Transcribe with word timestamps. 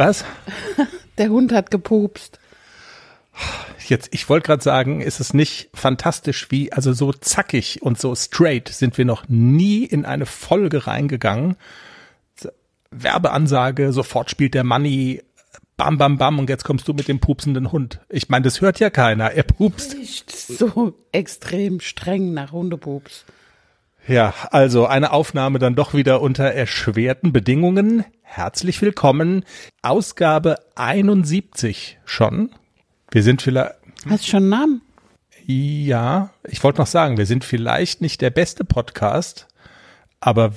Was? 0.00 0.24
Der 1.18 1.28
Hund 1.28 1.52
hat 1.52 1.70
gepupst. 1.70 2.40
Jetzt, 3.86 4.08
ich 4.12 4.30
wollte 4.30 4.46
gerade 4.46 4.62
sagen, 4.62 5.02
ist 5.02 5.20
es 5.20 5.34
nicht 5.34 5.68
fantastisch, 5.74 6.50
wie, 6.50 6.72
also 6.72 6.94
so 6.94 7.12
zackig 7.12 7.82
und 7.82 8.00
so 8.00 8.14
straight 8.14 8.70
sind 8.70 8.96
wir 8.96 9.04
noch 9.04 9.28
nie 9.28 9.84
in 9.84 10.06
eine 10.06 10.24
Folge 10.24 10.86
reingegangen. 10.86 11.56
Werbeansage, 12.90 13.92
sofort 13.92 14.30
spielt 14.30 14.54
der 14.54 14.64
Money, 14.64 15.22
bam, 15.76 15.98
bam, 15.98 16.16
bam, 16.16 16.38
und 16.38 16.48
jetzt 16.48 16.64
kommst 16.64 16.88
du 16.88 16.94
mit 16.94 17.06
dem 17.06 17.20
pupsenden 17.20 17.70
Hund. 17.70 18.00
Ich 18.08 18.30
meine, 18.30 18.44
das 18.44 18.62
hört 18.62 18.80
ja 18.80 18.88
keiner, 18.88 19.32
er 19.32 19.42
pupst. 19.42 19.98
Nicht 19.98 20.30
so 20.30 20.94
extrem 21.12 21.80
streng 21.80 22.32
nach 22.32 22.52
Hundepups. 22.52 23.26
Ja, 24.08 24.32
also 24.50 24.86
eine 24.86 25.12
Aufnahme 25.12 25.58
dann 25.58 25.74
doch 25.74 25.92
wieder 25.92 26.22
unter 26.22 26.44
erschwerten 26.44 27.34
Bedingungen. 27.34 28.06
Herzlich 28.32 28.80
willkommen. 28.80 29.44
Ausgabe 29.82 30.54
71 30.76 31.98
schon. 32.04 32.50
Wir 33.10 33.24
sind 33.24 33.42
vielleicht, 33.42 33.72
Hast 34.08 34.24
du 34.24 34.30
schon 34.30 34.42
einen 34.44 34.48
Namen? 34.50 34.82
ja, 35.46 36.30
ich 36.44 36.62
wollte 36.62 36.78
noch 36.80 36.86
sagen, 36.86 37.18
wir 37.18 37.26
sind 37.26 37.44
vielleicht 37.44 38.00
nicht 38.00 38.20
der 38.20 38.30
beste 38.30 38.64
Podcast, 38.64 39.48
aber 40.20 40.52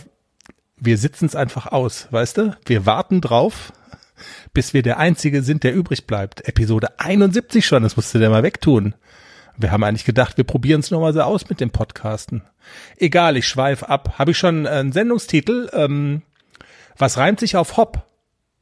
wir 0.78 1.00
sitzen 1.00 1.26
es 1.26 1.36
einfach 1.36 1.66
aus, 1.66 2.10
weißt 2.12 2.38
du? 2.38 2.56
Wir 2.68 2.86
warten 2.86 3.22
drauf, 3.22 3.74
bis 4.54 4.76
wir 4.76 4.84
der 4.84 5.00
Einzige 5.00 5.42
sind, 5.42 5.64
der 5.64 5.74
übrig 5.74 6.06
bleibt. 6.06 6.48
Episode 6.48 7.00
71 7.00 7.66
schon, 7.66 7.82
das 7.82 7.96
musst 7.96 8.14
du 8.14 8.20
dir 8.20 8.30
mal 8.30 8.44
wegtun. 8.44 8.94
Wir 9.58 9.72
haben 9.72 9.84
eigentlich 9.84 10.06
gedacht, 10.06 10.38
wir 10.38 10.44
probieren 10.44 10.82
es 10.82 10.92
nochmal 10.92 11.14
so 11.14 11.22
aus 11.22 11.50
mit 11.50 11.60
dem 11.60 11.72
Podcasten. 11.72 12.44
Egal, 12.98 13.36
ich 13.36 13.48
schweif 13.48 13.82
ab. 13.82 14.20
Habe 14.20 14.30
ich 14.30 14.38
schon 14.38 14.68
einen 14.68 14.92
Sendungstitel? 14.92 15.72
Ähm, 15.74 16.22
was 16.98 17.18
reimt 17.18 17.40
sich 17.40 17.56
auf 17.56 17.78
Hop? 17.78 18.06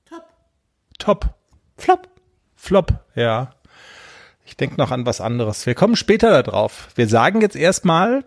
Top. 0.05 0.25
Top. 0.97 1.35
Flop. 1.77 2.07
Flop, 2.55 2.93
ja. 3.15 3.55
Ich 4.45 4.55
denke 4.55 4.75
noch 4.77 4.91
an 4.91 5.05
was 5.05 5.21
anderes. 5.21 5.65
Wir 5.65 5.75
kommen 5.75 5.95
später 5.95 6.43
darauf. 6.43 6.89
Wir 6.95 7.07
sagen 7.07 7.41
jetzt 7.41 7.55
erstmal, 7.55 8.23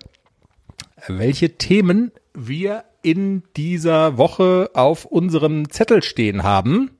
welche 1.06 1.56
Themen 1.56 2.10
wir 2.34 2.84
in 3.02 3.42
dieser 3.56 4.16
Woche 4.18 4.70
auf 4.74 5.04
unserem 5.04 5.70
Zettel 5.70 6.02
stehen 6.02 6.42
haben. 6.42 6.90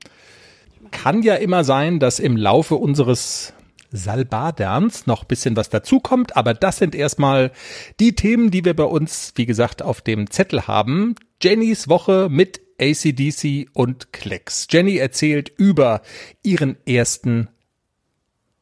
Kann 0.90 1.22
ja 1.22 1.34
immer 1.34 1.64
sein, 1.64 1.98
dass 1.98 2.20
im 2.20 2.36
Laufe 2.36 2.76
unseres 2.76 3.54
Salbaderns 3.90 5.06
noch 5.06 5.24
bisschen 5.24 5.56
was 5.56 5.70
dazukommt, 5.70 6.36
aber 6.36 6.52
das 6.52 6.78
sind 6.78 6.94
erstmal 6.94 7.52
die 8.00 8.14
Themen, 8.14 8.50
die 8.50 8.64
wir 8.64 8.74
bei 8.74 8.84
uns, 8.84 9.32
wie 9.36 9.46
gesagt, 9.46 9.82
auf 9.82 10.02
dem 10.02 10.30
Zettel 10.30 10.66
haben. 10.66 11.14
Jennys 11.42 11.88
Woche 11.88 12.28
mit 12.30 12.60
ACDC 12.78 13.68
und 13.72 14.12
Klecks. 14.12 14.66
Jenny 14.70 14.96
erzählt 14.96 15.52
über 15.56 16.02
ihren 16.42 16.76
ersten 16.86 17.48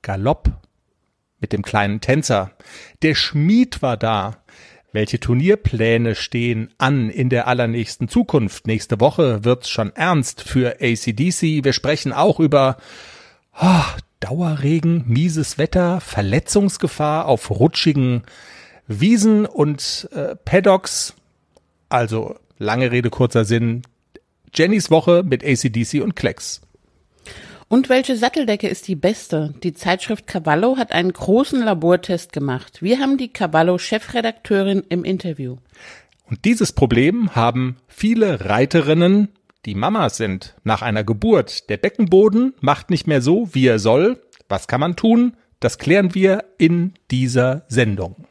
Galopp 0.02 0.50
mit 1.40 1.52
dem 1.52 1.62
kleinen 1.62 2.00
Tänzer. 2.00 2.52
Der 3.02 3.14
Schmied 3.14 3.82
war 3.82 3.96
da. 3.96 4.38
Welche 4.94 5.18
Turnierpläne 5.18 6.14
stehen 6.14 6.68
an 6.76 7.08
in 7.08 7.30
der 7.30 7.48
allernächsten 7.48 8.08
Zukunft? 8.08 8.66
Nächste 8.66 9.00
Woche 9.00 9.42
wird's 9.42 9.70
schon 9.70 9.94
ernst 9.96 10.42
für 10.42 10.76
ACDC. 10.82 11.64
Wir 11.64 11.72
sprechen 11.72 12.12
auch 12.12 12.38
über 12.40 12.76
oh, 13.58 13.84
Dauerregen, 14.20 15.04
mieses 15.06 15.56
Wetter, 15.56 16.00
Verletzungsgefahr 16.00 17.26
auf 17.26 17.50
rutschigen 17.50 18.22
Wiesen 18.86 19.46
und 19.46 20.08
äh, 20.12 20.36
Paddocks. 20.36 21.14
Also 21.88 22.36
lange 22.58 22.92
Rede, 22.92 23.10
kurzer 23.10 23.44
Sinn. 23.44 23.82
Jennys 24.54 24.90
Woche 24.90 25.22
mit 25.24 25.44
ACDC 25.44 26.02
und 26.02 26.14
Klecks. 26.14 26.60
Und 27.68 27.88
welche 27.88 28.16
Satteldecke 28.16 28.68
ist 28.68 28.86
die 28.86 28.96
beste? 28.96 29.54
Die 29.62 29.72
Zeitschrift 29.72 30.26
Cavallo 30.26 30.76
hat 30.76 30.92
einen 30.92 31.14
großen 31.14 31.62
Labortest 31.62 32.34
gemacht. 32.34 32.82
Wir 32.82 32.98
haben 32.98 33.16
die 33.16 33.32
Cavallo-Chefredakteurin 33.32 34.84
im 34.90 35.04
Interview. 35.04 35.56
Und 36.28 36.44
dieses 36.44 36.72
Problem 36.72 37.34
haben 37.34 37.76
viele 37.88 38.44
Reiterinnen, 38.44 39.28
die 39.64 39.74
Mamas 39.74 40.18
sind, 40.18 40.54
nach 40.64 40.82
einer 40.82 41.02
Geburt. 41.02 41.70
Der 41.70 41.78
Beckenboden 41.78 42.52
macht 42.60 42.90
nicht 42.90 43.06
mehr 43.06 43.22
so, 43.22 43.48
wie 43.54 43.66
er 43.66 43.78
soll. 43.78 44.20
Was 44.50 44.68
kann 44.68 44.80
man 44.80 44.94
tun? 44.94 45.34
Das 45.60 45.78
klären 45.78 46.14
wir 46.14 46.44
in 46.58 46.92
dieser 47.10 47.64
Sendung. 47.68 48.26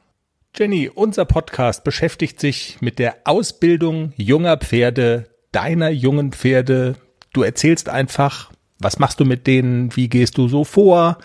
Jenny, 0.55 0.87
unser 0.93 1.25
Podcast 1.25 1.83
beschäftigt 1.83 2.39
sich 2.39 2.77
mit 2.81 2.99
der 2.99 3.15
Ausbildung 3.23 4.13
junger 4.17 4.57
Pferde, 4.57 5.30
deiner 5.51 5.89
jungen 5.89 6.31
Pferde. 6.31 6.95
Du 7.33 7.43
erzählst 7.43 7.89
einfach, 7.89 8.51
was 8.79 8.99
machst 8.99 9.19
du 9.19 9.25
mit 9.25 9.47
denen? 9.47 9.95
Wie 9.95 10.09
gehst 10.09 10.37
du 10.37 10.47
so 10.47 10.63
vor? 10.63 11.17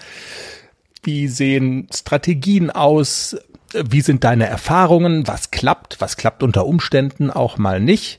Wie 1.02 1.28
sehen 1.28 1.88
Strategien 1.94 2.70
aus? 2.70 3.36
Wie 3.72 4.00
sind 4.00 4.24
deine 4.24 4.46
Erfahrungen? 4.46 5.26
Was 5.26 5.50
klappt? 5.50 6.00
Was 6.00 6.16
klappt 6.16 6.42
unter 6.42 6.66
Umständen 6.66 7.30
auch 7.30 7.58
mal 7.58 7.80
nicht? 7.80 8.18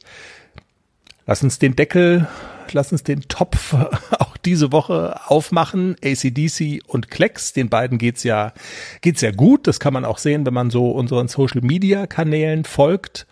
Lass 1.26 1.44
uns 1.44 1.60
den 1.60 1.76
Deckel, 1.76 2.28
lass 2.72 2.92
uns 2.92 3.04
den 3.04 3.22
Topf 3.28 3.74
auch 4.20 4.38
diese 4.38 4.72
Woche 4.72 5.20
aufmachen. 5.28 5.96
ACDC 6.04 6.82
und 6.88 7.12
Klecks, 7.12 7.54
den 7.54 7.70
beiden 7.70 7.98
geht's 7.98 8.24
ja, 8.24 8.54
geht's 9.02 9.22
ja 9.22 9.32
gut. 9.32 9.68
Das 9.68 9.80
kann 9.80 9.94
man 9.94 10.06
auch 10.06 10.18
sehen, 10.18 10.46
wenn 10.46 10.54
man 10.54 10.70
so 10.70 10.92
unseren 10.92 11.28
Social 11.28 11.62
Media 11.62 12.08
Kanälen 12.08 12.64
folgt. 12.64 13.28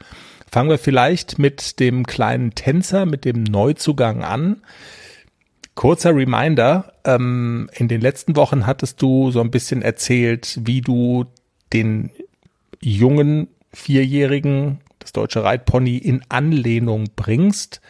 Fangen 0.55 0.69
wir 0.69 0.77
vielleicht 0.77 1.37
mit 1.37 1.81
dem 1.81 2.07
kleinen 2.07 2.55
Tänzer, 2.55 3.05
mit 3.05 3.25
dem 3.25 3.43
Neuzugang 3.43 4.23
an. 4.23 4.61
Kurzer 5.73 6.15
Reminder, 6.15 6.93
ähm, 7.03 7.69
in 7.73 7.89
den 7.89 7.99
letzten 7.99 8.37
Wochen 8.37 8.65
hattest 8.65 9.01
du 9.01 9.31
so 9.31 9.41
ein 9.41 9.51
bisschen 9.51 9.81
erzählt, 9.81 10.61
wie 10.63 10.79
du 10.79 11.25
den 11.73 12.09
jungen 12.79 13.49
Vierjährigen, 13.73 14.79
das 14.99 15.11
deutsche 15.11 15.43
Reitpony, 15.43 15.97
in 15.97 16.23
Anlehnung 16.29 17.07
bringst. 17.17 17.81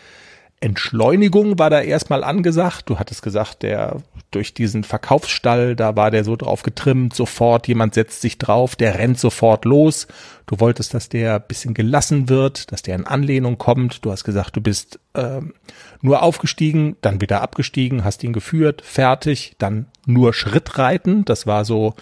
Entschleunigung 0.62 1.60
war 1.60 1.70
da 1.70 1.82
erstmal 1.82 2.24
angesagt. 2.24 2.90
Du 2.90 2.98
hattest 2.98 3.22
gesagt, 3.22 3.62
der 3.62 3.98
durch 4.32 4.54
diesen 4.54 4.84
Verkaufsstall, 4.84 5.76
da 5.76 5.96
war 5.96 6.12
der 6.12 6.24
so 6.24 6.36
drauf 6.36 6.64
getrimmt, 6.64 7.14
sofort 7.14 7.68
jemand 7.68 7.94
setzt 7.94 8.22
sich 8.22 8.38
drauf, 8.38 8.76
der 8.76 8.98
rennt 8.98 9.20
sofort 9.20 9.66
los. 9.66 10.08
Du 10.46 10.60
wolltest, 10.60 10.94
dass 10.94 11.10
der 11.10 11.40
bisschen 11.40 11.74
gelassen 11.74 12.30
wird, 12.30 12.72
dass 12.72 12.82
der 12.82 12.96
in 12.96 13.06
Anlehnung 13.06 13.58
kommt. 13.58 14.06
Du 14.06 14.12
hast 14.12 14.24
gesagt, 14.24 14.56
du 14.56 14.62
bist 14.62 15.00
ähm, 15.14 15.54
nur 16.02 16.24
aufgestiegen, 16.24 16.96
dann 17.02 17.22
wieder 17.22 17.42
abgestiegen, 17.42 18.04
hast 18.04 18.24
ihn 18.24 18.34
geführt, 18.34 18.82
fertig, 18.84 19.56
dann 19.58 19.88
nur 20.06 20.34
Schrittreiten. 20.34 21.26
Das 21.26 21.46
war 21.46 21.66
so 21.66 21.96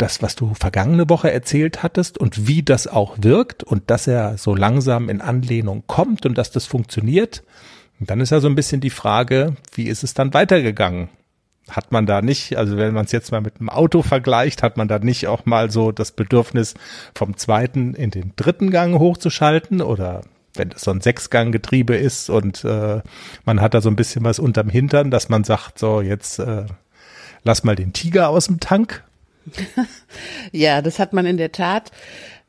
das, 0.00 0.22
was 0.22 0.36
du 0.36 0.54
vergangene 0.54 1.08
Woche 1.08 1.30
erzählt 1.30 1.82
hattest 1.82 2.18
und 2.18 2.46
wie 2.46 2.62
das 2.62 2.86
auch 2.86 3.18
wirkt 3.20 3.62
und 3.62 3.90
dass 3.90 4.06
er 4.06 4.38
so 4.38 4.54
langsam 4.54 5.08
in 5.08 5.20
Anlehnung 5.20 5.84
kommt 5.86 6.26
und 6.26 6.38
dass 6.38 6.50
das 6.50 6.66
funktioniert. 6.66 7.42
Und 7.98 8.10
dann 8.10 8.20
ist 8.20 8.30
ja 8.30 8.40
so 8.40 8.48
ein 8.48 8.54
bisschen 8.54 8.80
die 8.80 8.90
Frage, 8.90 9.56
wie 9.74 9.86
ist 9.88 10.02
es 10.02 10.14
dann 10.14 10.32
weitergegangen? 10.32 11.08
Hat 11.68 11.92
man 11.92 12.06
da 12.06 12.22
nicht, 12.22 12.56
also 12.56 12.76
wenn 12.78 12.94
man 12.94 13.04
es 13.04 13.12
jetzt 13.12 13.30
mal 13.30 13.42
mit 13.42 13.60
einem 13.60 13.68
Auto 13.68 14.02
vergleicht, 14.02 14.62
hat 14.62 14.76
man 14.76 14.88
da 14.88 14.98
nicht 14.98 15.28
auch 15.28 15.44
mal 15.44 15.70
so 15.70 15.92
das 15.92 16.12
Bedürfnis, 16.12 16.74
vom 17.14 17.36
zweiten 17.36 17.94
in 17.94 18.10
den 18.10 18.32
dritten 18.36 18.70
Gang 18.70 18.98
hochzuschalten 18.98 19.82
oder 19.82 20.22
wenn 20.54 20.72
es 20.72 20.80
so 20.80 20.90
ein 20.90 21.00
Sechsgang-Getriebe 21.00 21.94
ist 21.94 22.28
und 22.30 22.64
äh, 22.64 23.02
man 23.44 23.60
hat 23.60 23.74
da 23.74 23.80
so 23.80 23.88
ein 23.88 23.96
bisschen 23.96 24.24
was 24.24 24.38
unterm 24.38 24.68
Hintern, 24.68 25.10
dass 25.10 25.28
man 25.28 25.44
sagt, 25.44 25.78
so 25.78 26.00
jetzt 26.00 26.38
äh, 26.40 26.64
lass 27.44 27.62
mal 27.62 27.76
den 27.76 27.92
Tiger 27.92 28.30
aus 28.30 28.46
dem 28.46 28.58
Tank 28.58 29.04
Ja, 30.52 30.82
das 30.82 30.98
hat 30.98 31.12
man 31.12 31.26
in 31.26 31.36
der 31.36 31.52
Tat. 31.52 31.90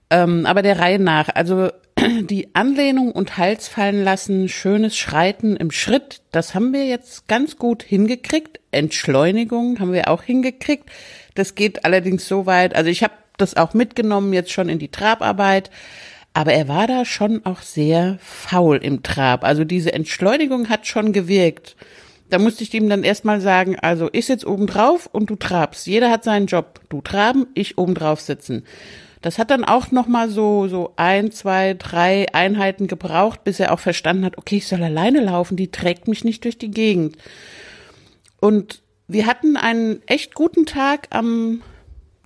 Ähm, 0.09 0.45
aber 0.45 0.61
der 0.61 0.79
Reihe 0.79 0.99
nach. 0.99 1.29
Also 1.33 1.69
die 2.21 2.53
Anlehnung 2.53 3.11
und 3.11 3.37
Hals 3.37 3.67
fallen 3.67 4.03
lassen, 4.03 4.49
schönes 4.49 4.97
Schreiten 4.97 5.55
im 5.55 5.71
Schritt, 5.71 6.21
das 6.31 6.55
haben 6.55 6.73
wir 6.73 6.85
jetzt 6.85 7.27
ganz 7.27 7.57
gut 7.57 7.83
hingekriegt. 7.83 8.59
Entschleunigung 8.71 9.79
haben 9.79 9.93
wir 9.93 10.09
auch 10.09 10.23
hingekriegt. 10.23 10.89
Das 11.35 11.55
geht 11.55 11.85
allerdings 11.85 12.27
so 12.27 12.45
weit, 12.45 12.75
also 12.75 12.89
ich 12.89 13.03
habe 13.03 13.13
das 13.37 13.55
auch 13.55 13.73
mitgenommen 13.73 14.33
jetzt 14.33 14.51
schon 14.51 14.69
in 14.69 14.79
die 14.79 14.91
Trabarbeit. 14.91 15.71
Aber 16.33 16.53
er 16.53 16.69
war 16.69 16.87
da 16.87 17.03
schon 17.03 17.45
auch 17.45 17.61
sehr 17.61 18.17
faul 18.21 18.77
im 18.77 19.03
Trab. 19.03 19.43
Also 19.43 19.65
diese 19.65 19.91
Entschleunigung 19.91 20.69
hat 20.69 20.87
schon 20.87 21.11
gewirkt. 21.11 21.75
Da 22.31 22.39
musste 22.39 22.63
ich 22.63 22.73
ihm 22.73 22.89
dann 22.89 23.03
erstmal 23.03 23.41
sagen, 23.41 23.77
also 23.77 24.09
ich 24.13 24.25
sitz 24.25 24.45
oben 24.45 24.65
drauf 24.65 25.09
und 25.11 25.29
du 25.29 25.35
trabst. 25.35 25.85
Jeder 25.85 26.09
hat 26.09 26.23
seinen 26.23 26.47
Job. 26.47 26.79
Du 26.89 27.01
traben, 27.01 27.47
ich 27.53 27.77
oben 27.77 27.93
drauf 27.93 28.21
sitzen. 28.21 28.63
Das 29.21 29.37
hat 29.37 29.51
dann 29.51 29.65
auch 29.65 29.91
noch 29.91 30.07
mal 30.07 30.29
so 30.29 30.67
so 30.69 30.93
ein, 30.95 31.31
zwei, 31.31 31.75
drei 31.75 32.33
Einheiten 32.33 32.87
gebraucht, 32.87 33.43
bis 33.43 33.59
er 33.59 33.73
auch 33.73 33.79
verstanden 33.79 34.25
hat, 34.25 34.37
okay, 34.37 34.57
ich 34.57 34.67
soll 34.67 34.81
alleine 34.81 35.19
laufen, 35.19 35.57
die 35.57 35.69
trägt 35.69 36.07
mich 36.07 36.23
nicht 36.23 36.43
durch 36.45 36.57
die 36.57 36.71
Gegend. 36.71 37.17
Und 38.39 38.81
wir 39.07 39.27
hatten 39.27 39.57
einen 39.57 40.01
echt 40.07 40.33
guten 40.33 40.65
Tag 40.65 41.07
am 41.11 41.61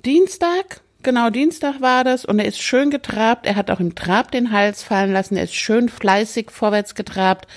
Dienstag, 0.05 0.81
genau 1.01 1.31
Dienstag 1.31 1.81
war 1.81 2.03
das, 2.03 2.25
und 2.25 2.37
er 2.37 2.45
ist 2.45 2.61
schön 2.61 2.91
getrabt. 2.91 3.47
Er 3.47 3.55
hat 3.55 3.71
auch 3.71 3.79
im 3.79 3.95
Trab 3.95 4.31
den 4.31 4.51
Hals 4.51 4.83
fallen 4.83 5.11
lassen. 5.11 5.35
Er 5.35 5.45
ist 5.45 5.55
schön 5.55 5.89
fleißig 5.89 6.51
vorwärts 6.51 6.93
getrabt. 6.93 7.47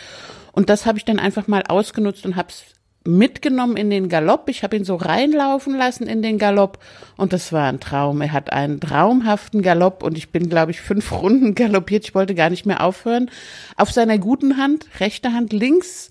Und 0.53 0.71
das 0.71 0.87
habe 0.87 0.99
ich 0.99 1.05
dann 1.05 1.19
einfach 1.19 1.47
mal 1.47 1.63
ausgenutzt 1.69 2.25
und 2.27 2.37
habe 2.37 2.49
es 2.49 2.65
mitgenommen 3.05 3.77
in 3.77 3.91
den 3.91 4.09
Galopp. 4.09 4.49
Ich 4.49 4.63
habe 4.63 4.77
ihn 4.77 4.85
so 4.85 4.97
reinlaufen 4.97 5.77
lassen 5.77 6.07
in 6.07 6.21
den 6.21 6.39
Galopp 6.39 6.79
und 7.17 7.33
das 7.33 7.53
war 7.53 7.69
ein 7.69 7.81
Traum. 7.81 8.21
Er 8.21 8.33
hat 8.33 8.53
einen 8.53 8.81
traumhaften 8.81 9.63
Galopp 9.63 10.03
und 10.03 10.19
ich 10.19 10.31
bin, 10.31 10.49
glaube 10.49 10.73
ich, 10.73 10.81
fünf 10.81 11.11
Runden 11.23 11.55
galoppiert. 11.55 12.05
Ich 12.05 12.15
wollte 12.15 12.35
gar 12.35 12.51
nicht 12.51 12.67
mehr 12.67 12.83
aufhören. 12.85 13.31
Auf 13.77 13.91
seiner 13.91 14.19
guten 14.19 14.59
Hand, 14.59 14.87
rechte 15.01 15.33
Hand 15.33 15.53
links, 15.53 16.11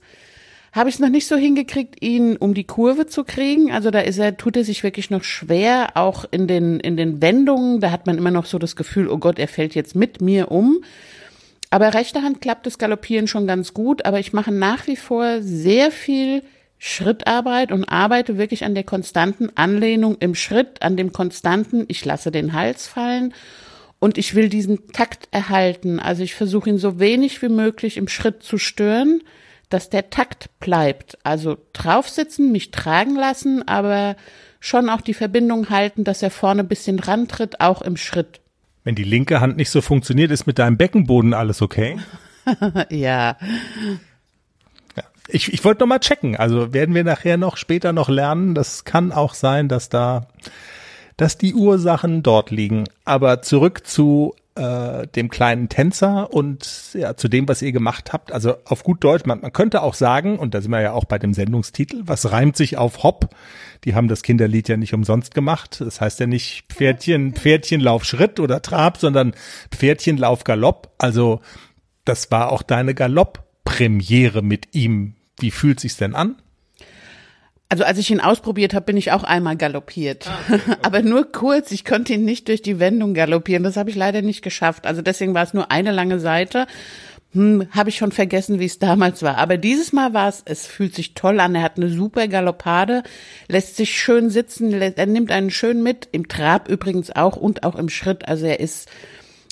habe 0.73 0.89
ich 0.89 0.95
es 0.95 1.01
noch 1.01 1.09
nicht 1.09 1.27
so 1.27 1.35
hingekriegt, 1.35 2.01
ihn 2.03 2.35
um 2.35 2.53
die 2.53 2.65
Kurve 2.65 3.07
zu 3.07 3.23
kriegen. 3.23 3.71
Also 3.71 3.89
da 3.89 3.99
ist 3.99 4.17
er, 4.17 4.37
tut 4.37 4.57
er 4.57 4.63
sich 4.63 4.83
wirklich 4.83 5.09
noch 5.09 5.23
schwer, 5.23 5.91
auch 5.95 6.25
in 6.29 6.47
den, 6.47 6.79
in 6.79 6.97
den 6.97 7.21
Wendungen. 7.21 7.79
Da 7.79 7.91
hat 7.91 8.05
man 8.05 8.17
immer 8.17 8.31
noch 8.31 8.45
so 8.45 8.59
das 8.59 8.75
Gefühl, 8.75 9.07
oh 9.07 9.17
Gott, 9.17 9.39
er 9.39 9.47
fällt 9.47 9.75
jetzt 9.75 9.95
mit 9.95 10.21
mir 10.21 10.51
um. 10.51 10.83
Aber 11.69 11.93
rechte 11.93 12.21
Hand 12.21 12.41
klappt 12.41 12.65
das 12.65 12.77
Galoppieren 12.77 13.27
schon 13.27 13.47
ganz 13.47 13.73
gut, 13.73 14.05
aber 14.05 14.19
ich 14.19 14.33
mache 14.33 14.51
nach 14.51 14.87
wie 14.87 14.95
vor 14.95 15.41
sehr 15.41 15.91
viel 15.91 16.43
Schrittarbeit 16.79 17.71
und 17.71 17.85
arbeite 17.85 18.37
wirklich 18.37 18.63
an 18.63 18.75
der 18.75 18.83
konstanten 18.83 19.49
Anlehnung 19.55 20.17
im 20.19 20.35
Schritt, 20.35 20.81
an 20.81 20.95
dem 20.95 21.11
konstanten, 21.11 21.85
ich 21.87 22.05
lasse 22.05 22.31
den 22.31 22.53
Hals 22.53 22.87
fallen 22.87 23.33
und 23.99 24.17
ich 24.17 24.35
will 24.35 24.47
diesen 24.47 24.87
Takt 24.91 25.27
erhalten. 25.31 25.99
Also 25.99 26.23
ich 26.23 26.35
versuche 26.35 26.69
ihn 26.69 26.77
so 26.77 26.99
wenig 26.99 27.41
wie 27.41 27.49
möglich 27.49 27.97
im 27.97 28.07
Schritt 28.07 28.43
zu 28.43 28.57
stören, 28.57 29.21
dass 29.69 29.89
der 29.89 30.09
Takt 30.09 30.49
bleibt. 30.59 31.17
Also 31.23 31.57
draufsitzen, 31.73 32.51
mich 32.51 32.71
tragen 32.71 33.15
lassen, 33.15 33.67
aber 33.67 34.15
schon 34.59 34.89
auch 34.89 35.01
die 35.01 35.15
Verbindung 35.15 35.69
halten, 35.69 36.03
dass 36.03 36.23
er 36.23 36.31
vorne 36.31 36.61
ein 36.61 36.67
bisschen 36.67 36.99
rantritt, 36.99 37.59
auch 37.59 37.81
im 37.81 37.97
Schritt. 37.97 38.39
Wenn 38.87 38.95
die 38.95 39.03
linke 39.03 39.41
Hand 39.41 39.57
nicht 39.57 39.69
so 39.69 39.81
funktioniert, 39.81 40.31
ist 40.31 40.47
mit 40.47 40.59
deinem 40.59 40.77
Beckenboden 40.77 41.33
alles 41.33 41.61
okay? 41.61 41.99
ja. 42.89 43.35
Ich, 45.27 45.51
ich 45.51 45.65
wollte 45.65 45.81
noch 45.81 45.87
mal 45.87 45.99
checken. 45.99 46.37
Also 46.37 46.71
werden 46.73 46.95
wir 46.95 47.03
nachher 47.03 47.35
noch 47.35 47.57
später 47.57 47.91
noch 47.91 48.07
lernen. 48.07 48.55
Das 48.55 48.85
kann 48.85 49.11
auch 49.11 49.33
sein, 49.33 49.67
dass 49.67 49.89
da, 49.89 50.29
dass 51.17 51.37
die 51.37 51.53
Ursachen 51.53 52.23
dort 52.23 52.49
liegen. 52.49 52.85
Aber 53.03 53.41
zurück 53.41 53.85
zu 53.85 54.35
äh, 54.57 55.07
dem 55.07 55.29
kleinen 55.29 55.69
Tänzer 55.69 56.33
und 56.33 56.89
ja, 56.93 57.15
zu 57.15 57.27
dem, 57.27 57.47
was 57.47 57.61
ihr 57.61 57.71
gemacht 57.71 58.11
habt. 58.13 58.31
Also 58.31 58.55
auf 58.65 58.83
gut 58.83 59.03
Deutsch, 59.03 59.25
man, 59.25 59.41
man 59.41 59.53
könnte 59.53 59.81
auch 59.83 59.93
sagen, 59.93 60.39
und 60.39 60.53
da 60.53 60.61
sind 60.61 60.71
wir 60.71 60.81
ja 60.81 60.93
auch 60.93 61.05
bei 61.05 61.19
dem 61.19 61.33
Sendungstitel, 61.33 62.01
was 62.05 62.31
reimt 62.31 62.57
sich 62.57 62.77
auf 62.77 63.03
Hopp? 63.03 63.29
Die 63.83 63.93
haben 63.93 64.07
das 64.07 64.23
Kinderlied 64.23 64.67
ja 64.67 64.77
nicht 64.77 64.93
umsonst 64.93 65.33
gemacht. 65.33 65.79
Das 65.79 66.01
heißt 66.01 66.19
ja 66.19 66.27
nicht 66.27 66.65
Pferdchen, 66.69 67.33
Pferdchen 67.33 67.81
lauf 67.81 68.03
Schritt 68.03 68.39
oder 68.39 68.61
Trab, 68.61 68.97
sondern 68.97 69.33
Pferdchen 69.71 70.17
lauf 70.17 70.43
Galopp. 70.43 70.93
Also 70.97 71.41
das 72.03 72.31
war 72.31 72.51
auch 72.51 72.63
deine 72.63 72.95
Galopp-Premiere 72.95 74.41
mit 74.41 74.73
ihm. 74.73 75.15
Wie 75.39 75.51
fühlt 75.51 75.79
sich's 75.79 75.97
denn 75.97 76.15
an? 76.15 76.35
Also 77.69 77.83
als 77.83 77.97
ich 77.97 78.09
ihn 78.11 78.21
ausprobiert 78.21 78.73
habe, 78.73 78.85
bin 78.85 78.97
ich 78.97 79.11
auch 79.11 79.23
einmal 79.23 79.57
galoppiert. 79.57 80.27
Ah, 80.27 80.39
okay, 80.47 80.61
okay. 80.67 80.79
Aber 80.83 81.01
nur 81.01 81.31
kurz, 81.31 81.71
ich 81.71 81.83
konnte 81.83 82.13
ihn 82.13 82.23
nicht 82.23 82.47
durch 82.47 82.61
die 82.61 82.79
Wendung 82.79 83.13
galoppieren. 83.13 83.63
Das 83.63 83.77
habe 83.77 83.89
ich 83.89 83.95
leider 83.95 84.21
nicht 84.21 84.41
geschafft. 84.41 84.85
Also 84.85 85.01
deswegen 85.01 85.33
war 85.33 85.43
es 85.43 85.53
nur 85.53 85.69
eine 85.71 85.91
lange 85.91 86.19
Seite. 86.19 86.67
Hm, 87.33 87.67
habe 87.71 87.89
ich 87.89 87.97
schon 87.97 88.13
vergessen, 88.13 88.59
wie 88.59 88.65
es 88.65 88.79
damals 88.79 89.21
war. 89.21 89.37
Aber 89.37 89.57
dieses 89.57 89.91
Mal 89.91 90.13
war 90.13 90.29
es, 90.29 90.43
es 90.45 90.65
fühlt 90.65 90.95
sich 90.95 91.13
toll 91.13 91.41
an. 91.41 91.55
Er 91.55 91.63
hat 91.63 91.75
eine 91.77 91.89
super 91.89 92.29
Galoppade, 92.29 93.03
lässt 93.49 93.75
sich 93.75 93.99
schön 93.99 94.29
sitzen, 94.29 94.73
er 94.73 95.05
nimmt 95.05 95.31
einen 95.31 95.51
schön 95.51 95.83
mit, 95.83 96.07
im 96.13 96.29
Trab 96.29 96.69
übrigens 96.69 97.13
auch 97.13 97.35
und 97.35 97.63
auch 97.63 97.75
im 97.75 97.89
Schritt. 97.89 98.27
Also 98.29 98.45
er 98.45 98.61
ist 98.61 98.87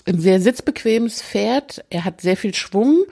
ein 0.06 0.20
sehr 0.20 0.40
sitzbequemes 0.40 1.22
Pferd. 1.22 1.84
Er 1.90 2.06
hat 2.06 2.22
sehr 2.22 2.38
viel 2.38 2.54
Schwung, 2.54 3.04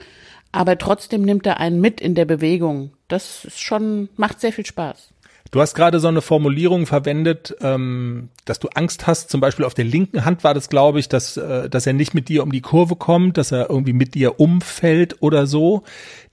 aber 0.54 0.78
trotzdem 0.78 1.22
nimmt 1.22 1.46
er 1.46 1.60
einen 1.60 1.80
mit 1.80 2.00
in 2.00 2.14
der 2.14 2.24
Bewegung 2.24 2.92
das 3.14 3.44
ist 3.44 3.60
schon, 3.60 4.08
macht 4.16 4.40
sehr 4.40 4.52
viel 4.52 4.66
Spaß. 4.66 5.10
Du 5.50 5.60
hast 5.60 5.74
gerade 5.74 6.00
so 6.00 6.08
eine 6.08 6.20
Formulierung 6.20 6.84
verwendet, 6.84 7.54
ähm, 7.60 8.30
dass 8.44 8.58
du 8.58 8.68
Angst 8.74 9.06
hast, 9.06 9.30
zum 9.30 9.40
Beispiel 9.40 9.64
auf 9.64 9.74
der 9.74 9.84
linken 9.84 10.24
Hand 10.24 10.42
war 10.42 10.52
das, 10.52 10.68
glaube 10.68 10.98
ich, 10.98 11.08
dass, 11.08 11.36
äh, 11.36 11.70
dass 11.70 11.86
er 11.86 11.92
nicht 11.92 12.12
mit 12.12 12.28
dir 12.28 12.42
um 12.42 12.50
die 12.50 12.60
Kurve 12.60 12.96
kommt, 12.96 13.36
dass 13.36 13.52
er 13.52 13.70
irgendwie 13.70 13.92
mit 13.92 14.14
dir 14.14 14.40
umfällt 14.40 15.22
oder 15.22 15.46
so. 15.46 15.84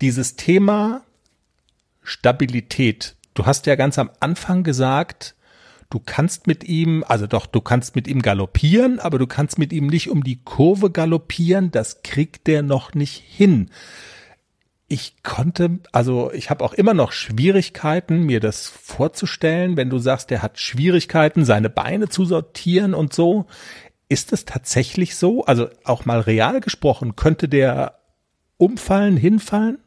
Dieses 0.01 0.38
Thema 0.38 1.03
Stabilität. 2.01 3.15
Du 3.35 3.45
hast 3.45 3.68
ja 3.68 3.75
ganz 3.75 4.00
am 4.00 4.09
Anfang 4.19 4.63
gesagt, 4.63 5.35
du 5.92 6.00
kannst 6.04 6.48
mit 6.48 6.64
ihm, 6.64 7.06
also 7.08 7.28
doch, 7.28 7.46
du 7.46 7.62
kannst 7.62 7.96
mit 7.96 8.08
ihm 8.08 8.24
galoppieren, 8.24 9.00
aber 9.00 9.20
du 9.20 9.28
kannst 9.28 9.60
mit 9.60 9.72
ihm 9.72 9.88
nicht 9.88 10.10
um 10.10 10.24
die 10.24 10.42
Kurve 10.44 10.90
galoppieren, 10.90 11.70
das 11.70 12.02
kriegt 12.02 12.48
der 12.48 12.64
noch 12.64 12.96
nicht 12.96 13.24
hin 13.28 13.70
ich 14.92 15.24
konnte, 15.24 15.80
also 15.94 16.34
ich 16.34 16.50
habe 16.50 16.66
auch 16.66 16.74
immer 16.74 16.94
noch 16.94 17.14
Schwierigkeiten, 17.14 18.24
mir 18.24 18.42
das 18.42 18.68
vorzustellen, 18.68 19.78
wenn 19.78 19.90
du 19.90 20.00
sagst, 20.00 20.30
der 20.30 20.42
hat 20.42 20.60
Schwierigkeiten, 20.60 21.46
seine 21.46 21.70
Beine 21.70 22.10
zu 22.10 22.26
sortieren 22.26 22.94
und 22.94 23.14
so. 23.14 23.46
Ist 24.10 24.34
es 24.34 24.44
tatsächlich 24.44 25.16
so? 25.16 25.46
Also 25.46 25.70
auch 25.86 26.04
mal 26.04 26.20
real 26.20 26.60
gesprochen, 26.60 27.16
könnte 27.16 27.48
der 27.48 28.00
umfallen, 28.58 29.16
hinfallen? 29.16 29.78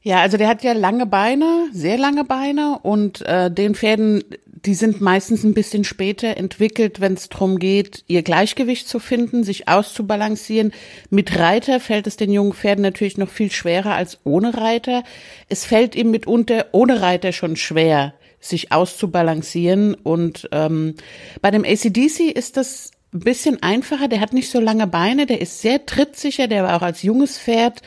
Ja, 0.00 0.20
also 0.20 0.36
der 0.36 0.46
hat 0.46 0.62
ja 0.62 0.74
lange 0.74 1.06
Beine, 1.06 1.68
sehr 1.72 1.98
lange 1.98 2.24
Beine 2.24 2.78
und 2.82 3.22
äh, 3.22 3.50
den 3.50 3.74
Pferden 3.74 4.22
die 4.64 4.74
sind 4.74 5.00
meistens 5.00 5.42
ein 5.42 5.54
bisschen 5.54 5.82
später 5.82 6.36
entwickelt, 6.36 7.00
wenn 7.00 7.14
es 7.14 7.28
darum 7.28 7.58
geht, 7.58 8.04
ihr 8.06 8.22
Gleichgewicht 8.22 8.88
zu 8.88 9.00
finden, 9.00 9.42
sich 9.42 9.68
auszubalancieren. 9.68 10.72
Mit 11.10 11.36
Reiter 11.38 11.80
fällt 11.80 12.06
es 12.06 12.16
den 12.16 12.32
jungen 12.32 12.52
Pferden 12.52 12.82
natürlich 12.82 13.18
noch 13.18 13.28
viel 13.28 13.50
schwerer 13.50 13.94
als 13.94 14.20
ohne 14.24 14.56
Reiter. 14.56 15.02
Es 15.48 15.64
fällt 15.64 15.96
ihm 15.96 16.12
mitunter 16.12 16.66
ohne 16.72 17.00
Reiter 17.00 17.32
schon 17.32 17.56
schwer, 17.56 18.14
sich 18.38 18.70
auszubalancieren. 18.70 19.94
Und 19.94 20.48
ähm, 20.52 20.94
bei 21.40 21.50
dem 21.50 21.64
ACDC 21.64 22.30
ist 22.32 22.56
das 22.56 22.92
ein 23.12 23.20
bisschen 23.20 23.62
einfacher. 23.64 24.06
Der 24.06 24.20
hat 24.20 24.32
nicht 24.32 24.50
so 24.50 24.60
lange 24.60 24.86
Beine, 24.86 25.26
der 25.26 25.40
ist 25.40 25.60
sehr 25.60 25.86
trittsicher, 25.86 26.46
der 26.46 26.62
war 26.62 26.76
auch 26.76 26.82
als 26.82 27.02
junges 27.02 27.36
Pferd 27.36 27.82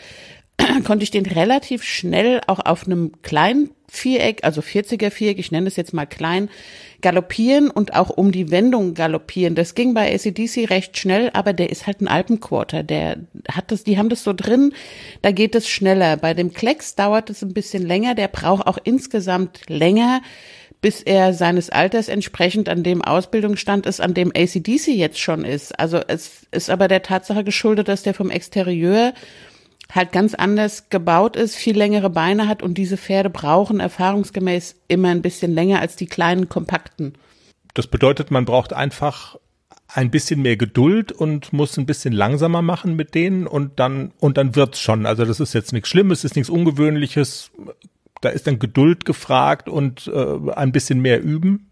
konnte 0.86 1.04
ich 1.04 1.12
den 1.12 1.26
relativ 1.26 1.84
schnell 1.84 2.42
auch 2.48 2.60
auf 2.60 2.86
einem 2.86 3.22
kleinen 3.22 3.72
Viereck, 3.88 4.44
also 4.44 4.62
40er 4.62 5.10
Viereck, 5.10 5.40
ich 5.40 5.52
nenne 5.52 5.68
es 5.68 5.76
jetzt 5.76 5.94
mal 5.94 6.06
klein, 6.06 6.50
galoppieren 7.02 7.70
und 7.70 7.94
auch 7.94 8.10
um 8.10 8.32
die 8.32 8.52
Wendung 8.52 8.94
galoppieren. 8.94 9.56
Das 9.56 9.76
ging 9.76 9.94
bei 9.94 10.14
ACDC 10.14 10.70
recht 10.70 10.98
schnell, 10.98 11.30
aber 11.34 11.54
der 11.54 11.70
ist 11.70 11.88
halt 11.88 12.02
ein 12.02 12.08
Alpenquarter, 12.08 12.84
der 12.84 13.18
hat 13.50 13.72
das, 13.72 13.84
die 13.84 13.98
haben 13.98 14.10
das 14.10 14.24
so 14.24 14.34
drin, 14.34 14.74
da 15.22 15.32
geht 15.32 15.56
es 15.56 15.70
schneller. 15.70 16.18
Bei 16.18 16.34
dem 16.34 16.54
Klecks 16.54 16.96
dauert 16.96 17.30
es 17.30 17.44
ein 17.44 17.54
bisschen 17.54 17.86
länger, 17.86 18.16
der 18.16 18.28
braucht 18.28 18.68
auch 18.68 18.80
insgesamt 18.84 19.62
länger, 19.68 20.22
bis 20.82 21.02
er 21.02 21.34
seines 21.34 21.70
Alters 21.70 22.10
entsprechend 22.10 22.70
an 22.70 22.84
dem 22.84 23.02
Ausbildungsstand 23.02 23.86
ist, 23.86 24.02
an 24.02 24.14
dem 24.14 24.32
ACDC 24.36 24.88
jetzt 24.88 25.20
schon 25.20 25.46
ist. 25.46 25.80
Also 25.80 26.00
es 26.08 26.46
ist 26.52 26.70
aber 26.70 26.88
der 26.88 27.02
Tatsache 27.02 27.44
geschuldet, 27.44 27.88
dass 27.88 28.04
der 28.04 28.14
vom 28.14 28.30
Exterieur 28.30 29.14
halt 29.91 30.12
ganz 30.12 30.34
anders 30.34 30.89
gebaut 30.89 31.36
ist, 31.36 31.55
viel 31.55 31.77
längere 31.77 32.10
Beine 32.10 32.48
hat 32.48 32.63
und 32.63 32.77
diese 32.77 32.98
Pferde 32.98 33.29
brauchen 33.29 33.79
erfahrungsgemäß 33.79 34.75
immer 34.88 35.10
ein 35.10 35.22
bisschen 35.22 35.53
länger 35.53 35.79
als 35.79 35.96
die 35.96 36.08
kleinen 36.08 36.50
kompakten. 36.50 37.13
Das 37.74 37.88
bedeutet, 37.88 38.32
man 38.32 38.46
braucht 38.46 38.74
einfach 38.74 39.38
ein 39.88 40.12
bisschen 40.12 40.41
mehr 40.41 40.58
Geduld 40.58 41.12
und 41.12 41.53
muss 41.53 41.77
ein 41.77 41.86
bisschen 41.86 42.13
langsamer 42.13 42.62
machen 42.62 42.96
mit 42.96 43.13
denen 43.15 43.48
und 43.48 43.79
dann 43.79 44.12
und 44.20 44.38
dann 44.38 44.55
wird's 44.55 44.79
schon. 44.79 45.05
Also 45.05 45.25
das 45.25 45.39
ist 45.39 45.53
jetzt 45.53 45.74
nichts 45.74 45.89
Schlimmes, 45.89 46.24
ist 46.24 46.36
nichts 46.36 46.50
Ungewöhnliches. 46.50 47.51
Da 48.22 48.29
ist 48.29 48.48
dann 48.48 48.60
Geduld 48.60 49.05
gefragt 49.05 49.70
und 49.70 50.08
äh, 50.08 50.51
ein 50.53 50.72
bisschen 50.72 51.01
mehr 51.01 51.22
üben. 51.22 51.70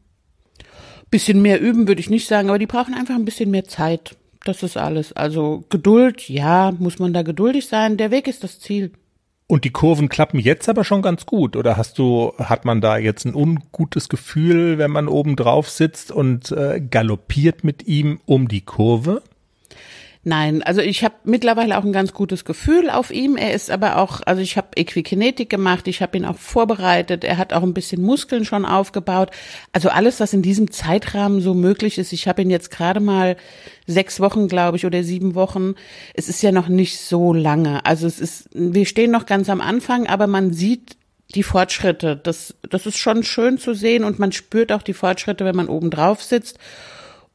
Bisschen 1.10 1.42
mehr 1.42 1.60
üben 1.60 1.88
würde 1.88 2.02
ich 2.02 2.10
nicht 2.10 2.28
sagen, 2.28 2.50
aber 2.50 2.60
die 2.60 2.68
brauchen 2.68 2.94
einfach 2.94 3.16
ein 3.16 3.26
bisschen 3.26 3.52
mehr 3.52 3.66
Zeit. 3.66 4.16
Das 4.44 4.62
ist 4.64 4.78
alles. 4.78 5.14
Also 5.14 5.64
Geduld, 5.70 6.28
ja, 6.30 6.74
muss 6.78 7.00
man 7.00 7.14
da 7.14 7.22
geduldig 7.22 7.68
sein. 7.68 7.98
Der 7.98 8.12
Weg 8.12 8.28
ist 8.28 8.44
das 8.44 8.60
Ziel. 8.60 8.92
Und 9.48 9.66
die 9.66 9.72
Kurven 9.72 10.10
klappen 10.10 10.40
jetzt 10.40 10.68
aber 10.70 10.84
schon 10.84 11.02
ganz 11.02 11.26
gut. 11.26 11.56
Oder 11.56 11.78
hast 11.78 12.00
du, 12.00 12.34
hat 12.38 12.66
man 12.66 12.82
da 12.82 12.98
jetzt 12.98 13.26
ein 13.26 13.36
ungutes 13.36 14.10
Gefühl, 14.10 14.78
wenn 14.78 14.92
man 14.92 15.08
oben 15.08 15.36
drauf 15.36 15.70
sitzt 15.70 16.12
und 16.12 16.52
äh, 16.52 16.82
galoppiert 16.82 17.64
mit 17.64 17.88
ihm 17.88 18.20
um 18.26 18.48
die 18.48 18.62
Kurve? 18.62 19.22
Nein, 20.26 20.64
also 20.64 20.80
ich 20.80 21.04
habe 21.04 21.16
mittlerweile 21.26 21.78
auch 21.78 21.84
ein 21.84 21.92
ganz 21.92 22.14
gutes 22.14 22.46
Gefühl 22.46 22.90
auf 22.90 23.12
ihm. 23.12 23.36
Er 23.36 23.54
ist 23.54 23.70
aber 23.70 23.98
auch, 23.98 24.22
also 24.26 24.42
ich 24.42 24.56
habe 24.56 24.70
Equikinetik 24.78 25.50
gemacht, 25.50 25.86
ich 25.90 26.02
habe 26.02 26.16
ihn 26.16 26.24
auch 26.24 26.38
vorbereitet, 26.38 27.26
er 27.26 27.38
hat 27.38 27.52
auch 27.52 27.62
ein 27.62 27.74
bisschen 27.74 28.02
Muskeln 28.02 28.46
schon 28.46 28.66
aufgebaut. 28.66 29.32
Also 29.74 29.90
alles, 29.90 30.22
was 30.22 30.32
in 30.32 30.42
diesem 30.42 30.72
Zeitrahmen 30.72 31.42
so 31.42 31.54
möglich 31.54 31.98
ist. 31.98 32.14
Ich 32.14 32.30
habe 32.30 32.42
ihn 32.42 32.50
jetzt 32.50 32.72
gerade 32.72 33.02
mal 33.02 33.36
sechs 33.86 34.22
Wochen, 34.22 34.48
glaube 34.48 34.78
ich, 34.78 34.86
oder 34.86 35.04
sieben 35.04 35.36
Wochen. 35.36 35.76
Es 36.14 36.30
ist 36.30 36.42
ja 36.42 36.54
noch 36.54 36.70
nicht 36.70 37.02
so 37.02 37.34
lange. 37.34 37.86
Also 37.86 38.08
es 38.08 38.22
ist, 38.22 38.50
wir 38.54 38.86
stehen 38.86 39.12
noch 39.12 39.26
ganz 39.26 39.50
am 39.50 39.60
Anfang, 39.60 40.08
aber 40.08 40.28
man 40.28 40.54
sieht 40.54 40.96
die 41.36 41.44
Fortschritte. 41.44 42.16
Das, 42.16 42.56
das 42.70 42.86
ist 42.86 42.98
schon 42.98 43.24
schön 43.24 43.58
zu 43.58 43.74
sehen 43.74 44.06
und 44.06 44.20
man 44.20 44.32
spürt 44.32 44.72
auch 44.72 44.84
die 44.84 44.94
Fortschritte, 44.94 45.44
wenn 45.44 45.56
man 45.56 45.68
oben 45.68 45.90
drauf 45.90 46.24
sitzt. 46.24 46.60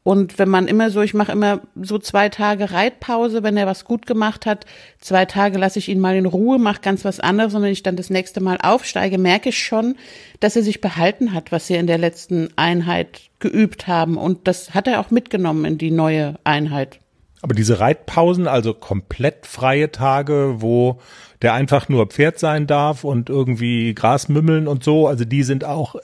Und 0.08 0.38
wenn 0.38 0.48
man 0.48 0.68
immer 0.68 0.88
so, 0.88 1.02
ich 1.02 1.12
mache 1.12 1.32
immer 1.32 1.60
so 1.78 1.98
zwei 1.98 2.30
Tage 2.30 2.72
Reitpause, 2.72 3.42
wenn 3.42 3.58
er 3.58 3.66
was 3.66 3.84
gut 3.84 4.06
gemacht 4.06 4.46
hat, 4.46 4.64
zwei 5.00 5.26
Tage 5.26 5.58
lasse 5.58 5.78
ich 5.78 5.90
ihn 5.90 6.00
mal 6.00 6.16
in 6.16 6.24
Ruhe, 6.24 6.58
mache 6.58 6.80
ganz 6.80 7.04
was 7.04 7.20
anderes 7.20 7.54
und 7.54 7.60
wenn 7.60 7.72
ich 7.72 7.82
dann 7.82 7.96
das 7.96 8.08
nächste 8.08 8.40
Mal 8.40 8.56
aufsteige, 8.62 9.18
merke 9.18 9.50
ich 9.50 9.62
schon, 9.62 9.96
dass 10.40 10.56
er 10.56 10.62
sich 10.62 10.80
behalten 10.80 11.34
hat, 11.34 11.52
was 11.52 11.68
wir 11.68 11.78
in 11.78 11.86
der 11.86 11.98
letzten 11.98 12.48
Einheit 12.56 13.20
geübt 13.38 13.86
haben. 13.86 14.16
Und 14.16 14.48
das 14.48 14.72
hat 14.72 14.88
er 14.88 15.00
auch 15.00 15.10
mitgenommen 15.10 15.66
in 15.66 15.76
die 15.76 15.90
neue 15.90 16.36
Einheit. 16.42 17.00
Aber 17.42 17.54
diese 17.54 17.78
Reitpausen, 17.78 18.48
also 18.48 18.72
komplett 18.72 19.44
freie 19.44 19.92
Tage, 19.92 20.54
wo 20.60 21.00
der 21.42 21.52
einfach 21.52 21.90
nur 21.90 22.06
Pferd 22.06 22.38
sein 22.38 22.66
darf 22.66 23.04
und 23.04 23.28
irgendwie 23.28 23.92
Gras 23.94 24.30
mümmeln 24.30 24.68
und 24.68 24.82
so, 24.82 25.06
also 25.06 25.26
die 25.26 25.42
sind 25.42 25.66
auch 25.66 25.96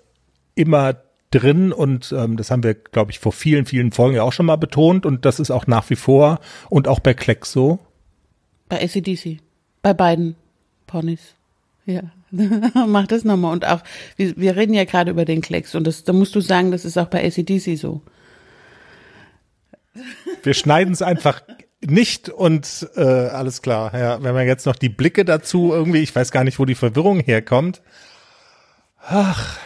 immer 0.54 0.94
drin 1.34 1.72
und 1.72 2.14
ähm, 2.16 2.36
das 2.36 2.50
haben 2.50 2.62
wir, 2.62 2.74
glaube 2.74 3.10
ich, 3.10 3.18
vor 3.18 3.32
vielen, 3.32 3.66
vielen 3.66 3.90
Folgen 3.90 4.16
ja 4.16 4.22
auch 4.22 4.32
schon 4.32 4.46
mal 4.46 4.56
betont 4.56 5.04
und 5.04 5.24
das 5.24 5.40
ist 5.40 5.50
auch 5.50 5.66
nach 5.66 5.90
wie 5.90 5.96
vor 5.96 6.40
und 6.70 6.86
auch 6.86 7.00
bei 7.00 7.12
Klecks 7.12 7.50
so. 7.50 7.80
Bei 8.68 8.82
ACDC. 8.82 9.38
Bei 9.82 9.92
beiden 9.92 10.36
Ponys. 10.86 11.34
Ja, 11.86 12.02
mach 12.30 13.06
das 13.08 13.24
nochmal. 13.24 13.52
Und 13.52 13.66
auch, 13.66 13.82
wir, 14.16 14.36
wir 14.36 14.56
reden 14.56 14.74
ja 14.74 14.84
gerade 14.84 15.10
über 15.10 15.24
den 15.24 15.42
Klecks 15.42 15.74
und 15.74 15.86
das, 15.86 16.04
da 16.04 16.12
musst 16.12 16.34
du 16.34 16.40
sagen, 16.40 16.70
das 16.70 16.84
ist 16.84 16.96
auch 16.96 17.08
bei 17.08 17.24
ACDC 17.26 17.76
so. 17.76 18.00
Wir 20.42 20.54
schneiden 20.54 20.92
es 20.94 21.02
einfach 21.02 21.42
nicht 21.80 22.28
und 22.28 22.88
äh, 22.96 23.02
alles 23.02 23.60
klar. 23.60 23.96
Ja, 23.98 24.22
wenn 24.22 24.34
man 24.34 24.46
jetzt 24.46 24.66
noch 24.66 24.76
die 24.76 24.88
Blicke 24.88 25.24
dazu 25.24 25.72
irgendwie, 25.72 26.00
ich 26.00 26.14
weiß 26.14 26.30
gar 26.30 26.44
nicht, 26.44 26.58
wo 26.58 26.64
die 26.64 26.74
Verwirrung 26.74 27.20
herkommt. 27.20 27.82
Ach, 29.06 29.58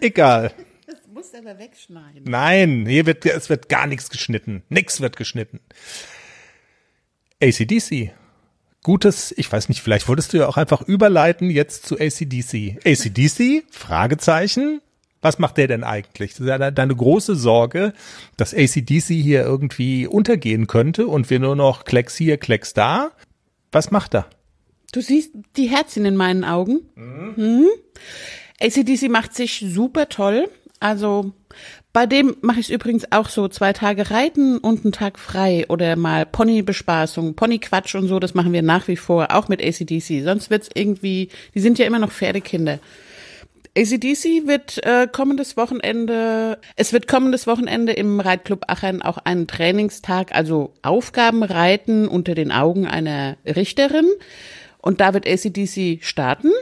egal 0.00 0.52
aber 1.46 1.58
wegschneiden. 1.58 2.24
Nein, 2.24 2.86
hier 2.86 3.06
wird, 3.06 3.24
es 3.26 3.48
wird 3.48 3.68
gar 3.68 3.86
nichts 3.86 4.10
geschnitten. 4.10 4.62
Nix 4.68 5.00
wird 5.00 5.16
geschnitten. 5.16 5.60
ACDC. 7.42 8.12
Gutes, 8.82 9.34
ich 9.36 9.50
weiß 9.50 9.68
nicht, 9.68 9.82
vielleicht 9.82 10.08
wolltest 10.08 10.32
du 10.32 10.38
ja 10.38 10.46
auch 10.46 10.56
einfach 10.56 10.82
überleiten 10.82 11.50
jetzt 11.50 11.86
zu 11.86 11.98
ACDC. 11.98 12.78
ACDC? 12.84 13.64
Fragezeichen. 13.70 14.80
Was 15.22 15.38
macht 15.38 15.56
der 15.56 15.66
denn 15.66 15.82
eigentlich? 15.82 16.32
Das 16.32 16.40
ist 16.40 16.46
ja 16.46 16.70
deine 16.70 16.94
große 16.94 17.34
Sorge, 17.34 17.92
dass 18.36 18.54
ACDC 18.54 19.06
hier 19.06 19.42
irgendwie 19.42 20.06
untergehen 20.06 20.66
könnte 20.66 21.08
und 21.08 21.30
wir 21.30 21.40
nur 21.40 21.56
noch 21.56 21.84
Klecks 21.84 22.16
hier, 22.16 22.36
Klecks 22.36 22.74
da. 22.74 23.10
Was 23.72 23.90
macht 23.90 24.14
er? 24.14 24.30
Du 24.92 25.00
siehst 25.00 25.32
die 25.56 25.68
Herzchen 25.68 26.04
in 26.04 26.16
meinen 26.16 26.44
Augen. 26.44 26.82
Mhm. 26.94 27.34
Mhm. 27.36 27.68
ACDC 28.60 29.08
macht 29.10 29.34
sich 29.34 29.64
super 29.68 30.08
toll. 30.08 30.48
Also 30.86 31.32
bei 31.92 32.06
dem 32.06 32.36
mache 32.42 32.60
ich 32.60 32.66
es 32.66 32.72
übrigens 32.72 33.10
auch 33.10 33.28
so, 33.28 33.48
zwei 33.48 33.72
Tage 33.72 34.12
reiten 34.12 34.58
und 34.58 34.84
einen 34.84 34.92
Tag 34.92 35.18
frei 35.18 35.66
oder 35.68 35.96
mal 35.96 36.24
Ponybespaßung, 36.24 37.34
Ponyquatsch 37.34 37.96
und 37.96 38.06
so, 38.06 38.20
das 38.20 38.34
machen 38.34 38.52
wir 38.52 38.62
nach 38.62 38.86
wie 38.86 38.96
vor, 38.96 39.34
auch 39.34 39.48
mit 39.48 39.60
ACDC. 39.60 40.22
Sonst 40.22 40.48
wird's 40.48 40.70
irgendwie, 40.72 41.30
die 41.56 41.60
sind 41.60 41.80
ja 41.80 41.86
immer 41.86 41.98
noch 41.98 42.12
Pferdekinder. 42.12 42.78
ACDC 43.76 44.46
wird 44.46 44.80
äh, 44.86 45.08
kommendes 45.10 45.56
Wochenende, 45.56 46.58
es 46.76 46.92
wird 46.92 47.08
kommendes 47.08 47.48
Wochenende 47.48 47.92
im 47.92 48.20
Reitclub 48.20 48.66
Aachen 48.68 49.02
auch 49.02 49.18
einen 49.18 49.48
Trainingstag, 49.48 50.36
also 50.36 50.72
Aufgaben 50.82 51.42
reiten 51.42 52.06
unter 52.06 52.36
den 52.36 52.52
Augen 52.52 52.86
einer 52.86 53.38
Richterin. 53.44 54.06
Und 54.78 55.00
da 55.00 55.14
wird 55.14 55.26
ACDC 55.26 56.04
starten. 56.04 56.52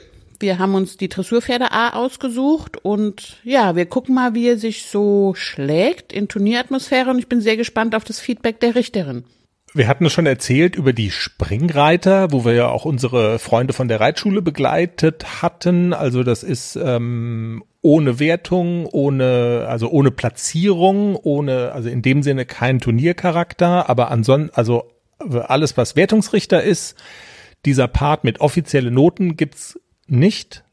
Wir 0.44 0.58
haben 0.58 0.74
uns 0.74 0.98
die 0.98 1.08
Dressurpferde 1.08 1.72
A 1.72 1.94
ausgesucht 1.94 2.76
und 2.76 3.38
ja, 3.44 3.76
wir 3.76 3.86
gucken 3.86 4.14
mal, 4.14 4.34
wie 4.34 4.46
er 4.46 4.58
sich 4.58 4.84
so 4.84 5.32
schlägt 5.34 6.12
in 6.12 6.28
Turnieratmosphäre 6.28 7.08
und 7.08 7.18
ich 7.18 7.30
bin 7.30 7.40
sehr 7.40 7.56
gespannt 7.56 7.94
auf 7.94 8.04
das 8.04 8.20
Feedback 8.20 8.60
der 8.60 8.74
Richterin. 8.74 9.24
Wir 9.72 9.88
hatten 9.88 10.04
es 10.04 10.12
schon 10.12 10.26
erzählt 10.26 10.76
über 10.76 10.92
die 10.92 11.10
Springreiter, 11.10 12.30
wo 12.30 12.44
wir 12.44 12.52
ja 12.52 12.68
auch 12.68 12.84
unsere 12.84 13.38
Freunde 13.38 13.72
von 13.72 13.88
der 13.88 14.00
Reitschule 14.00 14.42
begleitet 14.42 15.40
hatten. 15.40 15.94
Also 15.94 16.22
das 16.22 16.42
ist 16.42 16.76
ähm, 16.76 17.64
ohne 17.80 18.18
Wertung, 18.20 18.84
ohne 18.84 19.64
also 19.66 19.88
ohne 19.88 20.10
Platzierung, 20.10 21.16
ohne 21.16 21.72
also 21.72 21.88
in 21.88 22.02
dem 22.02 22.22
Sinne 22.22 22.44
kein 22.44 22.80
Turniercharakter, 22.80 23.88
aber 23.88 24.10
ansonsten 24.10 24.54
also 24.54 24.90
alles 25.18 25.78
was 25.78 25.96
Wertungsrichter 25.96 26.62
ist, 26.62 26.96
dieser 27.64 27.88
Part 27.88 28.24
mit 28.24 28.42
offizielle 28.42 28.90
Noten 28.90 29.38
gibt's 29.38 29.80
nicht. 30.06 30.64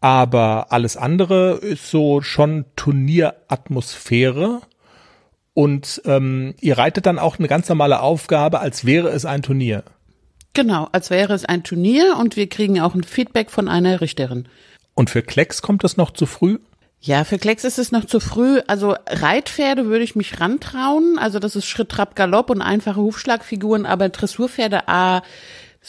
Aber 0.00 0.66
alles 0.70 0.96
andere 0.96 1.54
ist 1.54 1.90
so 1.90 2.20
schon 2.20 2.66
Turnieratmosphäre. 2.76 4.60
Und 5.54 6.02
ähm, 6.04 6.54
ihr 6.60 6.76
reitet 6.76 7.06
dann 7.06 7.18
auch 7.18 7.38
eine 7.38 7.48
ganz 7.48 7.68
normale 7.68 8.00
Aufgabe, 8.00 8.60
als 8.60 8.84
wäre 8.84 9.08
es 9.08 9.24
ein 9.24 9.42
Turnier. 9.42 9.84
Genau, 10.52 10.88
als 10.92 11.10
wäre 11.10 11.32
es 11.32 11.44
ein 11.44 11.64
Turnier 11.64 12.16
und 12.18 12.36
wir 12.36 12.48
kriegen 12.48 12.80
auch 12.80 12.94
ein 12.94 13.04
Feedback 13.04 13.50
von 13.50 13.68
einer 13.68 14.00
Richterin. 14.00 14.48
Und 14.94 15.10
für 15.10 15.22
Klecks 15.22 15.62
kommt 15.62 15.84
das 15.84 15.96
noch 15.96 16.10
zu 16.10 16.26
früh? 16.26 16.58
Ja, 17.00 17.24
für 17.24 17.38
Klecks 17.38 17.64
ist 17.64 17.78
es 17.78 17.92
noch 17.92 18.06
zu 18.06 18.20
früh. 18.20 18.60
Also 18.66 18.96
Reitpferde 19.06 19.86
würde 19.86 20.04
ich 20.04 20.16
mich 20.16 20.40
rantrauen. 20.40 21.18
Also 21.18 21.38
das 21.38 21.56
ist 21.56 21.66
Schritt, 21.66 21.90
Trab, 21.90 22.16
Galopp 22.16 22.50
und 22.50 22.62
einfache 22.62 23.00
Hufschlagfiguren. 23.00 23.86
Aber 23.86 24.08
Dressurpferde, 24.08 24.88
A, 24.88 25.22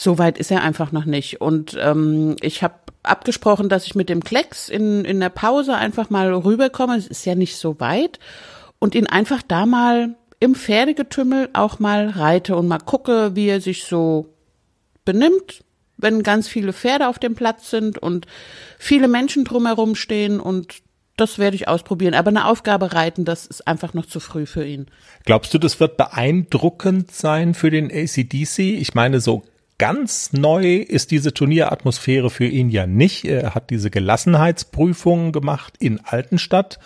so 0.00 0.16
weit 0.16 0.38
ist 0.38 0.52
er 0.52 0.62
einfach 0.62 0.92
noch 0.92 1.06
nicht. 1.06 1.40
Und 1.40 1.76
ähm, 1.80 2.36
ich 2.40 2.62
habe 2.62 2.76
abgesprochen, 3.02 3.68
dass 3.68 3.84
ich 3.84 3.96
mit 3.96 4.08
dem 4.08 4.22
Klecks 4.22 4.68
in, 4.68 5.04
in 5.04 5.18
der 5.18 5.28
Pause 5.28 5.74
einfach 5.74 6.08
mal 6.08 6.32
rüberkomme. 6.32 6.96
Es 6.96 7.08
ist 7.08 7.26
ja 7.26 7.34
nicht 7.34 7.56
so 7.56 7.80
weit. 7.80 8.20
Und 8.78 8.94
ihn 8.94 9.08
einfach 9.08 9.42
da 9.42 9.66
mal 9.66 10.14
im 10.38 10.54
Pferdegetümmel 10.54 11.48
auch 11.52 11.80
mal 11.80 12.10
reite 12.10 12.54
und 12.54 12.68
mal 12.68 12.78
gucke, 12.78 13.34
wie 13.34 13.48
er 13.48 13.60
sich 13.60 13.86
so 13.86 14.32
benimmt, 15.04 15.64
wenn 15.96 16.22
ganz 16.22 16.46
viele 16.46 16.72
Pferde 16.72 17.08
auf 17.08 17.18
dem 17.18 17.34
Platz 17.34 17.68
sind 17.68 17.98
und 17.98 18.28
viele 18.78 19.08
Menschen 19.08 19.44
drumherum 19.44 19.96
stehen 19.96 20.38
und 20.38 20.76
das 21.16 21.40
werde 21.40 21.56
ich 21.56 21.66
ausprobieren. 21.66 22.14
Aber 22.14 22.28
eine 22.28 22.46
Aufgabe 22.46 22.92
reiten, 22.92 23.24
das 23.24 23.46
ist 23.46 23.66
einfach 23.66 23.94
noch 23.94 24.06
zu 24.06 24.20
früh 24.20 24.46
für 24.46 24.64
ihn. 24.64 24.86
Glaubst 25.24 25.52
du, 25.52 25.58
das 25.58 25.80
wird 25.80 25.96
beeindruckend 25.96 27.10
sein 27.10 27.54
für 27.54 27.70
den 27.70 27.90
ACDC? 27.90 28.60
Ich 28.60 28.94
meine, 28.94 29.18
so 29.18 29.42
Ganz 29.78 30.32
neu 30.32 30.78
ist 30.78 31.12
diese 31.12 31.32
Turnieratmosphäre 31.32 32.30
für 32.30 32.46
ihn 32.46 32.68
ja 32.68 32.88
nicht. 32.88 33.24
Er 33.24 33.54
hat 33.54 33.70
diese 33.70 33.90
Gelassenheitsprüfung 33.90 35.30
gemacht 35.30 35.74
in 35.78 36.00
Altenstadt, 36.04 36.80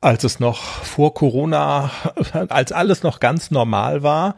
als 0.00 0.22
es 0.22 0.38
noch 0.38 0.62
vor 0.62 1.14
Corona, 1.14 1.90
als 2.48 2.70
alles 2.70 3.02
noch 3.02 3.18
ganz 3.18 3.50
normal 3.50 4.04
war. 4.04 4.36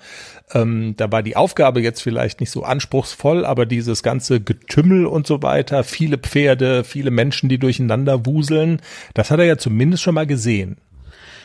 Ähm, 0.54 0.94
da 0.96 1.12
war 1.12 1.22
die 1.22 1.36
Aufgabe 1.36 1.82
jetzt 1.82 2.00
vielleicht 2.00 2.40
nicht 2.40 2.50
so 2.50 2.62
anspruchsvoll, 2.62 3.44
aber 3.44 3.66
dieses 3.66 4.02
ganze 4.02 4.40
Getümmel 4.40 5.04
und 5.04 5.26
so 5.26 5.42
weiter, 5.42 5.84
viele 5.84 6.16
Pferde, 6.16 6.84
viele 6.84 7.10
Menschen, 7.10 7.50
die 7.50 7.58
durcheinander 7.58 8.24
wuseln, 8.24 8.80
das 9.12 9.30
hat 9.30 9.40
er 9.40 9.46
ja 9.46 9.58
zumindest 9.58 10.02
schon 10.02 10.14
mal 10.14 10.26
gesehen. 10.26 10.78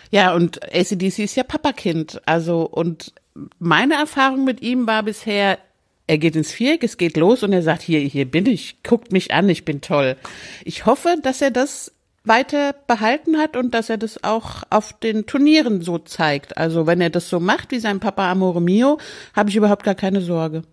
Ja, 0.09 0.33
und 0.33 0.63
ACDC 0.73 1.19
ist 1.19 1.35
ja 1.35 1.43
Papakind. 1.43 2.21
Also, 2.25 2.61
und 2.61 3.13
meine 3.59 3.95
Erfahrung 3.95 4.45
mit 4.45 4.61
ihm 4.61 4.87
war 4.87 5.03
bisher, 5.03 5.57
er 6.07 6.17
geht 6.17 6.35
ins 6.35 6.51
Viereck, 6.51 6.83
es 6.83 6.97
geht 6.97 7.17
los 7.17 7.43
und 7.43 7.53
er 7.53 7.61
sagt, 7.61 7.81
hier, 7.81 7.99
hier 7.99 8.29
bin 8.29 8.45
ich, 8.45 8.83
guckt 8.83 9.11
mich 9.11 9.33
an, 9.33 9.47
ich 9.49 9.65
bin 9.65 9.81
toll. 9.81 10.17
Ich 10.65 10.85
hoffe, 10.85 11.15
dass 11.21 11.41
er 11.41 11.51
das 11.51 11.91
weiter 12.25 12.73
behalten 12.87 13.37
hat 13.37 13.57
und 13.57 13.73
dass 13.73 13.89
er 13.89 13.97
das 13.97 14.23
auch 14.23 14.63
auf 14.69 14.93
den 14.93 15.25
Turnieren 15.25 15.81
so 15.81 15.97
zeigt. 15.97 16.57
Also 16.57 16.87
wenn 16.87 17.01
er 17.01 17.09
das 17.09 17.29
so 17.29 17.39
macht 17.39 17.71
wie 17.71 17.79
sein 17.79 17.99
Papa 17.99 18.31
Amore 18.31 18.61
Mio, 18.61 18.97
habe 19.35 19.49
ich 19.49 19.55
überhaupt 19.55 19.83
gar 19.83 19.95
keine 19.95 20.21
Sorge. 20.21 20.63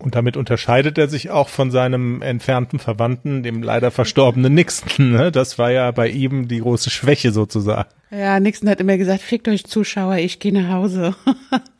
Und 0.00 0.14
damit 0.14 0.36
unterscheidet 0.36 0.96
er 0.96 1.08
sich 1.08 1.30
auch 1.30 1.48
von 1.48 1.72
seinem 1.72 2.22
entfernten 2.22 2.78
Verwandten, 2.78 3.42
dem 3.42 3.64
leider 3.64 3.90
verstorbenen 3.90 4.54
Nixon. 4.54 5.10
Ne? 5.10 5.32
Das 5.32 5.58
war 5.58 5.72
ja 5.72 5.90
bei 5.90 6.08
ihm 6.08 6.46
die 6.46 6.60
große 6.60 6.90
Schwäche 6.90 7.32
sozusagen. 7.32 7.88
Ja, 8.10 8.38
Nixon 8.38 8.68
hat 8.68 8.80
immer 8.80 8.96
gesagt, 8.96 9.22
fickt 9.22 9.48
euch 9.48 9.64
Zuschauer, 9.64 10.16
ich 10.16 10.38
gehe 10.38 10.52
nach 10.52 10.72
Hause. 10.72 11.16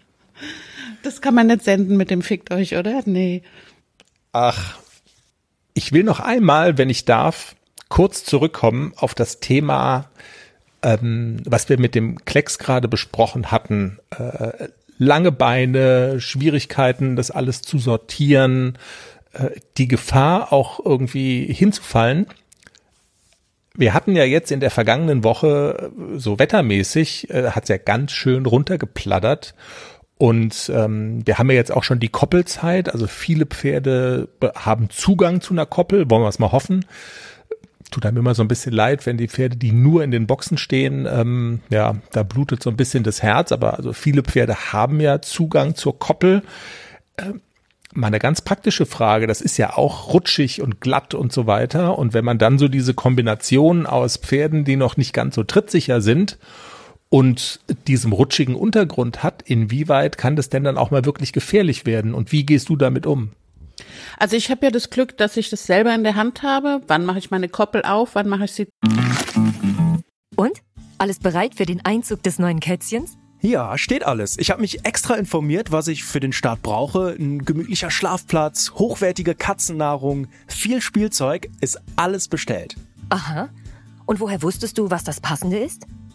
Das 1.03 1.21
kann 1.21 1.35
man 1.35 1.47
nicht 1.47 1.65
senden 1.65 1.97
mit 1.97 2.11
dem 2.11 2.23
Fickt 2.23 2.51
euch, 2.51 2.77
oder? 2.77 3.03
Nee. 3.05 3.43
Ach, 4.33 4.79
ich 5.75 5.93
will 5.93 6.03
noch 6.03 6.21
einmal, 6.21 6.79
wenn 6.79 6.91
ich 6.91 7.05
darf, 7.05 7.55
kurz 7.89 8.25
zurückkommen 8.25 8.93
auf 8.97 9.15
das 9.15 9.41
Thema, 9.41 10.11
ähm, 10.83 11.41
was 11.45 11.69
wir 11.69 11.79
mit 11.79 11.95
dem 11.95 12.25
Klecks 12.25 12.59
gerade 12.59 12.89
besprochen 12.89 13.51
hatten. 13.51 13.99
Äh, 14.11 14.69
lange 14.99 15.33
Beine, 15.33 16.21
Schwierigkeiten, 16.21 17.17
das 17.17 17.31
alles 17.31 17.63
zu 17.63 17.79
sortieren, 17.79 18.77
äh, 19.33 19.51
die 19.77 19.89
Gefahr 19.89 20.53
auch 20.53 20.85
irgendwie 20.85 21.53
hinzufallen. 21.53 22.27
Wir 23.75 23.95
hatten 23.95 24.17
ja 24.17 24.25
jetzt 24.25 24.51
in 24.51 24.61
der 24.61 24.73
vergangenen 24.73 25.23
Woche 25.23 25.93
äh, 25.97 26.19
so 26.19 26.39
wettermäßig, 26.39 27.31
äh, 27.31 27.51
hat 27.51 27.65
es 27.65 27.69
ja 27.69 27.79
ganz 27.79 28.13
schön 28.13 28.45
runtergeplattert. 28.45 29.55
Und 30.19 30.71
ähm, 30.75 31.25
wir 31.25 31.39
haben 31.39 31.49
ja 31.49 31.57
jetzt 31.57 31.73
auch 31.73 31.85
schon 31.85 32.01
die 32.01 32.09
Koppelzeit, 32.09 32.93
also 32.93 33.07
viele 33.07 33.47
Pferde 33.47 34.29
haben 34.57 34.91
Zugang 34.91 35.41
zu 35.41 35.55
einer 35.55 35.65
Koppel, 35.65 36.11
wollen 36.11 36.23
wir 36.23 36.29
es 36.29 36.41
mal 36.41 36.51
hoffen? 36.51 36.85
Tut 37.93 38.05
einem 38.05 38.19
immer 38.19 38.35
so 38.35 38.43
ein 38.43 38.49
bisschen 38.49 38.73
leid, 38.73 39.07
wenn 39.07 39.17
die 39.17 39.29
Pferde, 39.29 39.57
die 39.57 39.71
nur 39.71 40.03
in 40.03 40.11
den 40.11 40.27
Boxen 40.27 40.59
stehen, 40.59 41.07
ähm, 41.09 41.61
ja, 41.71 41.95
da 42.11 42.25
blutet 42.25 42.63
so 42.65 42.69
ein 42.69 42.77
bisschen 42.77 43.05
das 43.05 43.23
Herz, 43.23 43.53
aber 43.53 43.77
also 43.79 43.93
viele 43.93 44.23
Pferde 44.23 44.73
haben 44.73 45.01
ja 45.01 45.23
Zugang 45.23 45.77
zur 45.77 45.99
Koppel. 46.01 46.43
Ähm, 47.17 47.41
mal 47.95 48.09
eine 48.09 48.19
ganz 48.19 48.41
praktische 48.41 48.87
Frage, 48.87 49.29
das 49.29 49.41
ist 49.41 49.57
ja 49.57 49.77
auch 49.77 50.13
rutschig 50.13 50.61
und 50.61 50.81
glatt 50.81 51.15
und 51.15 51.33
so 51.33 51.47
weiter. 51.47 51.97
Und 51.97 52.13
wenn 52.13 52.25
man 52.25 52.39
dann 52.39 52.59
so 52.59 52.67
diese 52.67 52.93
Kombination 52.93 53.87
aus 53.87 54.17
Pferden, 54.17 54.65
die 54.65 54.77
noch 54.77 54.97
nicht 54.97 55.13
ganz 55.13 55.37
so 55.37 55.45
trittsicher 55.45 56.01
sind 56.01 56.39
und 57.11 57.61
diesem 57.87 58.13
rutschigen 58.13 58.55
Untergrund 58.55 59.23
hat, 59.23 59.43
inwieweit 59.43 60.19
kann 60.19 60.37
das 60.37 60.49
denn 60.49 60.65
dann 60.65 60.77
auch 60.77 60.91
mal 60.91 61.05
wirklich 61.05 61.33
gefährlich 61.33 61.87
werden? 61.87 62.15
Und 62.15 62.33
wie 62.33 62.45
gehst 62.45 62.69
du 62.69 62.77
damit 62.77 63.07
um? 63.07 63.31
Also 64.19 64.37
ich 64.37 64.51
habe 64.51 64.67
ja 64.67 64.71
das 64.71 64.91
Glück, 64.91 65.17
dass 65.17 65.37
ich 65.37 65.51
das 65.51 65.65
selber 65.65 65.95
in 65.95 66.03
der 66.03 66.17
Hand 66.17 66.43
habe. 66.43 66.83
Wann 66.89 67.05
mache 67.05 67.19
ich 67.19 67.31
meine 67.31 67.49
Koppel 67.49 67.83
auf? 67.83 68.15
Wann 68.15 68.29
mache 68.29 68.45
ich 68.45 68.53
sie? 68.53 68.69
Und? 70.37 70.63
Alles 70.99 71.21
bereit 71.21 71.55
für 71.55 71.67
den 71.67 71.85
Einzug 71.85 72.23
des 72.25 72.39
neuen 72.39 72.61
Kätzchens? 72.61 73.17
Ja, 73.41 73.79
steht 73.79 74.05
alles. 74.05 74.37
Ich 74.37 74.51
habe 74.51 74.61
mich 74.61 74.85
extra 74.85 75.15
informiert, 75.15 75.71
was 75.71 75.87
ich 75.87 76.03
für 76.03 76.19
den 76.19 76.33
Start 76.33 76.61
brauche. 76.63 77.15
Ein 77.17 77.45
gemütlicher 77.45 77.91
Schlafplatz, 77.91 78.73
hochwertige 78.73 79.37
Katzennahrung, 79.37 80.27
viel 80.49 80.81
Spielzeug, 80.81 81.49
ist 81.61 81.81
alles 81.95 82.27
bestellt. 82.27 82.75
Aha. 83.11 83.49
Und 84.07 84.19
woher 84.19 84.43
wusstest 84.43 84.77
du, 84.77 84.91
was 84.91 85.05
das 85.05 85.21
Passende 85.21 85.59
ist? 85.59 85.87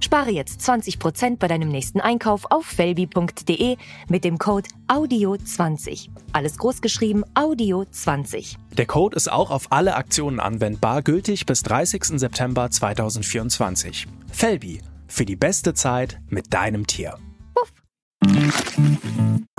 Spare 0.00 0.30
jetzt 0.30 0.60
20% 0.60 1.38
bei 1.38 1.48
deinem 1.48 1.68
nächsten 1.68 2.00
Einkauf 2.00 2.46
auf 2.50 2.66
felbi.de 2.66 3.76
mit 4.08 4.24
dem 4.24 4.38
Code 4.38 4.68
AUDIO20. 4.88 6.08
Alles 6.32 6.58
großgeschrieben 6.58 7.24
AUDIO20. 7.34 8.56
Der 8.76 8.86
Code 8.86 9.16
ist 9.16 9.30
auch 9.30 9.50
auf 9.50 9.70
alle 9.70 9.94
Aktionen 9.96 10.40
anwendbar, 10.40 11.02
gültig 11.02 11.46
bis 11.46 11.62
30. 11.62 12.18
September 12.18 12.70
2024. 12.70 14.06
Felbi, 14.32 14.80
für 15.06 15.24
die 15.24 15.36
beste 15.36 15.74
Zeit 15.74 16.20
mit 16.28 16.52
deinem 16.52 16.86
Tier. 16.86 17.18
Puff. 17.54 17.72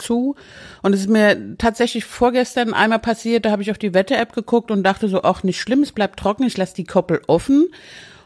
Zu. 0.02 0.36
Und 0.82 0.94
es 0.94 1.02
ist 1.02 1.10
mir 1.10 1.58
tatsächlich 1.58 2.04
vorgestern 2.06 2.74
einmal 2.74 3.00
passiert, 3.00 3.46
da 3.46 3.52
habe 3.52 3.62
ich 3.62 3.72
auf 3.72 3.78
die 3.78 3.94
Wetter-App 3.94 4.34
geguckt 4.34 4.70
und 4.70 4.84
dachte 4.84 5.08
so, 5.08 5.24
auch 5.24 5.44
nicht 5.44 5.60
schlimm, 5.60 5.82
es 5.82 5.94
bleibt 5.94 6.20
trocken, 6.20 6.44
ich 6.44 6.58
lasse 6.58 6.76
die 6.76 6.84
Koppel 6.84 7.22
offen. 7.28 7.70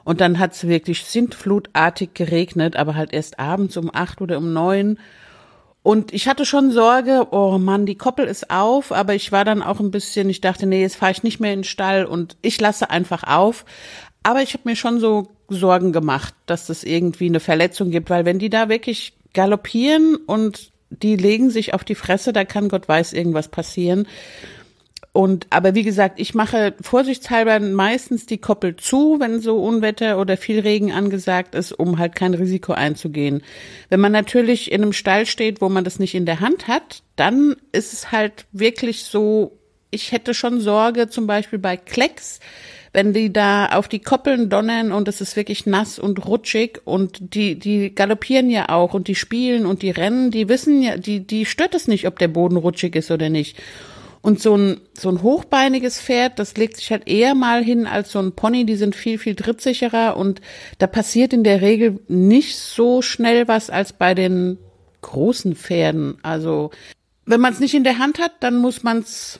Und 0.04 0.22
dann 0.22 0.40
hat 0.40 0.54
es 0.54 0.68
wirklich 0.68 1.06
sintflutartig 1.06 2.14
geregnet, 2.14 2.76
aber 2.76 2.96
halt 2.96 3.14
erst 3.14 3.40
abends 3.40 3.78
um 3.78 3.92
acht 3.94 4.22
oder 4.22 4.38
um 4.38 4.54
neun. 4.54 4.98
Und 5.82 6.14
ich 6.14 6.28
hatte 6.28 6.46
schon 6.46 6.72
Sorge, 6.72 7.28
oh 7.32 7.58
Mann, 7.58 7.86
die 7.86 7.96
Koppel 7.96 8.26
ist 8.26 8.52
auf, 8.52 8.92
aber 8.92 9.16
ich 9.16 9.32
war 9.32 9.46
dann 9.46 9.62
auch 9.62 9.80
ein 9.80 9.92
bisschen, 9.92 10.30
ich 10.30 10.42
dachte, 10.42 10.66
nee, 10.66 10.82
jetzt 10.82 10.98
fahre 10.98 11.12
ich 11.12 11.24
nicht 11.24 11.40
mehr 11.40 11.54
in 11.54 11.60
den 11.60 11.64
Stall 11.64 12.06
und 12.06 12.38
ich 12.42 12.60
lasse 12.60 12.90
einfach 12.90 13.24
auf. 13.24 13.66
Aber 14.24 14.42
ich 14.42 14.54
habe 14.54 14.68
mir 14.68 14.76
schon 14.76 15.00
so 15.00 15.30
Sorgen 15.48 15.94
gemacht, 15.94 16.34
dass 16.46 16.70
es 16.70 16.84
irgendwie 16.84 17.28
eine 17.28 17.40
Verletzung 17.40 17.92
gibt, 17.92 18.10
weil 18.10 18.26
wenn 18.26 18.40
die 18.40 18.50
da 18.50 18.70
wirklich 18.70 19.14
galoppieren 19.34 20.16
und 20.16 20.72
die 20.90 21.16
legen 21.16 21.50
sich 21.50 21.74
auf 21.74 21.84
die 21.84 21.96
Fresse, 21.96 22.34
da 22.34 22.46
kann 22.46 22.68
Gott 22.68 22.88
weiß 22.88 23.14
irgendwas 23.14 23.48
passieren. 23.48 24.08
Und 25.12 25.48
aber 25.50 25.74
wie 25.74 25.84
gesagt, 25.84 26.19
ich 26.19 26.36
mache 26.36 26.76
vorsichtshalber 26.82 27.60
meistens 27.60 28.28
die 28.28 28.38
Koppel 28.38 28.76
zu, 28.76 29.17
wenn 29.19 29.39
so 29.41 29.58
Unwetter 29.58 30.19
oder 30.19 30.38
viel 30.38 30.60
Regen 30.60 30.91
angesagt 30.91 31.56
ist, 31.56 31.72
um 31.72 31.98
halt 31.98 32.15
kein 32.15 32.36
Risiko 32.36 32.74
einzugehen. 32.74 33.41
Wenn 33.89 34.00
man 34.00 34.12
natürlich 34.12 34.72
in 34.72 34.84
einem 34.84 34.93
Stall 34.93 35.26
steht, 35.26 35.62
wo 35.62 35.69
man 35.69 35.84
das 35.84 35.98
nicht 35.98 36.13
in 36.13 36.28
der 36.28 36.41
Hand 36.41 36.67
hat, 36.67 37.02
dann 37.15 37.56
ist 37.72 37.93
es 37.93 38.12
halt 38.12 38.45
wirklich 38.52 39.04
so, 39.04 39.58
ich 39.89 40.12
hätte 40.12 40.36
schon 40.36 40.62
Sorge, 40.62 41.10
zum 41.10 41.26
Beispiel 41.26 41.60
bei 41.60 41.76
Klecks, 41.76 42.39
wenn 42.93 43.13
die 43.13 43.34
da 43.34 43.67
auf 43.67 43.88
die 43.88 44.00
Koppeln 44.00 44.50
donnern 44.50 44.91
und 44.91 45.08
es 45.08 45.22
ist 45.22 45.36
wirklich 45.36 45.65
nass 45.65 46.00
und 46.00 46.26
rutschig 46.26 46.82
und 46.86 47.34
die, 47.36 47.58
die 47.58 47.93
galoppieren 47.93 48.50
ja 48.50 48.69
auch 48.69 48.93
und 48.93 49.08
die 49.08 49.15
spielen 49.15 49.65
und 49.65 49.82
die 49.82 49.91
rennen, 49.91 50.32
die 50.32 50.50
wissen 50.50 50.82
ja, 50.82 50.98
die, 50.98 51.19
die 51.19 51.45
stört 51.45 51.76
es 51.76 51.88
nicht, 51.88 52.08
ob 52.08 52.17
der 52.19 52.28
Boden 52.28 52.58
rutschig 52.58 52.95
ist 52.95 53.12
oder 53.12 53.30
nicht. 53.30 53.58
Und 54.22 54.42
so 54.42 54.56
ein, 54.56 54.82
so 54.94 55.10
ein 55.10 55.24
hochbeiniges 55.24 56.02
Pferd, 56.02 56.40
das 56.40 56.58
legt 56.58 56.76
sich 56.78 56.92
halt 56.92 57.08
eher 57.08 57.36
mal 57.36 57.64
hin 57.64 57.88
als 57.88 58.12
so 58.12 58.20
ein 58.20 58.34
Pony, 58.34 58.66
die 58.66 58.76
sind 58.76 58.96
viel, 58.96 59.18
viel 59.18 59.36
trittsicherer 59.36 60.18
und 60.18 60.42
da 60.78 60.88
passiert 60.88 61.32
in 61.32 61.46
der 61.46 61.62
Regel 61.62 62.00
nicht 62.10 62.58
so 62.58 63.02
schnell 63.02 63.48
was 63.48 63.70
als 63.70 63.94
bei 63.94 64.14
den 64.14 64.58
großen 65.02 65.56
Pferden. 65.56 66.18
Also, 66.22 66.72
wenn 67.26 67.40
man 67.40 67.54
es 67.54 67.60
nicht 67.60 67.76
in 67.76 67.86
der 67.86 67.98
Hand 67.98 68.20
hat, 68.20 68.34
dann 68.42 68.58
muss 68.58 68.84
man 68.84 69.00
es 69.00 69.40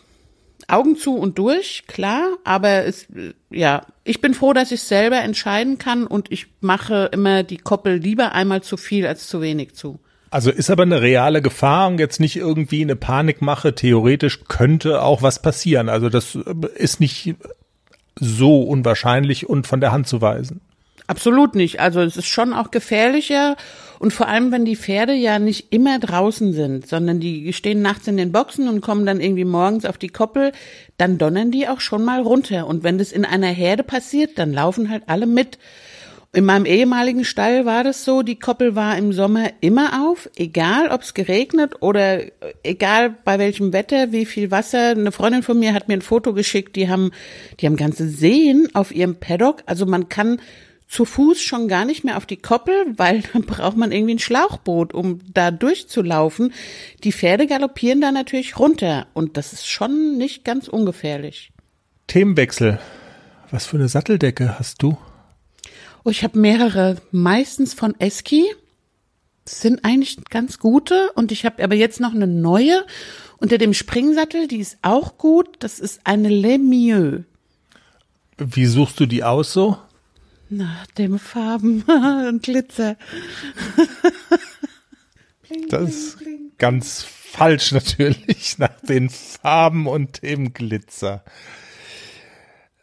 Augen 0.70 0.96
zu 0.96 1.16
und 1.16 1.38
durch, 1.40 1.84
klar, 1.88 2.38
aber 2.44 2.86
es, 2.86 3.08
ja, 3.50 3.86
ich 4.04 4.22
bin 4.22 4.34
froh, 4.34 4.54
dass 4.54 4.72
ich 4.72 4.82
selber 4.82 5.18
entscheiden 5.18 5.78
kann 5.78 6.06
und 6.06 6.32
ich 6.32 6.48
mache 6.62 7.10
immer 7.12 7.44
die 7.44 7.58
Koppel 7.58 7.98
lieber 7.98 8.34
einmal 8.34 8.62
zu 8.62 8.78
viel 8.78 9.08
als 9.08 9.28
zu 9.28 9.42
wenig 9.42 9.74
zu. 9.74 10.00
Also 10.32 10.52
ist 10.52 10.70
aber 10.70 10.84
eine 10.84 11.02
reale 11.02 11.42
Gefahr 11.42 11.88
und 11.88 12.00
jetzt 12.00 12.20
nicht 12.20 12.36
irgendwie 12.36 12.82
eine 12.82 12.96
Panikmache. 12.96 13.74
Theoretisch 13.74 14.46
könnte 14.48 15.02
auch 15.02 15.22
was 15.22 15.42
passieren. 15.42 15.90
Also 15.90 16.10
das 16.10 16.36
äh, 16.36 16.40
ist 16.76 17.00
nicht 17.00 17.36
so 18.20 18.62
unwahrscheinlich 18.64 19.50
und 19.50 19.66
von 19.66 19.82
der 19.82 19.92
Hand 19.92 20.08
zu 20.08 20.22
weisen. 20.22 20.62
Absolut 21.08 21.56
nicht. 21.56 21.80
Also 21.80 22.02
es 22.02 22.18
ist 22.18 22.28
schon 22.28 22.54
auch 22.54 22.70
gefährlicher 22.70 23.56
und 23.98 24.14
vor 24.14 24.28
allem, 24.28 24.52
wenn 24.52 24.64
die 24.64 24.76
Pferde 24.76 25.14
ja 25.14 25.40
nicht 25.40 25.74
immer 25.74 25.98
draußen 25.98 26.54
sind, 26.54 26.88
sondern 26.88 27.20
die 27.20 27.52
stehen 27.52 27.82
nachts 27.82 28.08
in 28.08 28.16
den 28.16 28.32
Boxen 28.32 28.70
und 28.70 28.82
kommen 28.82 29.08
dann 29.08 29.20
irgendwie 29.20 29.46
morgens 29.46 29.86
auf 29.86 29.98
die 29.98 30.10
Koppel, 30.10 30.52
dann 30.98 31.18
donnern 31.18 31.50
die 31.50 31.68
auch 31.68 31.82
schon 31.82 32.06
mal 32.06 32.22
runter. 32.22 32.68
Und 32.68 32.84
wenn 32.84 33.00
das 33.00 33.12
in 33.12 33.26
einer 33.26 33.48
Herde 33.48 33.82
passiert, 33.82 34.38
dann 34.38 34.54
laufen 34.54 34.92
halt 34.92 35.04
alle 35.08 35.26
mit. 35.26 35.58
In 36.32 36.46
meinem 36.46 36.66
ehemaligen 36.66 37.26
Stall 37.26 37.66
war 37.66 37.84
das 37.84 38.06
so, 38.06 38.22
die 38.22 38.38
Koppel 38.38 38.76
war 38.76 38.96
im 38.96 39.14
Sommer 39.14 39.50
immer 39.62 40.08
auf, 40.08 40.30
egal 40.36 40.90
ob 40.90 41.02
es 41.02 41.16
geregnet 41.16 41.82
oder 41.82 42.22
egal 42.62 43.16
bei 43.26 43.40
welchem 43.40 43.74
Wetter, 43.74 44.12
wie 44.12 44.28
viel 44.28 44.52
Wasser. 44.52 44.92
Eine 44.92 45.12
Freundin 45.12 45.42
von 45.42 45.58
mir 45.58 45.74
hat 45.74 45.88
mir 45.88 45.96
ein 45.96 46.04
Foto 46.04 46.34
geschickt, 46.36 46.76
die 46.76 46.88
haben, 46.88 47.10
die 47.60 47.66
haben 47.66 47.78
ganze 47.78 48.08
Seen 48.08 48.68
auf 48.76 48.94
ihrem 48.94 49.16
Paddock. 49.16 49.64
Also 49.66 49.88
man 49.88 50.08
kann 50.08 50.40
zu 50.88 51.04
Fuß 51.04 51.42
schon 51.42 51.68
gar 51.68 51.86
nicht 51.86 52.04
mehr 52.04 52.16
auf 52.16 52.28
die 52.28 52.38
Koppel, 52.38 52.76
weil 52.96 53.24
dann 53.34 53.44
braucht 53.44 53.78
man 53.78 53.92
irgendwie 53.92 54.14
ein 54.14 54.20
Schlauchboot, 54.20 54.94
um 54.94 55.22
da 55.34 55.50
durchzulaufen. 55.50 56.54
Die 57.04 57.12
Pferde 57.12 57.48
galoppieren 57.48 58.02
da 58.02 58.12
natürlich 58.12 58.60
runter 58.60 59.08
und 59.16 59.36
das 59.36 59.52
ist 59.52 59.68
schon 59.68 60.20
nicht 60.20 60.46
ganz 60.46 60.68
ungefährlich. 60.68 61.52
Themenwechsel. 62.06 62.80
Was 63.50 63.66
für 63.66 63.78
eine 63.78 63.88
Satteldecke 63.88 64.60
hast 64.60 64.84
du? 64.84 64.96
Oh, 66.04 66.10
ich 66.10 66.24
habe 66.24 66.40
mehrere, 66.40 66.98
meistens 67.12 67.74
von 67.74 68.00
Eski. 68.00 68.46
Das 69.46 69.62
sind 69.62 69.84
eigentlich 69.84 70.18
ganz 70.30 70.60
gute 70.60 71.12
und 71.16 71.32
ich 71.32 71.46
habe 71.46 71.64
aber 71.64 71.76
jetzt 71.76 72.00
noch 72.00 72.14
eine 72.14 72.28
neue 72.28 72.86
unter 73.38 73.58
dem 73.58 73.74
Springsattel, 73.74 74.48
die 74.48 74.60
ist 74.60 74.78
auch 74.82 75.18
gut. 75.18 75.58
Das 75.60 75.80
ist 75.80 76.02
eine 76.04 76.30
Lemieux. 76.30 77.24
Wie 78.38 78.66
suchst 78.66 79.00
du 79.00 79.06
die 79.06 79.24
aus 79.24 79.54
so? 79.54 79.78
Na, 80.50 80.84
dem 80.98 81.20
Farben 81.20 81.84
und 82.28 82.44
Glitzer. 82.44 82.98
das 85.70 85.90
ist 85.90 86.18
ganz 86.58 87.04
falsch 87.04 87.72
natürlich 87.72 88.58
nach 88.58 88.80
den 88.82 89.10
Farben 89.10 89.88
und 89.88 90.24
dem 90.24 90.54
Glitzer. 90.54 91.24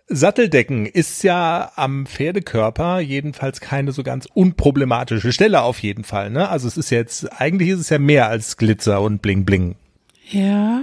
Satteldecken 0.09 0.87
ist 0.87 1.25
ja 1.25 1.73
am 1.75 2.07
Pferdekörper 2.07 3.01
jedenfalls 3.01 3.61
keine 3.61 3.91
so 3.91 4.05
ganz 4.05 4.29
unproblematische 4.33 5.33
Stelle 5.33 5.63
auf 5.63 5.81
jeden 5.81 6.05
Fall. 6.05 6.31
Ne? 6.31 6.49
Also 6.49 6.69
es 6.69 6.77
ist 6.77 6.91
jetzt, 6.91 7.41
eigentlich 7.41 7.71
ist 7.71 7.81
es 7.81 7.91
ja 7.91 7.99
mehr 7.99 8.29
als 8.29 8.57
Glitzer 8.57 9.01
und 9.01 9.21
Bling 9.21 9.45
Bling. 9.45 9.75
Ja. 10.31 10.83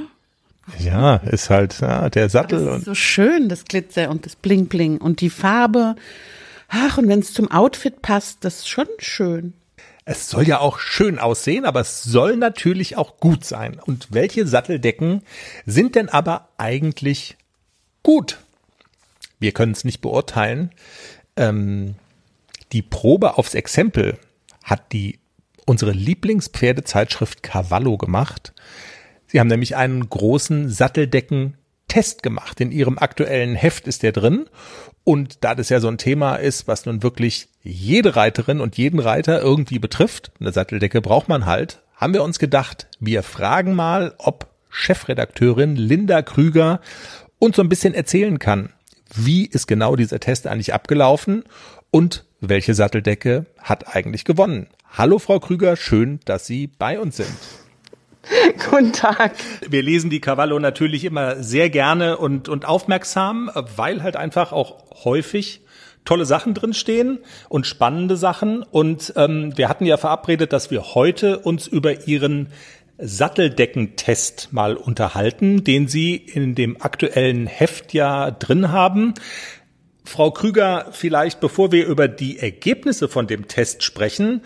Ja, 0.80 1.18
ist 1.18 1.50
halt 1.50 1.80
ja, 1.82 2.10
der 2.10 2.30
Sattel. 2.30 2.66
Das 2.66 2.80
ist 2.80 2.86
so 2.86 2.96
schön, 2.96 3.50
das 3.50 3.66
Glitzer 3.66 4.10
und 4.10 4.26
das 4.26 4.36
Bling 4.36 4.68
Bling 4.68 4.98
und 4.98 5.22
die 5.22 5.30
Farbe. 5.30 5.96
Ach, 6.68 6.98
und 6.98 7.08
wenn 7.08 7.20
es 7.20 7.34
zum 7.34 7.52
Outfit 7.52 8.02
passt, 8.02 8.44
das 8.46 8.60
ist 8.60 8.70
schon 8.70 8.88
schön. 8.98 9.54
Es 10.06 10.30
soll 10.30 10.46
ja 10.48 10.60
auch 10.60 10.80
schön 10.80 11.18
aussehen, 11.18 11.64
aber 11.64 11.80
es 11.80 12.04
soll 12.04 12.36
natürlich 12.36 12.98
auch 12.98 13.18
gut 13.18 13.46
sein. 13.46 13.80
Und 13.80 14.08
welche 14.12 14.46
Satteldecken 14.48 15.22
sind 15.66 15.96
denn 15.96 16.10
aber 16.10 16.50
eigentlich 16.58 17.38
gut? 18.02 18.40
Wir 19.44 19.52
können 19.52 19.74
es 19.74 19.84
nicht 19.84 20.00
beurteilen. 20.00 20.72
Ähm, 21.36 21.96
die 22.72 22.82
Probe 22.82 23.38
aufs 23.38 23.56
Exempel 23.56 24.18
hat 24.64 24.94
die 24.94 25.20
unsere 25.66 25.92
Lieblingspferdezeitschrift 25.92 27.44
Cavallo 27.44 27.98
gemacht. 27.98 28.54
Sie 29.28 29.42
haben 29.42 29.50
nämlich 29.50 29.76
einen 29.76 30.10
großen 30.10 30.70
Satteldecken-Test 30.70 32.24
gemacht. 32.24 32.62
In 32.62 32.72
ihrem 32.72 32.98
aktuellen 32.98 33.56
Heft 33.56 33.86
ist 33.86 34.02
der 34.04 34.14
drin. 34.14 34.46
Und 35.04 35.44
da 35.44 35.56
das 35.56 35.68
ja 35.68 35.82
so 35.82 35.90
ein 35.90 35.98
Thema 35.98 36.38
ist, 36.38 36.70
was 36.70 36.86
nun 36.86 37.04
wirklich 37.04 37.50
jede 37.62 38.16
Reiterin 38.16 38.62
und 38.62 38.78
jeden 38.78 39.02
Reiter 39.02 39.42
irgendwie 39.42 39.80
betrifft, 39.80 40.32
eine 40.40 40.54
Satteldecke 40.54 41.02
braucht 41.02 41.28
man 41.28 41.46
halt, 41.46 41.82
haben 41.98 42.14
wir 42.14 42.24
uns 42.24 42.40
gedacht, 42.40 42.88
wir 43.02 43.24
fragen 43.24 43.74
mal, 43.74 44.16
ob 44.20 44.48
Chefredakteurin 44.70 45.76
Linda 45.76 46.22
Krüger 46.22 46.80
uns 47.40 47.58
so 47.58 47.62
ein 47.62 47.68
bisschen 47.68 47.94
erzählen 47.94 48.40
kann, 48.40 48.70
wie 49.16 49.46
ist 49.46 49.68
genau 49.68 49.96
dieser 49.96 50.20
Test 50.20 50.48
eigentlich 50.48 50.74
abgelaufen 50.74 51.44
und 51.92 52.26
welche 52.42 52.74
Satteldecke 52.74 53.46
hat 53.60 53.96
eigentlich 53.96 54.26
gewonnen. 54.26 54.68
Hallo 54.92 55.20
Frau 55.20 55.40
Krüger, 55.40 55.76
schön, 55.76 56.20
dass 56.26 56.46
Sie 56.46 56.68
bei 56.68 57.00
uns 57.00 57.18
sind. 57.18 57.30
Guten 58.70 58.94
Tag. 58.94 59.34
Wir 59.68 59.84
lesen 59.84 60.10
die 60.10 60.22
Cavallo 60.22 60.60
natürlich 60.60 61.04
immer 61.04 61.44
sehr 61.44 61.70
gerne 61.70 62.18
und, 62.18 62.48
und 62.48 62.66
aufmerksam, 62.66 63.52
weil 63.76 64.04
halt 64.04 64.16
einfach 64.16 64.52
auch 64.52 65.04
häufig 65.04 65.62
tolle 66.06 66.26
Sachen 66.26 66.54
drinstehen 66.54 67.20
und 67.50 67.66
spannende 67.66 68.18
Sachen. 68.18 68.64
Und 68.64 69.14
ähm, 69.16 69.58
wir 69.58 69.70
hatten 69.70 69.86
ja 69.86 69.98
verabredet, 69.98 70.54
dass 70.54 70.72
wir 70.72 70.96
heute 70.96 71.40
uns 71.40 71.68
über 71.68 72.08
Ihren 72.08 72.48
Satteldeckentest 72.98 74.50
mal 74.52 74.76
unterhalten, 74.76 75.64
den 75.64 75.88
Sie 75.88 76.16
in 76.16 76.56
dem 76.56 76.82
aktuellen 76.82 77.48
Heft 77.48 77.94
ja 77.94 78.32
drin 78.32 78.72
haben. 78.72 79.14
Frau 80.06 80.32
Krüger, 80.32 80.88
vielleicht 80.92 81.40
bevor 81.40 81.72
wir 81.72 81.86
über 81.86 82.08
die 82.08 82.40
Ergebnisse 82.40 83.08
von 83.08 83.28
dem 83.28 83.48
Test 83.48 83.84
sprechen, 83.84 84.42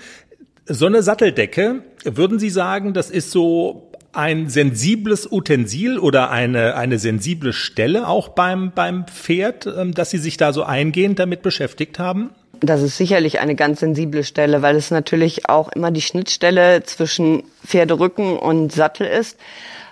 so 0.65 0.85
eine 0.85 1.01
Satteldecke, 1.01 1.83
würden 2.03 2.39
Sie 2.39 2.49
sagen, 2.49 2.93
das 2.93 3.09
ist 3.09 3.31
so 3.31 3.91
ein 4.13 4.49
sensibles 4.49 5.31
Utensil 5.31 5.99
oder 5.99 6.31
eine, 6.31 6.75
eine 6.75 6.99
sensible 6.99 7.53
Stelle 7.53 8.07
auch 8.07 8.29
beim, 8.29 8.71
beim 8.73 9.05
Pferd, 9.07 9.67
ähm, 9.67 9.93
dass 9.93 10.09
Sie 10.09 10.17
sich 10.17 10.37
da 10.37 10.53
so 10.53 10.63
eingehend 10.63 11.19
damit 11.19 11.41
beschäftigt 11.41 11.99
haben? 11.99 12.31
Das 12.61 12.81
ist 12.81 12.97
sicherlich 12.97 13.39
eine 13.39 13.55
ganz 13.55 13.79
sensible 13.79 14.23
Stelle, 14.23 14.61
weil 14.61 14.75
es 14.75 14.91
natürlich 14.91 15.49
auch 15.49 15.69
immer 15.69 15.91
die 15.91 16.01
Schnittstelle 16.01 16.83
zwischen 16.83 17.43
Pferderücken 17.65 18.37
und 18.37 18.71
Sattel 18.71 19.07
ist. 19.07 19.37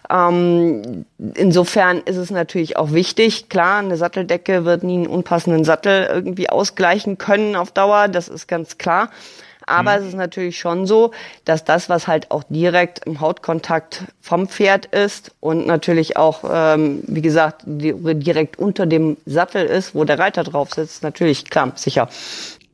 Ähm, 0.09 1.05
insofern 1.35 1.99
ist 1.99 2.17
es 2.17 2.29
natürlich 2.29 2.77
auch 2.77 2.91
wichtig. 2.91 3.49
Klar, 3.49 3.79
eine 3.79 3.97
Satteldecke 3.97 4.65
wird 4.65 4.83
nie 4.83 4.97
einen 4.97 5.07
unpassenden 5.07 5.63
Sattel 5.63 6.07
irgendwie 6.11 6.49
ausgleichen 6.49 7.17
können 7.17 7.55
auf 7.55 7.71
Dauer. 7.71 8.07
Das 8.07 8.27
ist 8.27 8.47
ganz 8.47 8.77
klar. 8.77 9.09
Aber 9.65 9.93
mhm. 9.93 10.01
es 10.01 10.07
ist 10.09 10.15
natürlich 10.15 10.59
schon 10.59 10.85
so, 10.85 11.11
dass 11.43 11.63
das, 11.63 11.89
was 11.89 12.07
halt 12.07 12.29
auch 12.31 12.43
direkt 12.49 13.05
im 13.05 13.19
Hautkontakt 13.19 14.03
vom 14.21 14.47
Pferd 14.47 14.85
ist 14.87 15.31
und 15.39 15.65
natürlich 15.65 16.17
auch, 16.17 16.43
ähm, 16.49 17.03
wie 17.07 17.21
gesagt, 17.21 17.63
direkt 17.65 18.59
unter 18.59 18.85
dem 18.85 19.17
Sattel 19.25 19.65
ist, 19.65 19.95
wo 19.95 20.03
der 20.03 20.19
Reiter 20.19 20.43
drauf 20.43 20.73
sitzt, 20.73 21.03
natürlich 21.03 21.49
klar, 21.49 21.71
sicher. 21.75 22.09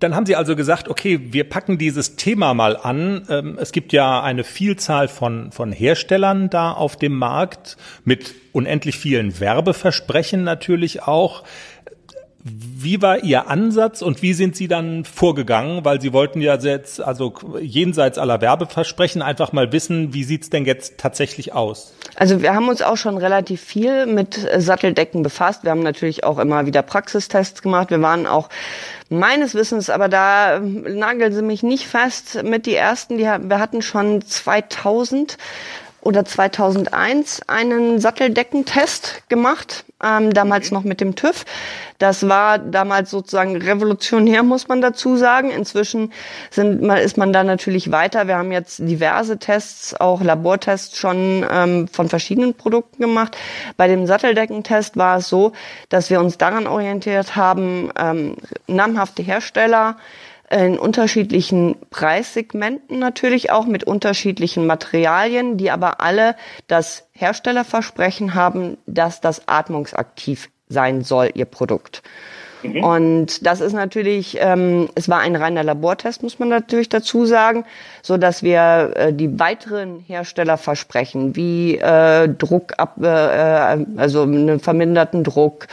Dann 0.01 0.15
haben 0.15 0.25
Sie 0.25 0.35
also 0.35 0.55
gesagt, 0.55 0.89
okay, 0.89 1.19
wir 1.31 1.47
packen 1.47 1.77
dieses 1.77 2.15
Thema 2.15 2.55
mal 2.55 2.75
an. 2.75 3.23
Ähm, 3.29 3.57
es 3.61 3.71
gibt 3.71 3.93
ja 3.93 4.23
eine 4.23 4.43
Vielzahl 4.43 5.07
von, 5.07 5.51
von 5.51 5.71
Herstellern 5.71 6.49
da 6.49 6.71
auf 6.71 6.95
dem 6.95 7.15
Markt 7.15 7.77
mit 8.03 8.33
unendlich 8.51 8.97
vielen 8.97 9.39
Werbeversprechen 9.39 10.43
natürlich 10.43 11.03
auch. 11.03 11.43
Wie 12.43 13.01
war 13.01 13.23
Ihr 13.23 13.47
Ansatz 13.49 14.01
und 14.01 14.23
wie 14.23 14.33
sind 14.33 14.55
Sie 14.55 14.67
dann 14.67 15.05
vorgegangen? 15.05 15.85
Weil 15.85 16.01
Sie 16.01 16.11
wollten 16.11 16.41
ja 16.41 16.55
jetzt, 16.55 16.99
also 16.99 17.33
jenseits 17.59 18.17
aller 18.17 18.41
Werbeversprechen, 18.41 19.21
einfach 19.21 19.53
mal 19.53 19.71
wissen, 19.71 20.15
wie 20.15 20.23
sieht's 20.23 20.49
denn 20.49 20.65
jetzt 20.65 20.97
tatsächlich 20.97 21.53
aus? 21.53 21.93
Also 22.15 22.41
wir 22.41 22.55
haben 22.55 22.67
uns 22.67 22.81
auch 22.81 22.97
schon 22.97 23.17
relativ 23.17 23.61
viel 23.61 24.07
mit 24.07 24.39
Satteldecken 24.57 25.21
befasst. 25.21 25.63
Wir 25.63 25.71
haben 25.71 25.83
natürlich 25.83 26.23
auch 26.23 26.39
immer 26.39 26.65
wieder 26.65 26.81
Praxistests 26.81 27.61
gemacht. 27.61 27.91
Wir 27.91 28.01
waren 28.01 28.25
auch 28.25 28.49
meines 29.09 29.53
Wissens, 29.53 29.91
aber 29.91 30.09
da 30.09 30.59
nageln 30.59 31.33
Sie 31.33 31.43
mich 31.43 31.61
nicht 31.61 31.85
fest, 31.85 32.43
mit 32.43 32.65
die 32.65 32.75
ersten, 32.75 33.17
die 33.17 33.25
wir 33.25 33.59
hatten 33.59 33.83
schon 33.83 34.25
2000 34.25 35.37
oder 36.01 36.25
2001 36.25 37.43
einen 37.47 37.99
Satteldeckentest 37.99 39.23
gemacht, 39.29 39.85
ähm, 40.03 40.33
damals 40.33 40.67
okay. 40.67 40.75
noch 40.75 40.83
mit 40.83 40.99
dem 40.99 41.15
TÜV. 41.15 41.45
Das 41.99 42.27
war 42.27 42.57
damals 42.57 43.11
sozusagen 43.11 43.55
revolutionär, 43.55 44.41
muss 44.41 44.67
man 44.67 44.81
dazu 44.81 45.17
sagen. 45.17 45.51
Inzwischen 45.51 46.11
sind, 46.49 46.83
ist 46.83 47.17
man 47.17 47.31
da 47.31 47.43
natürlich 47.43 47.91
weiter. 47.91 48.27
Wir 48.27 48.37
haben 48.37 48.51
jetzt 48.51 48.79
diverse 48.79 49.37
Tests, 49.37 49.93
auch 49.99 50.21
Labortests 50.21 50.97
schon 50.97 51.45
ähm, 51.49 51.87
von 51.87 52.09
verschiedenen 52.09 52.55
Produkten 52.55 53.01
gemacht. 53.03 53.37
Bei 53.77 53.87
dem 53.87 54.07
Satteldeckentest 54.07 54.97
war 54.97 55.17
es 55.17 55.29
so, 55.29 55.51
dass 55.89 56.09
wir 56.09 56.19
uns 56.19 56.39
daran 56.39 56.65
orientiert 56.65 57.35
haben, 57.35 57.91
ähm, 57.95 58.37
namhafte 58.65 59.21
Hersteller, 59.21 59.97
in 60.51 60.77
unterschiedlichen 60.77 61.77
Preissegmenten 61.89 62.99
natürlich 62.99 63.51
auch 63.51 63.65
mit 63.65 63.85
unterschiedlichen 63.85 64.67
Materialien, 64.67 65.57
die 65.57 65.71
aber 65.71 66.01
alle 66.01 66.35
das 66.67 67.07
Herstellerversprechen 67.13 68.33
haben, 68.33 68.77
dass 68.85 69.21
das 69.21 69.47
atmungsaktiv 69.47 70.49
sein 70.67 71.03
soll, 71.03 71.29
ihr 71.33 71.45
Produkt. 71.45 72.03
Mhm. 72.63 72.83
Und 72.83 73.45
das 73.45 73.61
ist 73.61 73.73
natürlich, 73.73 74.37
ähm, 74.39 74.89
es 74.95 75.09
war 75.09 75.19
ein 75.19 75.35
reiner 75.35 75.63
Labortest, 75.63 76.21
muss 76.21 76.39
man 76.39 76.49
natürlich 76.49 76.89
dazu 76.89 77.25
sagen, 77.25 77.65
so 78.01 78.17
dass 78.17 78.43
wir 78.43 78.91
äh, 78.95 79.13
die 79.13 79.39
weiteren 79.39 79.99
Herstellerversprechen 79.99 81.35
wie 81.35 81.77
äh, 81.77 82.27
Druck 82.29 82.73
ab, 82.77 82.97
äh, 83.01 83.07
äh 83.07 83.85
also 83.97 84.23
einen 84.23 84.59
verminderten 84.59 85.23
Druck, 85.23 85.67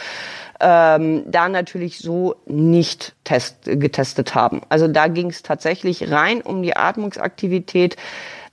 ähm, 0.60 1.24
da 1.30 1.48
natürlich 1.48 1.98
so 1.98 2.36
nicht 2.46 3.14
test, 3.24 3.58
getestet 3.64 4.34
haben. 4.34 4.62
Also 4.68 4.88
da 4.88 5.08
ging 5.08 5.30
es 5.30 5.42
tatsächlich 5.42 6.10
rein 6.10 6.40
um 6.40 6.62
die 6.62 6.76
Atmungsaktivität, 6.76 7.96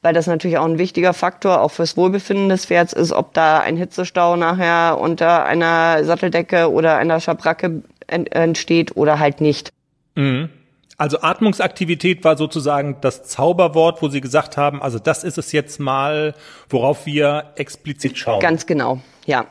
weil 0.01 0.13
das 0.13 0.27
natürlich 0.27 0.57
auch 0.59 0.65
ein 0.65 0.77
wichtiger 0.77 1.13
Faktor 1.13 1.61
auch 1.61 1.71
fürs 1.71 1.97
Wohlbefinden 1.97 2.49
des 2.49 2.65
Pferds 2.65 2.93
ist, 2.93 3.11
ob 3.11 3.33
da 3.33 3.59
ein 3.59 3.75
Hitzestau 3.75 4.35
nachher 4.35 4.99
unter 4.99 5.45
einer 5.45 6.03
Satteldecke 6.03 6.71
oder 6.71 6.97
einer 6.97 7.19
Schabracke 7.19 7.81
entsteht 8.07 8.95
oder 8.95 9.17
halt 9.17 9.41
nicht. 9.41 9.71
Mhm. 10.13 10.49
Also 10.97 11.21
Atmungsaktivität 11.21 12.23
war 12.23 12.37
sozusagen 12.37 12.97
das 13.01 13.23
Zauberwort, 13.23 14.01
wo 14.01 14.07
Sie 14.07 14.21
gesagt 14.21 14.55
haben, 14.55 14.81
also 14.81 14.97
das 14.97 15.25
ist 15.25 15.37
es 15.37 15.51
jetzt 15.51 15.79
mal, 15.79 16.35
worauf 16.69 17.05
wir 17.05 17.51
explizit 17.55 18.17
schauen. 18.17 18.39
Ganz 18.39 18.65
genau, 18.65 19.01
ja 19.25 19.45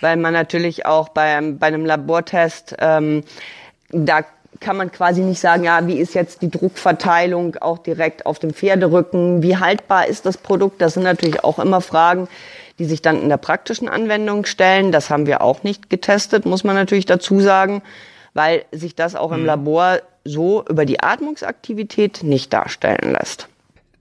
weil 0.00 0.16
man 0.16 0.32
natürlich 0.32 0.86
auch 0.86 1.08
beim, 1.10 1.58
bei 1.58 1.68
einem 1.68 1.84
Labortest, 1.84 2.76
ähm, 2.80 3.24
da 3.90 4.24
kann 4.60 4.76
man 4.76 4.92
quasi 4.92 5.20
nicht 5.20 5.40
sagen, 5.40 5.64
ja, 5.64 5.86
wie 5.86 5.98
ist 5.98 6.14
jetzt 6.14 6.42
die 6.42 6.50
Druckverteilung 6.50 7.56
auch 7.56 7.78
direkt 7.78 8.26
auf 8.26 8.38
dem 8.38 8.54
Pferderücken, 8.54 9.42
wie 9.42 9.56
haltbar 9.56 10.06
ist 10.06 10.26
das 10.26 10.36
Produkt? 10.36 10.80
Das 10.80 10.94
sind 10.94 11.02
natürlich 11.02 11.44
auch 11.44 11.58
immer 11.58 11.80
Fragen, 11.80 12.28
die 12.78 12.84
sich 12.84 13.02
dann 13.02 13.20
in 13.22 13.28
der 13.28 13.36
praktischen 13.36 13.88
Anwendung 13.88 14.46
stellen. 14.46 14.92
Das 14.92 15.10
haben 15.10 15.26
wir 15.26 15.42
auch 15.42 15.62
nicht 15.62 15.90
getestet, 15.90 16.46
muss 16.46 16.64
man 16.64 16.76
natürlich 16.76 17.06
dazu 17.06 17.40
sagen, 17.40 17.82
weil 18.32 18.64
sich 18.72 18.94
das 18.94 19.14
auch 19.14 19.32
im 19.32 19.40
mhm. 19.40 19.46
Labor 19.46 19.98
so 20.24 20.64
über 20.68 20.86
die 20.86 21.02
Atmungsaktivität 21.02 22.22
nicht 22.22 22.52
darstellen 22.52 23.12
lässt. 23.12 23.48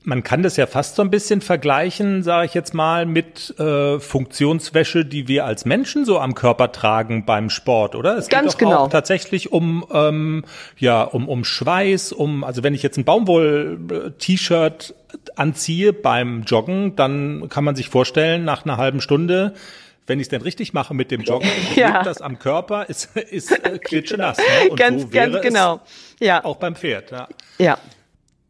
Man 0.05 0.23
kann 0.23 0.43
das 0.43 0.57
ja 0.57 0.67
fast 0.67 0.95
so 0.95 1.01
ein 1.01 1.09
bisschen 1.09 1.39
vergleichen, 1.41 2.23
sage 2.23 2.45
ich 2.45 2.53
jetzt 2.53 2.73
mal, 2.73 3.05
mit 3.05 3.57
äh, 3.57 3.99
Funktionswäsche, 3.99 5.05
die 5.05 5.27
wir 5.27 5.45
als 5.45 5.65
Menschen 5.65 6.03
so 6.03 6.19
am 6.19 6.35
Körper 6.35 6.71
tragen 6.71 7.25
beim 7.25 7.49
Sport, 7.49 7.95
oder? 7.95 8.17
Es 8.17 8.27
Ganz 8.27 8.57
geht 8.57 8.63
doch 8.63 8.69
genau. 8.69 8.83
auch 8.83 8.89
tatsächlich 8.89 9.51
um 9.51 9.85
ähm, 9.93 10.43
ja 10.77 11.03
um 11.03 11.29
um 11.29 11.45
Schweiß, 11.45 12.11
um 12.11 12.43
also 12.43 12.63
wenn 12.63 12.73
ich 12.73 12.83
jetzt 12.83 12.97
ein 12.97 13.05
Baumwoll-T-Shirt 13.05 14.93
anziehe 15.35 15.93
beim 15.93 16.43
Joggen, 16.43 16.95
dann 16.95 17.47
kann 17.49 17.63
man 17.63 17.75
sich 17.75 17.87
vorstellen, 17.89 18.43
nach 18.43 18.65
einer 18.65 18.77
halben 18.77 18.99
Stunde 18.99 19.53
wenn 20.07 20.19
ich 20.19 20.25
es 20.25 20.29
denn 20.29 20.41
richtig 20.41 20.73
mache 20.73 20.93
mit 20.93 21.11
dem 21.11 21.21
Joggen, 21.21 21.49
Ja. 21.75 22.03
das 22.03 22.21
am 22.21 22.39
Körper, 22.39 22.89
ist, 22.89 23.15
ist 23.15 23.51
äh, 23.51 23.77
klitschenass. 23.83 24.37
Ne? 24.37 24.69
Und 24.69 24.77
ganz, 24.77 25.03
so 25.03 25.13
wäre 25.13 25.31
ganz 25.31 25.45
genau. 25.45 25.81
Ja, 26.19 26.43
auch 26.43 26.57
beim 26.57 26.75
Pferd. 26.75 27.11
Ja. 27.11 27.27
ja. 27.57 27.77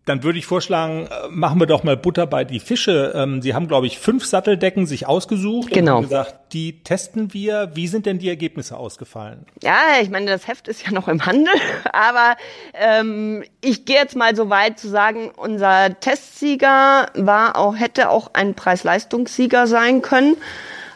Dann 0.05 0.21
würde 0.23 0.37
ich 0.37 0.45
vorschlagen, 0.45 1.07
äh, 1.07 1.27
machen 1.29 1.59
wir 1.61 1.65
doch 1.65 1.83
mal 1.85 1.95
Butter 1.95 2.27
bei 2.27 2.43
die 2.43 2.59
Fische. 2.59 3.13
Ähm, 3.15 3.41
Sie 3.41 3.53
haben, 3.53 3.69
glaube 3.69 3.87
ich, 3.87 3.99
fünf 3.99 4.25
Satteldecken 4.25 4.85
sich 4.85 5.07
ausgesucht 5.07 5.71
Genau. 5.71 5.97
und 5.99 6.03
gesagt, 6.03 6.35
die 6.53 6.83
testen 6.83 7.33
wir. 7.33 7.71
Wie 7.73 7.87
sind 7.87 8.05
denn 8.05 8.19
die 8.19 8.27
Ergebnisse 8.27 8.75
ausgefallen? 8.75 9.45
Ja, 9.61 9.77
ich 10.01 10.09
meine, 10.09 10.25
das 10.25 10.47
Heft 10.47 10.67
ist 10.67 10.85
ja 10.85 10.91
noch 10.91 11.07
im 11.07 11.25
Handel, 11.25 11.53
aber 11.93 12.35
ähm, 12.73 13.43
ich 13.61 13.85
gehe 13.85 13.95
jetzt 13.95 14.15
mal 14.17 14.35
so 14.35 14.49
weit 14.49 14.77
zu 14.77 14.89
sagen, 14.89 15.31
unser 15.37 15.97
Testsieger 15.99 17.07
war 17.15 17.57
auch, 17.57 17.75
hätte 17.77 18.09
auch 18.09 18.31
ein 18.33 18.55
Preis-Leistungssieger 18.55 19.67
sein 19.67 20.01
können. 20.01 20.35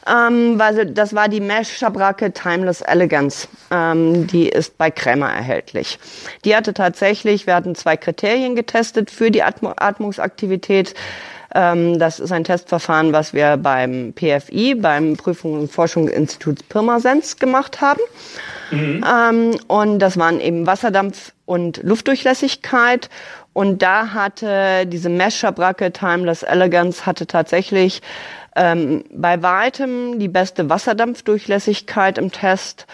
Ähm, 0.10 0.58
weil 0.58 0.86
das 0.86 1.14
war 1.14 1.28
die 1.28 1.42
Mesh 1.42 1.78
Schabracke 1.78 2.32
Timeless 2.32 2.82
Elegance. 2.82 3.48
Ähm, 3.72 4.28
die 4.28 4.48
ist 4.48 4.78
bei 4.78 4.92
Krämer 4.92 5.30
erhältlich. 5.30 6.00
Die 6.46 6.56
hatte 6.56 6.74
tatsächlich, 6.74 7.48
wir 7.48 7.56
hatten 7.56 7.76
zwei 7.76 7.98
Kriterien 7.98 8.56
getestet 8.56 9.12
für 9.12 9.32
die 9.32 9.44
Atmo 9.44 9.74
Atmungsaktivität. 9.76 10.94
Ähm, 11.56 12.00
das 12.00 12.20
ist 12.20 12.32
ein 12.32 12.44
Testverfahren, 12.44 13.14
was 13.14 13.34
wir 13.34 13.58
beim 13.58 14.14
PFI, 14.14 14.76
beim 14.76 15.14
Prüfungs- 15.14 15.60
und 15.60 15.72
Forschungsinstitut 15.72 16.70
Pirmasens 16.70 17.38
gemacht 17.38 17.82
haben. 17.82 18.02
Ähm, 18.72 19.58
und 19.68 20.00
das 20.00 20.18
waren 20.18 20.40
eben 20.40 20.68
Wasserdampf 20.68 21.32
und 21.46 21.82
Luftdurchlässigkeit. 21.84 23.10
Und 23.54 23.82
da 23.82 24.14
hatte 24.14 24.86
diese 24.86 25.10
Mesh-Schabracke 25.10 25.92
Timeless 25.92 26.44
Elegance 26.44 27.06
hatte 27.06 27.26
tatsächlich 27.26 28.02
ähm, 28.58 29.06
bei 29.12 29.42
weitem 29.42 30.20
die 30.20 30.28
beste 30.28 30.70
Wasserdampfdurchlässigkeit 30.70 32.18
im 32.18 32.32
Test 32.32 32.88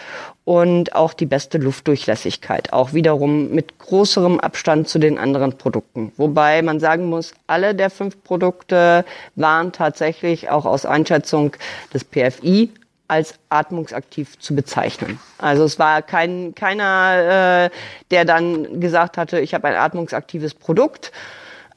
und 0.44 0.94
auch 0.94 1.14
die 1.14 1.26
beste 1.26 1.58
Luftdurchlässigkeit. 1.58 2.72
Auch 2.72 2.92
wiederum 2.92 3.50
mit 3.50 3.78
größerem 3.78 4.38
Abstand 4.40 4.88
zu 4.88 4.98
den 4.98 5.18
anderen 5.18 5.56
Produkten. 5.56 6.12
Wobei 6.18 6.60
man 6.62 6.80
sagen 6.80 7.06
muss, 7.06 7.32
alle 7.46 7.74
der 7.74 7.90
fünf 7.90 8.22
Produkte 8.22 9.04
waren 9.36 9.72
tatsächlich 9.72 10.50
auch 10.50 10.66
aus 10.66 10.84
Einschätzung 10.84 11.56
des 11.92 12.04
PFI 12.04 12.70
als 13.08 13.34
atmungsaktiv 13.48 14.38
zu 14.38 14.54
bezeichnen. 14.54 15.18
Also 15.38 15.64
es 15.64 15.78
war 15.78 16.02
kein, 16.02 16.54
keiner, 16.54 17.68
äh, 17.68 17.70
der 18.10 18.24
dann 18.24 18.80
gesagt 18.80 19.16
hatte, 19.16 19.40
ich 19.40 19.54
habe 19.54 19.68
ein 19.68 19.76
atmungsaktives 19.76 20.54
Produkt. 20.54 21.12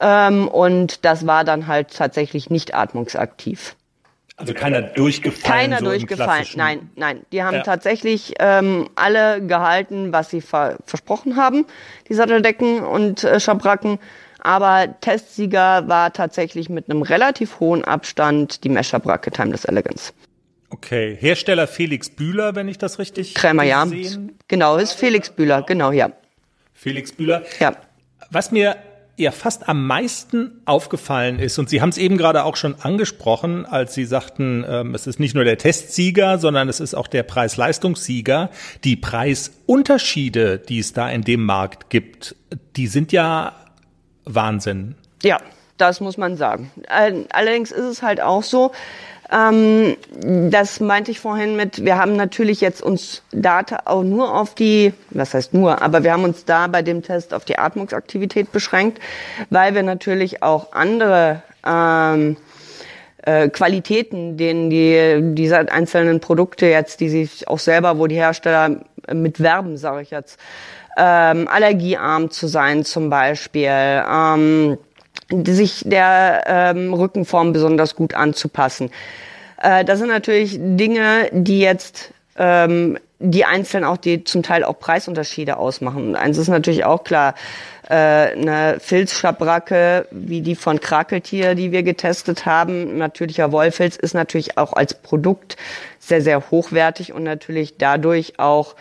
Ähm, 0.00 0.48
und 0.48 1.04
das 1.04 1.26
war 1.26 1.44
dann 1.44 1.66
halt 1.66 1.94
tatsächlich 1.94 2.50
nicht 2.50 2.74
atmungsaktiv. 2.74 3.76
Also 4.38 4.54
keiner 4.54 4.82
durchgefallen. 4.82 5.42
Keiner 5.70 5.78
so 5.80 5.86
durchgefallen. 5.86 6.46
Nein, 6.54 6.90
nein. 6.94 7.26
Die 7.32 7.42
haben 7.42 7.56
Ja. 7.56 7.62
tatsächlich 7.62 8.34
ähm, 8.38 8.88
alle 8.94 9.44
gehalten, 9.44 10.12
was 10.12 10.30
sie 10.30 10.40
ver 10.40 10.78
versprochen 10.86 11.34
haben, 11.36 11.66
die 12.08 12.14
Satteldecken 12.14 12.84
und 12.84 13.24
äh, 13.24 13.40
Schabracken. 13.40 13.98
Aber 14.40 14.94
Testsieger 15.00 15.88
war 15.88 16.12
tatsächlich 16.12 16.68
mit 16.68 16.88
einem 16.88 17.02
relativ 17.02 17.58
hohen 17.58 17.84
Abstand 17.84 18.62
die 18.62 18.68
Mesh-Schabracke 18.68 19.32
Timeless 19.32 19.64
Elegance. 19.64 20.12
Okay, 20.70 21.16
Hersteller 21.18 21.66
Felix 21.66 22.08
Bühler, 22.08 22.54
wenn 22.54 22.68
ich 22.68 22.78
das 22.78 23.00
richtig 23.00 23.34
Krämer, 23.34 23.64
ja. 23.64 23.84
Genau, 24.46 24.76
ist 24.76 24.92
Felix 24.92 25.30
Bühler, 25.30 25.62
genau, 25.62 25.90
ja. 25.90 26.10
Felix 26.74 27.10
Bühler. 27.10 27.42
Ja. 27.58 27.72
Was 28.30 28.52
mir 28.52 28.76
ja 29.18 29.30
fast 29.32 29.68
am 29.68 29.86
meisten 29.86 30.62
aufgefallen 30.64 31.38
ist, 31.38 31.58
und 31.58 31.68
Sie 31.68 31.80
haben 31.82 31.88
es 31.90 31.98
eben 31.98 32.16
gerade 32.16 32.44
auch 32.44 32.56
schon 32.56 32.76
angesprochen, 32.80 33.66
als 33.66 33.94
Sie 33.94 34.04
sagten, 34.04 34.64
ähm, 34.68 34.94
es 34.94 35.06
ist 35.06 35.20
nicht 35.20 35.34
nur 35.34 35.44
der 35.44 35.58
Testsieger, 35.58 36.38
sondern 36.38 36.68
es 36.68 36.80
ist 36.80 36.94
auch 36.94 37.08
der 37.08 37.24
Preis-Leistungssieger. 37.24 38.50
Die 38.84 38.96
Preisunterschiede, 38.96 40.58
die 40.58 40.78
es 40.78 40.92
da 40.92 41.10
in 41.10 41.22
dem 41.22 41.44
Markt 41.44 41.90
gibt, 41.90 42.36
die 42.76 42.86
sind 42.86 43.12
ja 43.12 43.52
Wahnsinn. 44.24 44.94
Ja, 45.22 45.40
das 45.76 46.00
muss 46.00 46.16
man 46.16 46.36
sagen. 46.36 46.70
All- 46.88 47.26
Allerdings 47.30 47.70
ist 47.72 47.84
es 47.84 48.02
halt 48.02 48.20
auch 48.20 48.42
so, 48.42 48.72
ähm, 49.30 49.96
das 50.50 50.80
meinte 50.80 51.10
ich 51.10 51.20
vorhin 51.20 51.56
mit, 51.56 51.84
wir 51.84 51.98
haben 51.98 52.16
natürlich 52.16 52.60
jetzt 52.60 52.82
uns 52.82 53.22
Data 53.30 53.80
auch 53.84 54.02
nur 54.02 54.34
auf 54.34 54.54
die, 54.54 54.94
was 55.10 55.34
heißt 55.34 55.52
nur, 55.52 55.82
aber 55.82 56.02
wir 56.02 56.12
haben 56.12 56.24
uns 56.24 56.44
da 56.44 56.66
bei 56.66 56.82
dem 56.82 57.02
Test 57.02 57.34
auf 57.34 57.44
die 57.44 57.58
Atmungsaktivität 57.58 58.52
beschränkt, 58.52 59.00
weil 59.50 59.74
wir 59.74 59.82
natürlich 59.82 60.42
auch 60.42 60.72
andere 60.72 61.42
ähm, 61.66 62.36
äh, 63.22 63.48
Qualitäten, 63.50 64.38
denen 64.38 64.70
die 64.70 65.34
diese 65.34 65.70
einzelnen 65.70 66.20
Produkte 66.20 66.66
jetzt, 66.66 67.00
die 67.00 67.10
sich 67.10 67.48
auch 67.48 67.58
selber, 67.58 67.98
wo 67.98 68.06
die 68.06 68.16
Hersteller 68.16 68.80
mit 69.12 69.40
werben, 69.40 69.76
sage 69.76 70.02
ich 70.02 70.10
jetzt, 70.10 70.38
ähm, 70.96 71.46
allergiearm 71.48 72.30
zu 72.30 72.46
sein 72.48 72.84
zum 72.84 73.10
Beispiel, 73.10 73.70
ähm, 73.70 74.78
sich 75.30 75.82
der 75.84 76.44
ähm, 76.46 76.94
Rückenform 76.94 77.52
besonders 77.52 77.94
gut 77.94 78.14
anzupassen. 78.14 78.90
Äh, 79.62 79.84
das 79.84 79.98
sind 79.98 80.08
natürlich 80.08 80.58
Dinge, 80.58 81.28
die 81.32 81.60
jetzt 81.60 82.12
ähm, 82.36 82.98
die 83.20 83.44
einzeln 83.44 83.84
auch 83.84 83.96
die 83.96 84.22
zum 84.24 84.42
Teil 84.42 84.62
auch 84.64 84.78
Preisunterschiede 84.78 85.56
ausmachen. 85.56 86.08
Und 86.08 86.16
eins 86.16 86.38
ist 86.38 86.48
natürlich 86.48 86.84
auch 86.84 87.02
klar, 87.02 87.34
äh, 87.88 87.94
eine 87.94 88.78
Filzschabracke 88.78 90.06
wie 90.10 90.40
die 90.40 90.54
von 90.54 90.80
Krakeltier, 90.80 91.54
die 91.54 91.72
wir 91.72 91.82
getestet 91.82 92.46
haben, 92.46 92.96
natürlicher 92.96 93.50
Wollfilz, 93.50 93.96
ist 93.96 94.14
natürlich 94.14 94.56
auch 94.56 94.72
als 94.72 94.94
Produkt 94.94 95.56
sehr, 95.98 96.22
sehr 96.22 96.50
hochwertig 96.50 97.12
und 97.12 97.24
natürlich 97.24 97.76
dadurch 97.76 98.38
auch 98.38 98.76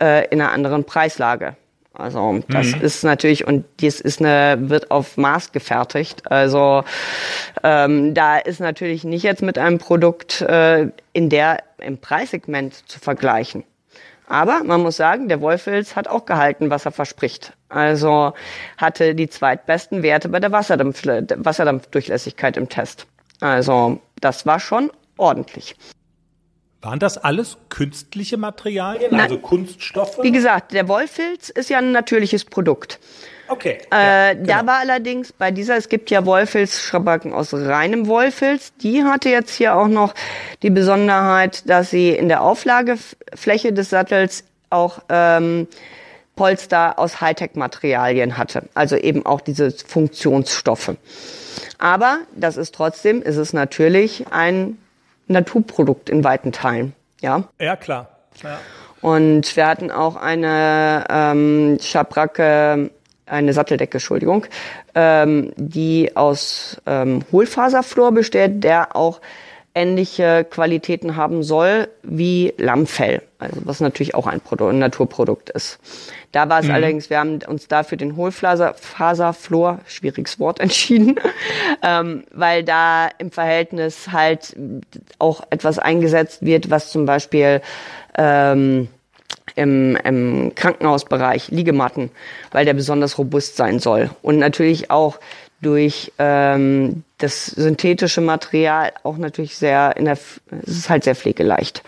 äh, 0.00 0.26
in 0.28 0.40
einer 0.40 0.52
anderen 0.52 0.84
Preislage. 0.84 1.56
Also 2.00 2.40
das 2.48 2.72
ist 2.72 3.04
natürlich 3.04 3.46
und 3.46 3.64
dies 3.80 4.00
ist 4.00 4.20
eine 4.20 4.56
wird 4.70 4.90
auf 4.90 5.16
Maß 5.16 5.52
gefertigt. 5.52 6.30
Also 6.30 6.84
ähm, 7.62 8.14
da 8.14 8.38
ist 8.38 8.60
natürlich 8.60 9.04
nicht 9.04 9.22
jetzt 9.22 9.42
mit 9.42 9.58
einem 9.58 9.78
Produkt 9.78 10.40
äh, 10.40 10.88
in 11.12 11.28
der 11.28 11.62
im 11.78 11.98
Preissegment 11.98 12.88
zu 12.88 12.98
vergleichen. 12.98 13.64
Aber 14.26 14.62
man 14.62 14.82
muss 14.82 14.96
sagen, 14.96 15.28
der 15.28 15.40
Wolfels 15.40 15.96
hat 15.96 16.06
auch 16.06 16.24
gehalten, 16.24 16.70
was 16.70 16.86
er 16.86 16.92
verspricht. 16.92 17.52
Also 17.68 18.32
hatte 18.76 19.16
die 19.16 19.28
zweitbesten 19.28 20.04
Werte 20.04 20.28
bei 20.28 20.38
der 20.38 20.52
Wasserdampf 20.52 21.02
Wasserdampfdurchlässigkeit 21.04 22.56
im 22.56 22.68
Test. 22.68 23.06
Also 23.40 24.00
das 24.20 24.46
war 24.46 24.60
schon 24.60 24.90
ordentlich. 25.16 25.76
Waren 26.82 26.98
das 26.98 27.18
alles 27.18 27.58
künstliche 27.68 28.38
Materialien, 28.38 29.10
Nein. 29.10 29.20
also 29.20 29.38
Kunststoffe? 29.38 30.18
Wie 30.22 30.32
gesagt, 30.32 30.72
der 30.72 30.88
Wollfilz 30.88 31.50
ist 31.50 31.68
ja 31.68 31.78
ein 31.78 31.92
natürliches 31.92 32.46
Produkt. 32.46 32.98
Okay. 33.48 33.78
Äh, 33.92 34.28
ja, 34.28 34.34
Da 34.34 34.60
genau. 34.60 34.72
war 34.72 34.78
allerdings 34.78 35.32
bei 35.32 35.50
dieser, 35.50 35.76
es 35.76 35.90
gibt 35.90 36.10
ja 36.10 36.24
Wollfilz-Schabracken 36.24 37.34
aus 37.34 37.52
reinem 37.52 38.06
Wollfilz. 38.06 38.72
Die 38.76 39.04
hatte 39.04 39.28
jetzt 39.28 39.54
hier 39.54 39.74
auch 39.74 39.88
noch 39.88 40.14
die 40.62 40.70
Besonderheit, 40.70 41.68
dass 41.68 41.90
sie 41.90 42.10
in 42.10 42.28
der 42.28 42.42
Auflagefläche 42.42 43.74
des 43.74 43.90
Sattels 43.90 44.44
auch 44.70 45.00
ähm, 45.10 45.66
Polster 46.34 46.98
aus 46.98 47.20
Hightech-Materialien 47.20 48.38
hatte. 48.38 48.62
Also 48.72 48.96
eben 48.96 49.26
auch 49.26 49.42
diese 49.42 49.70
Funktionsstoffe. 49.72 50.92
Aber 51.78 52.20
das 52.34 52.56
ist 52.56 52.74
trotzdem, 52.74 53.20
ist 53.20 53.36
es 53.36 53.52
natürlich 53.52 54.24
ein 54.30 54.78
Naturprodukt 55.30 56.10
in 56.10 56.24
weiten 56.24 56.52
Teilen. 56.52 56.94
Ja. 57.20 57.44
ja, 57.60 57.76
klar. 57.76 58.08
Ja. 58.42 58.58
Und 59.00 59.56
wir 59.56 59.66
hatten 59.66 59.90
auch 59.90 60.16
eine 60.16 61.04
ähm, 61.08 61.78
Schabracke, 61.80 62.90
eine 63.26 63.52
Satteldecke, 63.52 63.94
Entschuldigung, 63.94 64.46
ähm, 64.94 65.52
die 65.56 66.16
aus 66.16 66.80
ähm, 66.86 67.24
Hohlfaserflor 67.32 68.12
besteht, 68.12 68.62
der 68.64 68.96
auch 68.96 69.20
ähnliche 69.74 70.44
Qualitäten 70.44 71.16
haben 71.16 71.42
soll 71.42 71.88
wie 72.02 72.52
Lammfell, 72.58 73.22
also 73.38 73.60
was 73.64 73.80
natürlich 73.80 74.14
auch 74.14 74.26
ein, 74.26 74.40
Produkt, 74.40 74.72
ein 74.72 74.78
Naturprodukt 74.78 75.50
ist. 75.50 75.78
Da 76.32 76.48
war 76.48 76.60
es 76.60 76.70
allerdings, 76.70 77.10
wir 77.10 77.18
haben 77.18 77.40
uns 77.46 77.66
da 77.68 77.82
für 77.82 77.96
den 77.96 78.16
Hohlfaserflor, 78.16 79.80
schwieriges 79.86 80.38
Wort, 80.38 80.60
entschieden, 80.60 81.16
ähm, 81.82 82.24
weil 82.32 82.64
da 82.64 83.08
im 83.18 83.30
Verhältnis 83.30 84.12
halt 84.12 84.56
auch 85.18 85.42
etwas 85.50 85.78
eingesetzt 85.78 86.44
wird, 86.44 86.70
was 86.70 86.90
zum 86.90 87.06
Beispiel 87.06 87.60
ähm, 88.16 88.88
im, 89.56 89.96
im 89.96 90.52
Krankenhausbereich, 90.54 91.48
Liegematten, 91.50 92.10
weil 92.52 92.64
der 92.64 92.74
besonders 92.74 93.18
robust 93.18 93.56
sein 93.56 93.78
soll. 93.78 94.10
Und 94.22 94.38
natürlich 94.38 94.90
auch 94.90 95.18
durch 95.60 96.12
ähm, 96.18 97.04
das 97.18 97.46
synthetische 97.46 98.20
Material 98.20 98.92
auch 99.02 99.18
natürlich 99.18 99.56
sehr 99.56 99.96
in 99.96 100.06
der, 100.06 100.18
es 100.62 100.68
ist 100.68 100.90
halt 100.90 101.04
sehr 101.04 101.14
pflegeleicht. 101.14 101.82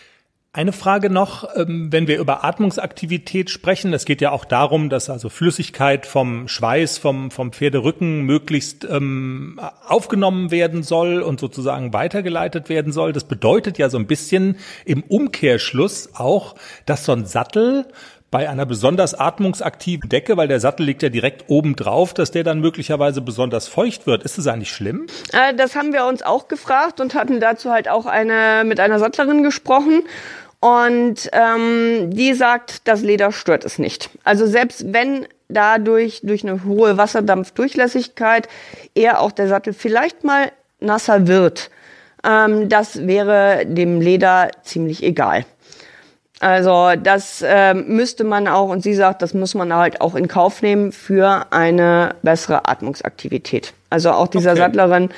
Eine 0.54 0.72
Frage 0.72 1.08
noch, 1.08 1.48
ähm, 1.56 1.90
wenn 1.90 2.08
wir 2.08 2.18
über 2.18 2.44
Atmungsaktivität 2.44 3.48
sprechen. 3.48 3.94
Es 3.94 4.04
geht 4.04 4.20
ja 4.20 4.32
auch 4.32 4.44
darum, 4.44 4.90
dass 4.90 5.08
also 5.08 5.30
Flüssigkeit 5.30 6.04
vom 6.04 6.46
Schweiß, 6.46 6.98
vom, 6.98 7.30
vom 7.30 7.52
Pferderücken 7.52 8.20
möglichst 8.24 8.84
ähm, 8.84 9.58
aufgenommen 9.86 10.50
werden 10.50 10.82
soll 10.82 11.22
und 11.22 11.40
sozusagen 11.40 11.94
weitergeleitet 11.94 12.68
werden 12.68 12.92
soll. 12.92 13.14
Das 13.14 13.24
bedeutet 13.24 13.78
ja 13.78 13.88
so 13.88 13.96
ein 13.96 14.06
bisschen 14.06 14.58
im 14.84 15.02
Umkehrschluss 15.02 16.10
auch, 16.16 16.54
dass 16.84 17.06
so 17.06 17.12
ein 17.12 17.24
Sattel 17.24 17.86
bei 18.32 18.48
einer 18.48 18.66
besonders 18.66 19.14
atmungsaktiven 19.14 20.08
Decke, 20.08 20.36
weil 20.36 20.48
der 20.48 20.58
Sattel 20.58 20.86
liegt 20.86 21.02
ja 21.02 21.10
direkt 21.10 21.44
oben 21.48 21.76
drauf, 21.76 22.14
dass 22.14 22.32
der 22.32 22.42
dann 22.42 22.60
möglicherweise 22.60 23.20
besonders 23.20 23.68
feucht 23.68 24.06
wird. 24.06 24.24
Ist 24.24 24.38
das 24.38 24.48
eigentlich 24.48 24.72
schlimm? 24.72 25.06
Äh, 25.32 25.54
das 25.54 25.76
haben 25.76 25.92
wir 25.92 26.06
uns 26.06 26.22
auch 26.22 26.48
gefragt 26.48 27.00
und 27.00 27.14
hatten 27.14 27.38
dazu 27.38 27.70
halt 27.70 27.88
auch 27.88 28.06
eine 28.06 28.64
mit 28.64 28.80
einer 28.80 28.98
Sattlerin 28.98 29.42
gesprochen. 29.44 30.02
Und 30.60 31.28
ähm, 31.32 32.10
die 32.10 32.32
sagt, 32.32 32.88
das 32.88 33.02
Leder 33.02 33.32
stört 33.32 33.64
es 33.64 33.78
nicht. 33.78 34.08
Also 34.24 34.46
selbst 34.46 34.92
wenn 34.92 35.28
dadurch 35.48 36.20
durch 36.22 36.42
eine 36.42 36.64
hohe 36.64 36.96
Wasserdampfdurchlässigkeit 36.96 38.48
eher 38.94 39.20
auch 39.20 39.32
der 39.32 39.48
Sattel 39.48 39.74
vielleicht 39.74 40.24
mal 40.24 40.52
nasser 40.80 41.26
wird, 41.26 41.70
ähm, 42.24 42.70
das 42.70 43.06
wäre 43.06 43.66
dem 43.66 44.00
Leder 44.00 44.50
ziemlich 44.62 45.02
egal. 45.02 45.44
Also 46.42 46.90
das 47.00 47.44
ähm, 47.46 47.84
müsste 47.86 48.24
man 48.24 48.48
auch, 48.48 48.68
und 48.68 48.82
sie 48.82 48.94
sagt, 48.94 49.22
das 49.22 49.32
muss 49.32 49.54
man 49.54 49.72
halt 49.72 50.00
auch 50.00 50.16
in 50.16 50.26
Kauf 50.26 50.60
nehmen 50.60 50.90
für 50.90 51.46
eine 51.52 52.16
bessere 52.22 52.68
Atmungsaktivität. 52.68 53.74
Also 53.90 54.10
auch 54.10 54.26
dieser 54.26 54.50
okay. 54.50 54.60
Sattlerin 54.60 55.10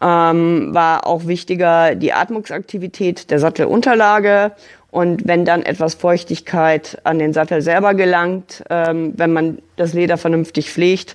ähm, 0.00 0.72
war 0.72 1.06
auch 1.06 1.26
wichtiger 1.26 1.94
die 1.94 2.14
Atmungsaktivität 2.14 3.30
der 3.30 3.40
Sattelunterlage 3.40 4.52
und 4.90 5.28
wenn 5.28 5.44
dann 5.44 5.64
etwas 5.64 5.96
Feuchtigkeit 5.96 6.98
an 7.04 7.18
den 7.18 7.34
Sattel 7.34 7.60
selber 7.60 7.92
gelangt, 7.92 8.64
ähm, 8.70 9.12
wenn 9.18 9.34
man 9.34 9.58
das 9.76 9.92
Leder 9.92 10.16
vernünftig 10.16 10.70
pflegt, 10.70 11.14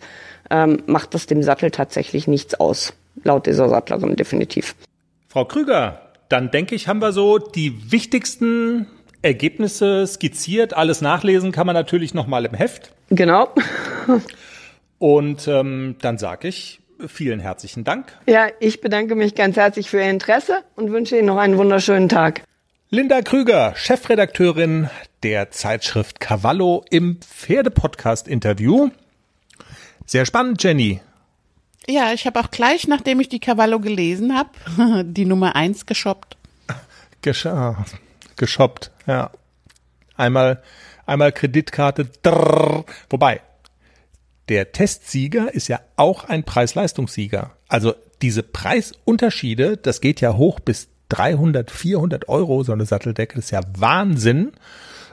ähm, 0.51 0.83
macht 0.85 1.15
das 1.15 1.25
dem 1.25 1.41
Sattel 1.41 1.71
tatsächlich 1.71 2.27
nichts 2.27 2.53
aus, 2.53 2.93
laut 3.23 3.47
dieser 3.47 3.67
Sattlerin 3.67 4.15
definitiv. 4.15 4.75
Frau 5.27 5.45
Krüger, 5.45 6.01
dann 6.27 6.51
denke 6.51 6.75
ich, 6.75 6.87
haben 6.87 7.01
wir 7.01 7.13
so 7.13 7.39
die 7.39 7.91
wichtigsten 7.91 8.85
Ergebnisse 9.21 10.05
skizziert. 10.07 10.75
Alles 10.75 11.01
nachlesen 11.01 11.51
kann 11.51 11.67
man 11.67 11.73
natürlich 11.73 12.13
nochmal 12.13 12.45
im 12.45 12.53
Heft. 12.53 12.91
Genau. 13.09 13.49
Und 14.97 15.47
ähm, 15.47 15.95
dann 16.01 16.17
sage 16.17 16.47
ich 16.47 16.79
vielen 17.07 17.39
herzlichen 17.39 17.83
Dank. 17.83 18.17
Ja, 18.27 18.47
ich 18.59 18.81
bedanke 18.81 19.15
mich 19.15 19.35
ganz 19.35 19.55
herzlich 19.55 19.89
für 19.89 19.97
Ihr 19.97 20.09
Interesse 20.09 20.63
und 20.75 20.91
wünsche 20.91 21.17
Ihnen 21.17 21.27
noch 21.27 21.37
einen 21.37 21.57
wunderschönen 21.57 22.09
Tag. 22.09 22.43
Linda 22.89 23.21
Krüger, 23.21 23.73
Chefredakteurin 23.75 24.89
der 25.23 25.51
Zeitschrift 25.51 26.19
Cavallo 26.19 26.83
im 26.89 27.19
Pferdepodcast-Interview. 27.21 28.89
Sehr 30.05 30.25
spannend, 30.25 30.63
Jenny. 30.63 31.01
Ja, 31.87 32.13
ich 32.13 32.25
habe 32.25 32.39
auch 32.39 32.51
gleich, 32.51 32.87
nachdem 32.87 33.19
ich 33.19 33.29
die 33.29 33.39
Cavallo 33.39 33.79
gelesen 33.79 34.35
habe, 34.35 35.03
die 35.05 35.25
Nummer 35.25 35.55
eins 35.55 35.85
geshoppt. 35.85 36.35
Gesch 37.21 37.45
geshoppt, 38.39 38.91
ja. 39.05 39.29
Einmal, 40.15 40.63
einmal 41.05 41.31
Kreditkarte, 41.31 42.09
drrr. 42.23 42.85
wobei, 43.09 43.41
der 44.49 44.71
Testsieger 44.71 45.53
ist 45.53 45.67
ja 45.67 45.79
auch 45.95 46.23
ein 46.23 46.43
Preis-Leistungssieger. 46.43 47.51
Also 47.67 47.93
diese 48.23 48.41
Preisunterschiede, 48.41 49.77
das 49.77 50.01
geht 50.01 50.21
ja 50.21 50.35
hoch 50.35 50.59
bis 50.59 50.89
300, 51.09 51.69
400 51.71 52.27
Euro, 52.29 52.63
so 52.63 52.73
eine 52.73 52.85
Satteldecke, 52.85 53.35
das 53.35 53.45
ist 53.45 53.51
ja 53.51 53.61
Wahnsinn. 53.77 54.51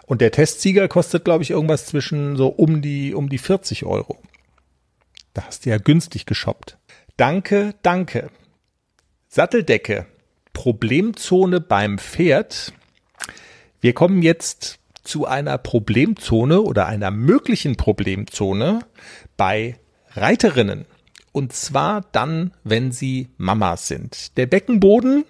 Und 0.07 0.21
der 0.21 0.31
Testsieger 0.31 0.89
kostet, 0.89 1.25
glaube 1.25 1.43
ich, 1.43 1.51
irgendwas 1.51 1.87
zwischen 1.87 2.37
so 2.37 2.49
um 2.49 2.81
die, 2.81 3.15
um 3.15 3.29
die 3.29 3.39
40 3.39 3.85
Euro. 3.85 4.19
Da 5.35 5.45
hast 5.45 5.67
du 5.67 5.71
ja 5.71 5.79
günstig 5.79 6.27
geshoppt. 6.27 6.79
Danke, 7.17 7.75
danke. 7.83 8.31
Satteldecke. 9.29 10.07
Problemzone 10.53 11.61
beim 11.61 11.99
Pferd. 11.99 12.73
Wir 13.81 13.93
kommen 13.93 14.23
jetzt 14.23 14.79
zu 15.03 15.27
einer 15.27 15.59
Problemzone 15.59 16.61
oder 16.61 16.87
einer 16.87 17.11
möglichen 17.11 17.77
Problemzone 17.77 18.81
bei 19.37 19.79
Reiterinnen. 20.11 20.87
Und 21.33 21.53
zwar 21.53 22.03
dann, 22.13 22.53
wenn 22.65 22.93
sie 22.93 23.29
Mamas 23.37 23.89
sind. 23.89 24.37
Der 24.37 24.47
Beckenboden 24.47 25.25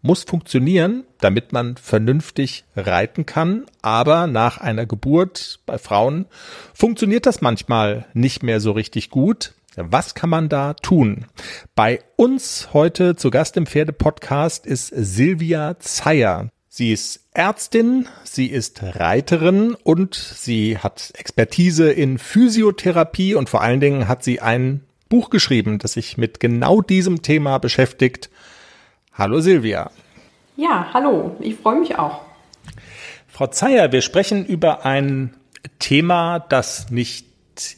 muss 0.00 0.24
funktionieren, 0.24 1.04
damit 1.18 1.52
man 1.52 1.76
vernünftig 1.76 2.64
reiten 2.76 3.26
kann. 3.26 3.64
Aber 3.82 4.26
nach 4.26 4.58
einer 4.58 4.86
Geburt 4.86 5.60
bei 5.66 5.78
Frauen 5.78 6.26
funktioniert 6.74 7.26
das 7.26 7.40
manchmal 7.40 8.06
nicht 8.12 8.42
mehr 8.42 8.60
so 8.60 8.72
richtig 8.72 9.10
gut. 9.10 9.54
Was 9.76 10.14
kann 10.14 10.30
man 10.30 10.48
da 10.48 10.74
tun? 10.74 11.26
Bei 11.74 12.00
uns 12.16 12.68
heute 12.72 13.16
zu 13.16 13.30
Gast 13.30 13.56
im 13.56 13.66
Pferdepodcast 13.66 14.66
ist 14.66 14.88
Silvia 14.88 15.78
Zeyer. 15.78 16.50
Sie 16.76 16.90
ist 16.90 17.28
Ärztin, 17.34 18.08
sie 18.24 18.46
ist 18.46 18.82
Reiterin 18.82 19.76
und 19.84 20.16
sie 20.16 20.76
hat 20.76 21.12
Expertise 21.14 21.92
in 21.92 22.18
Physiotherapie 22.18 23.36
und 23.36 23.48
vor 23.48 23.60
allen 23.60 23.78
Dingen 23.78 24.08
hat 24.08 24.24
sie 24.24 24.40
ein 24.40 24.80
Buch 25.08 25.30
geschrieben, 25.30 25.78
das 25.78 25.92
sich 25.92 26.18
mit 26.18 26.40
genau 26.40 26.82
diesem 26.82 27.22
Thema 27.22 27.58
beschäftigt. 27.58 28.28
Hallo 29.12 29.38
Silvia. 29.38 29.92
Ja, 30.56 30.90
hallo, 30.92 31.36
ich 31.38 31.54
freue 31.54 31.78
mich 31.78 31.96
auch. 31.96 32.22
Frau 33.28 33.46
Zeyer, 33.46 33.92
wir 33.92 34.02
sprechen 34.02 34.44
über 34.44 34.84
ein 34.84 35.36
Thema, 35.78 36.40
das 36.40 36.90
nicht 36.90 37.28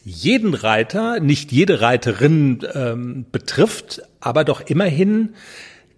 jeden 0.07 0.55
Reiter, 0.55 1.21
nicht 1.21 1.53
jede 1.53 1.83
Reiterin 1.83 2.67
ähm, 2.73 3.27
betrifft, 3.31 4.01
aber 4.21 4.45
doch 4.45 4.63
immerhin 4.63 5.35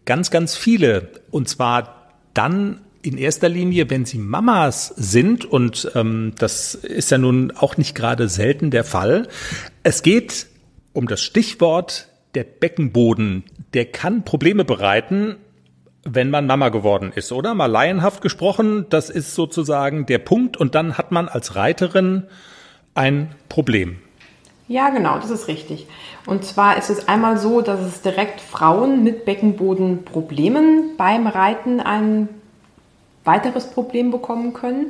ganz, 0.05 0.33
ganz 0.33 0.57
viele. 0.57 1.13
Und 1.31 1.49
zwar 1.49 1.95
dann 2.35 2.81
in 3.09 3.19
erster 3.19 3.49
Linie, 3.49 3.91
wenn 3.91 4.05
sie 4.05 4.19
Mamas 4.19 4.93
sind, 4.97 5.45
und 5.45 5.91
ähm, 5.95 6.33
das 6.39 6.75
ist 6.75 7.11
ja 7.11 7.19
nun 7.19 7.53
auch 7.53 7.77
nicht 7.77 7.95
gerade 7.95 8.29
selten 8.29 8.71
der 8.71 8.85
Fall. 8.85 9.29
Es 9.83 10.03
geht 10.03 10.47
um 10.93 11.09
das 11.09 11.21
Stichwort 11.21 12.09
der 12.35 12.45
Beckenboden. 12.45 13.45
Der 13.75 13.87
kann 13.87 14.25
Probleme 14.25 14.65
bereiten, 14.65 15.37
wenn 16.05 16.31
man 16.31 16.47
Mama 16.47 16.69
geworden 16.69 17.13
ist, 17.15 17.33
oder? 17.33 17.55
Mal 17.55 17.67
laienhaft 17.67 18.21
gesprochen, 18.21 18.87
das 18.91 19.11
ist 19.11 19.35
sozusagen 19.35 20.07
der 20.07 20.19
Punkt 20.19 20.57
und 20.57 20.75
dann 20.75 20.97
hat 20.99 21.13
man 21.13 21.29
als 21.29 21.57
Reiterin 21.57 22.25
ein 22.95 23.35
Problem. 23.49 23.99
Ja, 24.69 24.91
genau, 24.91 25.17
das 25.19 25.31
ist 25.31 25.49
richtig. 25.49 25.87
Und 26.27 26.45
zwar 26.45 26.77
ist 26.77 26.91
es 26.91 27.09
einmal 27.09 27.39
so, 27.39 27.63
dass 27.63 27.81
es 27.81 28.03
direkt 28.03 28.41
Frauen 28.41 29.03
mit 29.03 29.25
Beckenbodenproblemen 29.25 30.97
beim 30.99 31.27
Reiten 31.27 31.81
ein 31.81 32.29
weiteres 33.29 33.69
Problem 33.69 34.11
bekommen 34.11 34.53
können. 34.53 34.87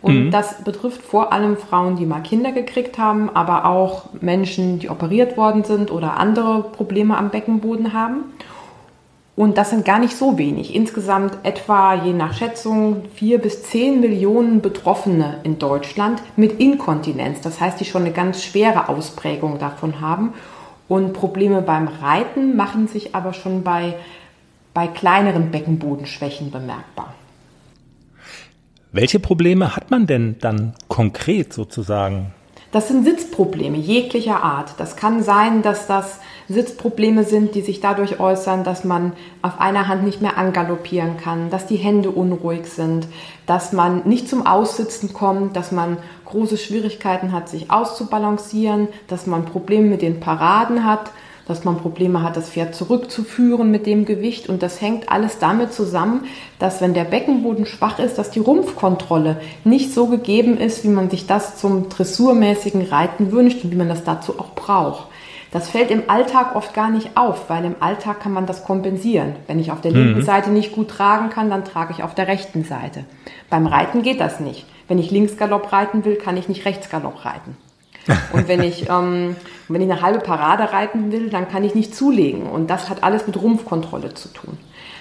Und 0.00 0.26
mhm. 0.26 0.30
das 0.30 0.62
betrifft 0.62 1.02
vor 1.02 1.32
allem 1.32 1.56
Frauen, 1.56 1.96
die 1.96 2.06
mal 2.06 2.20
Kinder 2.20 2.52
gekriegt 2.52 2.98
haben, 2.98 3.30
aber 3.34 3.64
auch 3.64 4.04
Menschen, 4.20 4.78
die 4.78 4.90
operiert 4.90 5.36
worden 5.36 5.64
sind 5.64 5.90
oder 5.90 6.16
andere 6.18 6.62
Probleme 6.62 7.16
am 7.16 7.30
Beckenboden 7.30 7.92
haben. 7.92 8.24
Und 9.34 9.56
das 9.56 9.70
sind 9.70 9.84
gar 9.84 10.00
nicht 10.00 10.16
so 10.16 10.36
wenig. 10.36 10.74
Insgesamt 10.74 11.38
etwa, 11.44 11.94
je 11.94 12.12
nach 12.12 12.34
Schätzung, 12.34 13.04
vier 13.14 13.38
bis 13.38 13.62
zehn 13.62 14.00
Millionen 14.00 14.60
Betroffene 14.60 15.38
in 15.44 15.60
Deutschland 15.60 16.20
mit 16.34 16.58
Inkontinenz. 16.58 17.40
Das 17.40 17.60
heißt, 17.60 17.78
die 17.78 17.84
schon 17.84 18.02
eine 18.02 18.10
ganz 18.10 18.42
schwere 18.42 18.88
Ausprägung 18.88 19.60
davon 19.60 20.00
haben. 20.00 20.34
Und 20.88 21.12
Probleme 21.12 21.62
beim 21.62 21.86
Reiten 21.86 22.56
machen 22.56 22.88
sich 22.88 23.14
aber 23.14 23.32
schon 23.32 23.62
bei, 23.62 23.94
bei 24.74 24.88
kleineren 24.88 25.52
Beckenbodenschwächen 25.52 26.50
bemerkbar. 26.50 27.14
Welche 28.90 29.20
Probleme 29.20 29.76
hat 29.76 29.90
man 29.90 30.06
denn 30.06 30.36
dann 30.40 30.72
konkret 30.88 31.52
sozusagen? 31.52 32.32
Das 32.72 32.88
sind 32.88 33.04
Sitzprobleme 33.04 33.76
jeglicher 33.76 34.42
Art. 34.42 34.74
Das 34.78 34.96
kann 34.96 35.22
sein, 35.22 35.62
dass 35.62 35.86
das 35.86 36.20
Sitzprobleme 36.48 37.24
sind, 37.24 37.54
die 37.54 37.60
sich 37.60 37.80
dadurch 37.80 38.20
äußern, 38.20 38.64
dass 38.64 38.84
man 38.84 39.12
auf 39.42 39.60
einer 39.60 39.88
Hand 39.88 40.04
nicht 40.04 40.22
mehr 40.22 40.38
angaloppieren 40.38 41.18
kann, 41.18 41.50
dass 41.50 41.66
die 41.66 41.76
Hände 41.76 42.10
unruhig 42.10 42.66
sind, 42.66 43.06
dass 43.46 43.72
man 43.72 44.06
nicht 44.06 44.28
zum 44.28 44.46
Aussitzen 44.46 45.12
kommt, 45.12 45.56
dass 45.56 45.72
man 45.72 45.98
große 46.24 46.56
Schwierigkeiten 46.56 47.32
hat, 47.32 47.48
sich 47.50 47.70
auszubalancieren, 47.70 48.88
dass 49.06 49.26
man 49.26 49.44
Probleme 49.44 49.88
mit 49.88 50.02
den 50.02 50.20
Paraden 50.20 50.84
hat, 50.84 51.10
dass 51.48 51.64
man 51.64 51.78
Probleme 51.78 52.22
hat, 52.22 52.36
das 52.36 52.50
Pferd 52.50 52.74
zurückzuführen 52.74 53.70
mit 53.70 53.86
dem 53.86 54.04
Gewicht. 54.04 54.48
Und 54.48 54.62
das 54.62 54.80
hängt 54.80 55.10
alles 55.10 55.38
damit 55.38 55.72
zusammen, 55.72 56.26
dass 56.58 56.80
wenn 56.80 56.94
der 56.94 57.04
Beckenboden 57.04 57.66
schwach 57.66 57.98
ist, 57.98 58.18
dass 58.18 58.30
die 58.30 58.38
Rumpfkontrolle 58.38 59.40
nicht 59.64 59.92
so 59.92 60.06
gegeben 60.06 60.58
ist, 60.58 60.84
wie 60.84 60.88
man 60.88 61.10
sich 61.10 61.26
das 61.26 61.56
zum 61.56 61.88
dressurmäßigen 61.88 62.82
Reiten 62.82 63.32
wünscht 63.32 63.64
und 63.64 63.72
wie 63.72 63.76
man 63.76 63.88
das 63.88 64.04
dazu 64.04 64.38
auch 64.38 64.54
braucht. 64.54 65.08
Das 65.50 65.70
fällt 65.70 65.90
im 65.90 66.10
Alltag 66.10 66.54
oft 66.54 66.74
gar 66.74 66.90
nicht 66.90 67.16
auf, 67.16 67.48
weil 67.48 67.64
im 67.64 67.76
Alltag 67.80 68.20
kann 68.20 68.34
man 68.34 68.44
das 68.44 68.64
kompensieren. 68.64 69.34
Wenn 69.46 69.58
ich 69.58 69.72
auf 69.72 69.80
der 69.80 69.92
linken 69.92 70.22
Seite 70.22 70.50
nicht 70.50 70.74
gut 70.74 70.88
tragen 70.88 71.30
kann, 71.30 71.48
dann 71.48 71.64
trage 71.64 71.94
ich 71.94 72.02
auf 72.02 72.14
der 72.14 72.28
rechten 72.28 72.64
Seite. 72.64 73.04
Beim 73.48 73.66
Reiten 73.66 74.02
geht 74.02 74.20
das 74.20 74.40
nicht. 74.40 74.66
Wenn 74.88 74.98
ich 74.98 75.10
Linksgalopp 75.10 75.72
reiten 75.72 76.04
will, 76.04 76.16
kann 76.16 76.36
ich 76.36 76.50
nicht 76.50 76.66
Rechtsgalopp 76.66 77.24
reiten. 77.24 77.56
Und 78.32 78.48
wenn 78.48 78.62
ich, 78.62 78.88
ähm, 78.88 79.36
wenn 79.68 79.82
ich 79.82 79.90
eine 79.90 80.02
halbe 80.02 80.20
Parade 80.20 80.72
reiten 80.72 81.12
will, 81.12 81.30
dann 81.30 81.48
kann 81.48 81.64
ich 81.64 81.74
nicht 81.74 81.94
zulegen. 81.94 82.46
Und 82.46 82.68
das 82.70 82.88
hat 82.88 83.02
alles 83.02 83.26
mit 83.26 83.40
Rumpfkontrolle 83.40 84.14
zu 84.14 84.28
tun. 84.28 84.58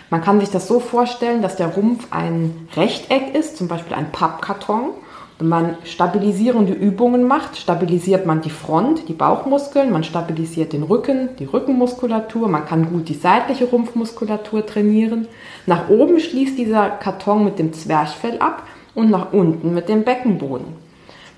Man 0.10 0.22
kann 0.22 0.40
sich 0.40 0.50
das 0.50 0.68
so 0.68 0.80
vorstellen, 0.80 1.42
dass 1.42 1.58
der 1.58 1.68
Rumpf 1.68 2.08
ein 2.12 2.68
Rechteck 2.76 3.36
ist, 3.36 3.58
zum 3.58 3.68
Beispiel 3.68 3.96
ein 3.96 4.12
Pappkarton. 4.12 4.92
Wenn 5.40 5.50
man 5.50 5.78
stabilisierende 5.84 6.74
Übungen 6.74 7.26
macht, 7.26 7.58
stabilisiert 7.58 8.26
man 8.26 8.42
die 8.42 8.50
Front, 8.50 9.08
die 9.08 9.14
Bauchmuskeln, 9.14 9.92
man 9.92 10.04
stabilisiert 10.04 10.74
den 10.74 10.82
Rücken, 10.82 11.30
die 11.38 11.46
Rückenmuskulatur, 11.46 12.48
man 12.48 12.66
kann 12.66 12.90
gut 12.90 13.08
die 13.08 13.14
seitliche 13.14 13.66
Rumpfmuskulatur 13.66 14.66
trainieren. 14.66 15.28
Nach 15.68 15.90
oben 15.90 16.20
schließt 16.20 16.58
dieser 16.58 16.90
Karton 16.90 17.44
mit 17.44 17.60
dem 17.60 17.72
Zwerchfell 17.72 18.40
ab 18.40 18.64
und 18.96 19.12
nach 19.12 19.32
unten 19.32 19.76
mit 19.76 19.90
dem 19.90 20.04
Beckenboden. 20.04 20.87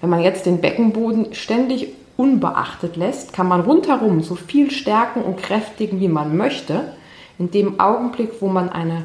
Wenn 0.02 0.10
man 0.10 0.22
jetzt 0.22 0.46
den 0.46 0.62
Beckenboden 0.62 1.34
ständig 1.34 1.94
unbeachtet 2.18 2.96
lässt, 2.96 3.34
kann 3.34 3.48
man 3.48 3.62
rundherum 3.62 4.22
so 4.22 4.36
viel 4.36 4.72
stärken 4.72 5.22
und 5.22 5.38
kräftigen, 5.38 6.00
wie 6.00 6.08
man 6.08 6.36
möchte. 6.36 6.94
In 7.38 7.52
dem 7.52 7.80
Augenblick, 7.80 8.42
wo 8.42 8.48
man 8.48 8.70
eine, 8.70 9.04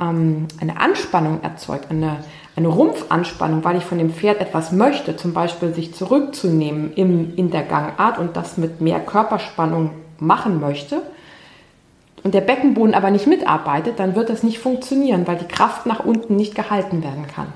ähm, 0.00 0.46
eine 0.60 0.78
Anspannung 0.80 1.42
erzeugt, 1.42 1.90
eine, 1.90 2.18
eine 2.54 2.68
Rumpfanspannung, 2.68 3.64
weil 3.64 3.76
ich 3.76 3.84
von 3.84 3.98
dem 3.98 4.10
Pferd 4.10 4.40
etwas 4.40 4.72
möchte, 4.72 5.16
zum 5.16 5.32
Beispiel 5.32 5.72
sich 5.72 5.94
zurückzunehmen 5.94 6.92
im, 6.94 7.34
in 7.36 7.50
der 7.50 7.62
Gangart 7.62 8.18
und 8.18 8.36
das 8.36 8.58
mit 8.58 8.80
mehr 8.80 9.00
Körperspannung 9.00 9.90
machen 10.18 10.60
möchte, 10.60 11.02
und 12.26 12.34
der 12.34 12.40
Beckenboden 12.40 12.94
aber 12.94 13.12
nicht 13.12 13.28
mitarbeitet, 13.28 14.00
dann 14.00 14.16
wird 14.16 14.30
das 14.30 14.42
nicht 14.42 14.58
funktionieren, 14.58 15.28
weil 15.28 15.36
die 15.36 15.46
Kraft 15.46 15.86
nach 15.86 16.04
unten 16.04 16.34
nicht 16.34 16.56
gehalten 16.56 17.04
werden 17.04 17.28
kann. 17.32 17.52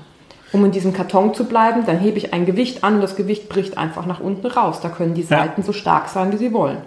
Um 0.51 0.65
in 0.65 0.71
diesem 0.71 0.93
Karton 0.93 1.33
zu 1.33 1.45
bleiben, 1.45 1.85
dann 1.85 1.99
hebe 1.99 2.17
ich 2.17 2.33
ein 2.33 2.45
Gewicht 2.45 2.83
an 2.83 2.95
und 2.95 3.01
das 3.01 3.15
Gewicht 3.15 3.47
bricht 3.47 3.77
einfach 3.77 4.05
nach 4.05 4.19
unten 4.19 4.47
raus. 4.47 4.81
Da 4.81 4.89
können 4.89 5.13
die 5.13 5.23
Seiten 5.23 5.61
ja. 5.61 5.65
so 5.65 5.73
stark 5.73 6.09
sein, 6.09 6.31
wie 6.33 6.37
sie 6.37 6.51
wollen. 6.51 6.79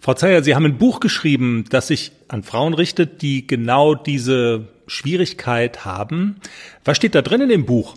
Frau 0.00 0.14
Zeyer, 0.14 0.42
Sie 0.42 0.54
haben 0.54 0.66
ein 0.66 0.78
Buch 0.78 1.00
geschrieben, 1.00 1.64
das 1.70 1.88
sich 1.88 2.12
an 2.28 2.42
Frauen 2.42 2.74
richtet, 2.74 3.22
die 3.22 3.46
genau 3.46 3.94
diese 3.94 4.68
Schwierigkeit 4.86 5.84
haben. 5.84 6.36
Was 6.84 6.96
steht 6.96 7.14
da 7.14 7.22
drin 7.22 7.40
in 7.40 7.48
dem 7.48 7.64
Buch? 7.64 7.94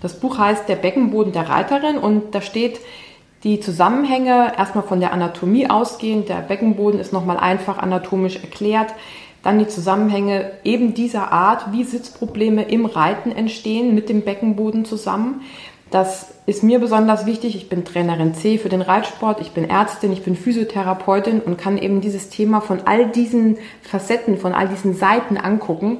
Das 0.00 0.20
Buch 0.20 0.38
heißt 0.38 0.68
Der 0.68 0.76
Beckenboden 0.76 1.32
der 1.32 1.48
Reiterin 1.48 1.98
und 1.98 2.34
da 2.34 2.40
steht 2.40 2.80
die 3.44 3.60
Zusammenhänge 3.60 4.52
erstmal 4.56 4.84
von 4.84 5.00
der 5.00 5.12
Anatomie 5.12 5.68
ausgehend. 5.68 6.28
Der 6.28 6.36
Beckenboden 6.36 7.00
ist 7.00 7.12
nochmal 7.12 7.38
einfach 7.38 7.78
anatomisch 7.78 8.36
erklärt. 8.36 8.94
Dann 9.42 9.58
die 9.58 9.68
Zusammenhänge 9.68 10.50
eben 10.64 10.94
dieser 10.94 11.32
Art, 11.32 11.72
wie 11.72 11.84
Sitzprobleme 11.84 12.64
im 12.64 12.86
Reiten 12.86 13.30
entstehen 13.30 13.94
mit 13.94 14.08
dem 14.08 14.22
Beckenboden 14.22 14.84
zusammen. 14.84 15.42
Das 15.90 16.34
ist 16.46 16.62
mir 16.62 16.80
besonders 16.80 17.26
wichtig. 17.26 17.54
Ich 17.54 17.68
bin 17.68 17.84
Trainerin 17.84 18.34
C 18.34 18.58
für 18.58 18.68
den 18.68 18.82
Reitsport, 18.82 19.40
ich 19.40 19.52
bin 19.52 19.70
Ärztin, 19.70 20.12
ich 20.12 20.24
bin 20.24 20.34
Physiotherapeutin 20.34 21.40
und 21.40 21.58
kann 21.58 21.78
eben 21.78 22.00
dieses 22.00 22.28
Thema 22.28 22.60
von 22.60 22.80
all 22.86 23.06
diesen 23.06 23.58
Facetten, 23.82 24.36
von 24.36 24.52
all 24.52 24.68
diesen 24.68 24.94
Seiten 24.94 25.36
angucken 25.36 25.98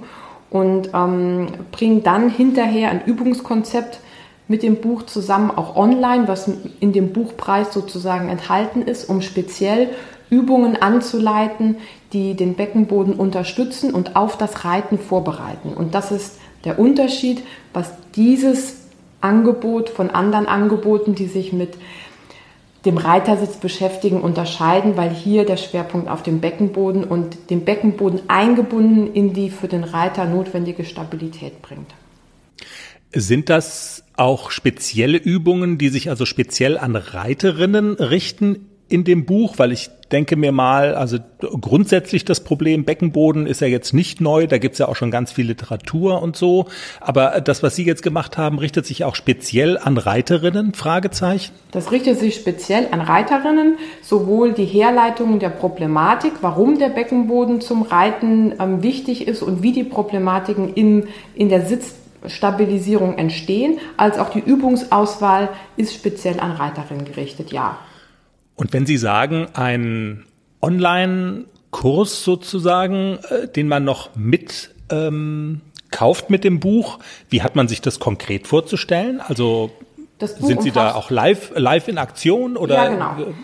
und 0.51 0.91
ähm, 0.93 1.49
bringe 1.71 2.01
dann 2.01 2.31
hinterher 2.31 2.91
ein 2.91 3.05
Übungskonzept 3.05 4.01
mit 4.49 4.63
dem 4.63 4.77
Buch 4.77 5.03
zusammen, 5.05 5.51
auch 5.51 5.77
online, 5.77 6.29
was 6.29 6.51
in 6.81 6.93
dem 6.93 7.13
Buchpreis 7.13 7.73
sozusagen 7.73 8.29
enthalten 8.29 8.83
ist, 8.83 9.09
um 9.09 9.21
speziell 9.21 9.91
Übungen 10.31 10.77
anzuleiten, 10.81 11.77
die 12.13 12.35
den 12.35 12.55
Beckenboden 12.55 13.15
unterstützen 13.15 13.93
und 13.93 14.17
auf 14.17 14.37
das 14.37 14.65
Reiten 14.65 14.99
vorbereiten. 14.99 15.75
Und 15.75 15.95
das 15.95 16.11
ist 16.11 16.39
der 16.65 16.79
Unterschied, 16.79 17.43
was 17.73 17.93
dieses 18.15 18.83
Angebot 19.21 19.89
von 19.89 20.11
anderen 20.11 20.47
Angeboten, 20.47 21.15
die 21.15 21.27
sich 21.27 21.53
mit 21.53 21.75
dem 22.85 22.99
Reitersitz 22.99 23.57
beschäftigen, 23.57 24.21
unterscheiden, 24.21 24.97
weil 24.97 25.11
hier 25.11 25.45
der 25.45 25.57
Schwerpunkt 25.57 26.09
auf 26.09 26.23
dem 26.23 26.41
Beckenboden 26.41 27.05
und 27.05 27.51
dem 27.51 27.65
Beckenboden 27.65 28.21
eingebunden 28.29 29.13
in 29.13 29.33
die 29.33 29.51
für 29.51 29.69
den 29.69 29.83
Reiter 29.83 30.25
notwendige 30.25 30.85
Stabilität 30.85 31.63
bringt. 31.63 31.93
Sind 33.13 33.49
das 33.49 34.05
auch 34.17 34.51
spezielle 34.51 35.19
Übungen, 35.19 35.79
die 35.79 35.89
sich 35.89 36.11
also 36.11 36.25
speziell 36.27 36.79
an 36.79 36.97
Reiterinnen 36.97 37.95
richten 37.95 38.69
in 38.89 39.03
dem 39.05 39.27
Buch, 39.27 39.55
weil 39.57 39.73
ich 39.73 39.91
denke 40.13 40.37
mir 40.37 40.53
mal, 40.53 40.95
also 40.95 41.19
grundsätzlich 41.41 42.25
das 42.25 42.45
Problem 42.45 42.85
Beckenboden 42.85 43.47
ist 43.47 43.61
ja 43.61 43.67
jetzt 43.67 43.93
nicht 43.93 44.21
neu, 44.21 44.47
da 44.47 44.59
gibt's 44.59 44.79
ja 44.79 44.87
auch 44.87 44.95
schon 44.95 45.11
ganz 45.11 45.33
viel 45.33 45.47
Literatur 45.47 46.23
und 46.23 46.37
so, 46.37 46.67
aber 47.01 47.41
das, 47.41 47.65
was 47.65 47.75
Sie 47.75 47.85
jetzt 47.85 48.05
gemacht 48.05 48.39
haben, 48.39 48.59
richtet 48.59 48.87
sich 48.87 49.03
auch 49.03 49.17
speziell 49.17 49.77
an 49.77 49.99
Reiterinnen, 49.99 50.75
Fragezeichen? 50.75 51.53
Das 51.73 51.91
richtet 51.91 52.21
sich 52.21 52.37
speziell 52.37 52.87
an 52.93 53.01
Reiterinnen, 53.01 53.79
sowohl 54.03 54.53
die 54.53 54.65
Herleitung 54.65 55.41
der 55.41 55.51
Problematik, 55.51 56.35
warum 56.43 56.79
der 56.79 56.91
Beckenboden 56.91 57.61
zum 57.61 57.83
Reiten 57.83 58.55
ähm, 58.61 58.85
wichtig 58.85 59.27
ist 59.27 59.43
und 59.43 59.63
wie 59.63 59.73
die 59.73 59.85
Problematiken 59.85 60.73
in, 60.73 61.09
in 61.35 61.49
der 61.49 61.67
Sitzstabilisierung 61.67 63.19
entstehen, 63.19 63.81
als 63.97 64.21
auch 64.21 64.31
die 64.31 64.39
Übungsauswahl 64.39 65.49
ist 65.77 65.93
speziell 65.95 66.39
an 66.39 66.53
Reiterinnen 66.53 67.05
gerichtet, 67.05 67.51
ja. 67.51 67.79
Und 68.57 68.73
wenn 68.73 68.87
Sie 68.87 68.97
sagen, 68.97 69.49
ein 69.53 70.25
Online-Kurs 70.63 72.25
sozusagen, 72.25 73.19
äh, 73.29 73.49
den 73.49 73.69
man 73.69 73.85
noch 73.85 74.17
mit 74.17 74.75
ähm, 74.91 75.61
kauft 75.91 76.31
mit 76.31 76.45
dem 76.45 76.61
Buch, 76.61 76.99
wie 77.29 77.43
hat 77.43 77.55
man 77.57 77.69
sich 77.69 77.81
das 77.81 78.01
konkret 78.01 78.47
vorzustellen? 78.47 79.21
Also 79.21 79.71
sind 80.19 80.63
Sie 80.63 80.71
da 80.71 80.95
auch 80.95 81.11
live, 81.11 81.53
live 81.55 81.89
in 81.89 81.99
Aktion 81.99 82.57
oder? 82.57 82.75
Ja, 82.75 82.89
genau. 82.89 83.35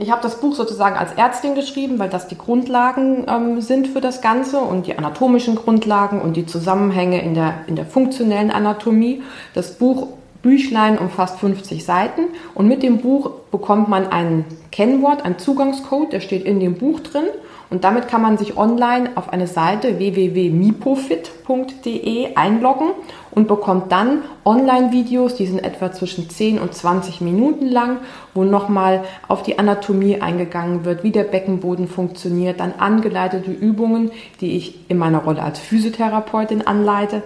Ich 0.00 0.12
habe 0.12 0.22
das 0.22 0.40
Buch 0.40 0.54
sozusagen 0.54 0.96
als 0.96 1.12
Ärztin 1.12 1.56
geschrieben, 1.56 1.98
weil 1.98 2.08
das 2.08 2.28
die 2.28 2.38
Grundlagen 2.38 3.26
ähm, 3.28 3.60
sind 3.60 3.88
für 3.88 4.00
das 4.00 4.20
Ganze 4.20 4.58
und 4.58 4.86
die 4.86 4.96
anatomischen 4.96 5.56
Grundlagen 5.56 6.20
und 6.20 6.36
die 6.36 6.46
Zusammenhänge 6.46 7.20
in 7.20 7.34
der, 7.34 7.64
in 7.66 7.74
der 7.74 7.84
funktionellen 7.84 8.52
Anatomie. 8.52 9.22
Das 9.54 9.76
Buch 9.76 10.08
Büchlein 10.48 10.96
umfasst 10.96 11.38
50 11.40 11.84
Seiten 11.84 12.22
und 12.54 12.68
mit 12.68 12.82
dem 12.82 13.02
Buch 13.02 13.32
bekommt 13.50 13.90
man 13.90 14.06
ein 14.06 14.46
Kennwort, 14.72 15.26
ein 15.26 15.38
Zugangscode, 15.38 16.14
der 16.14 16.20
steht 16.20 16.44
in 16.44 16.58
dem 16.58 16.78
Buch 16.78 17.00
drin 17.00 17.26
und 17.68 17.84
damit 17.84 18.08
kann 18.08 18.22
man 18.22 18.38
sich 18.38 18.56
online 18.56 19.10
auf 19.14 19.30
eine 19.30 19.46
Seite 19.46 19.98
www.mipofit.de 19.98 22.34
einloggen 22.34 22.92
und 23.30 23.46
bekommt 23.46 23.92
dann 23.92 24.22
Online-Videos, 24.46 25.34
die 25.34 25.44
sind 25.44 25.62
etwa 25.62 25.92
zwischen 25.92 26.30
10 26.30 26.60
und 26.60 26.72
20 26.72 27.20
Minuten 27.20 27.68
lang, 27.68 27.98
wo 28.32 28.44
nochmal 28.44 29.04
auf 29.28 29.42
die 29.42 29.58
Anatomie 29.58 30.22
eingegangen 30.22 30.86
wird, 30.86 31.04
wie 31.04 31.10
der 31.10 31.24
Beckenboden 31.24 31.88
funktioniert, 31.88 32.60
dann 32.60 32.72
angeleitete 32.78 33.50
Übungen, 33.50 34.12
die 34.40 34.56
ich 34.56 34.88
in 34.88 34.96
meiner 34.96 35.18
Rolle 35.18 35.42
als 35.42 35.58
Physiotherapeutin 35.58 36.66
anleite 36.66 37.22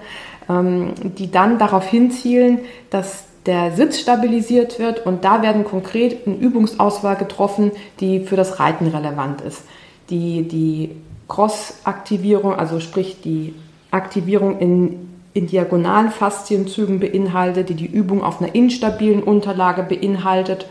die 0.49 1.30
dann 1.30 1.59
darauf 1.59 1.86
hinzielen, 1.86 2.61
dass 2.90 3.24
der 3.47 3.72
Sitz 3.72 3.99
stabilisiert 3.99 4.78
wird 4.78 5.05
und 5.05 5.24
da 5.24 5.43
werden 5.43 5.64
konkret 5.64 6.26
eine 6.26 6.36
Übungsauswahl 6.36 7.16
getroffen, 7.16 7.72
die 8.01 8.20
für 8.20 8.36
das 8.36 8.61
Reiten 8.61 8.86
relevant 8.86 9.40
ist. 9.40 9.64
Die, 10.11 10.47
die 10.47 10.90
Cross-Aktivierung, 11.28 12.55
also 12.55 12.78
sprich 12.78 13.20
die 13.22 13.55
Aktivierung 13.90 14.59
in, 14.59 15.09
in 15.34 15.47
diagonalen 15.47 16.11
Faszienzügen 16.11 17.01
beinhaltet, 17.01 17.68
die 17.68 17.74
die 17.74 17.86
Übung 17.86 18.22
auf 18.22 18.40
einer 18.40 18.55
instabilen 18.55 19.22
Unterlage 19.22 19.82
beinhaltet. 19.82 20.66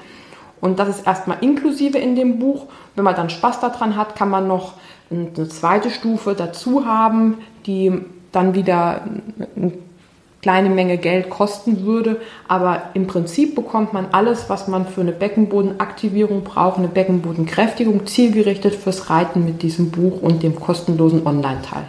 Und 0.62 0.80
das 0.80 0.90
ist 0.90 1.08
erstmal 1.08 1.38
inklusive 1.42 1.98
in 1.98 2.16
dem 2.16 2.40
Buch. 2.40 2.68
Wenn 2.96 3.04
man 3.04 3.16
dann 3.16 3.30
Spaß 3.30 3.60
daran 3.60 3.96
hat, 3.98 4.16
kann 4.16 4.30
man 4.30 4.48
noch 4.48 4.74
eine 5.10 5.50
zweite 5.50 5.90
Stufe 5.90 6.36
dazu 6.36 6.86
haben, 6.86 7.40
die 7.66 8.02
dann 8.32 8.54
wieder 8.54 9.04
eine 9.56 9.74
kleine 10.42 10.70
Menge 10.70 10.98
Geld 10.98 11.30
kosten 11.30 11.86
würde. 11.86 12.22
Aber 12.48 12.92
im 12.94 13.08
Prinzip 13.08 13.56
bekommt 13.56 13.94
man 13.94 14.08
alles, 14.12 14.50
was 14.50 14.68
man 14.68 14.88
für 14.88 15.02
eine 15.02 15.12
Beckenbodenaktivierung 15.12 16.44
braucht, 16.44 16.78
eine 16.78 16.88
Beckenbodenkräftigung, 16.88 18.08
zielgerichtet 18.08 18.76
fürs 18.76 19.10
Reiten 19.10 19.46
mit 19.46 19.62
diesem 19.62 19.92
Buch 19.92 20.22
und 20.22 20.44
dem 20.44 20.56
kostenlosen 20.56 21.26
Online-Teil. 21.26 21.86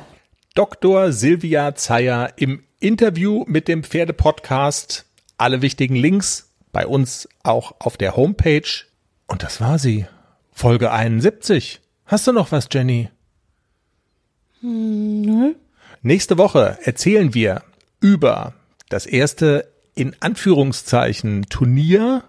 Dr. 0.54 1.12
Silvia 1.12 1.74
Zeyer 1.74 2.32
im 2.36 2.62
Interview 2.78 3.44
mit 3.46 3.68
dem 3.68 3.84
Pferdepodcast. 3.84 5.06
Alle 5.38 5.62
wichtigen 5.62 5.96
Links 5.96 6.50
bei 6.72 6.86
uns 6.86 7.28
auch 7.42 7.74
auf 7.78 7.96
der 7.96 8.16
Homepage. 8.16 8.84
Und 9.26 9.42
das 9.42 9.60
war 9.60 9.78
sie. 9.78 10.06
Folge 10.52 10.92
71. 10.92 11.80
Hast 12.04 12.26
du 12.26 12.32
noch 12.32 12.52
was, 12.52 12.68
Jenny? 12.70 13.08
Hm, 14.60 15.22
nö. 15.22 15.54
Nächste 16.04 16.36
Woche 16.36 16.78
erzählen 16.82 17.32
wir 17.32 17.62
über 18.00 18.54
das 18.88 19.06
erste 19.06 19.68
in 19.94 20.16
Anführungszeichen 20.18 21.46
Turnier 21.48 22.24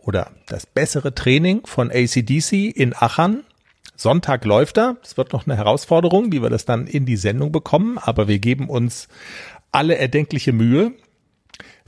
oder 0.00 0.30
das 0.46 0.64
bessere 0.64 1.14
Training 1.14 1.66
von 1.66 1.90
ACDC 1.90 2.74
in 2.74 2.94
Aachen. 2.96 3.44
Sonntag 3.94 4.46
läuft 4.46 4.78
er. 4.78 4.96
Es 5.02 5.18
wird 5.18 5.34
noch 5.34 5.46
eine 5.46 5.54
Herausforderung, 5.54 6.32
wie 6.32 6.40
wir 6.40 6.48
das 6.48 6.64
dann 6.64 6.86
in 6.86 7.04
die 7.04 7.18
Sendung 7.18 7.52
bekommen, 7.52 7.98
aber 7.98 8.26
wir 8.26 8.38
geben 8.38 8.70
uns 8.70 9.08
alle 9.70 9.98
erdenkliche 9.98 10.54
Mühe. 10.54 10.92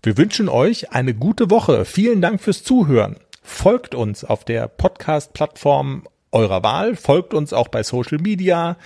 Wir 0.02 0.18
wünschen 0.18 0.50
euch 0.50 0.92
eine 0.92 1.14
gute 1.14 1.48
Woche. 1.48 1.86
Vielen 1.86 2.20
Dank 2.20 2.42
fürs 2.42 2.62
Zuhören. 2.62 3.16
Folgt 3.42 3.94
uns 3.94 4.22
auf 4.22 4.44
der 4.44 4.68
Podcast-Plattform 4.68 6.06
eurer 6.30 6.62
Wahl. 6.62 6.94
Folgt 6.94 7.32
uns 7.32 7.54
auch 7.54 7.68
bei 7.68 7.82
Social 7.82 8.18
Media. 8.18 8.76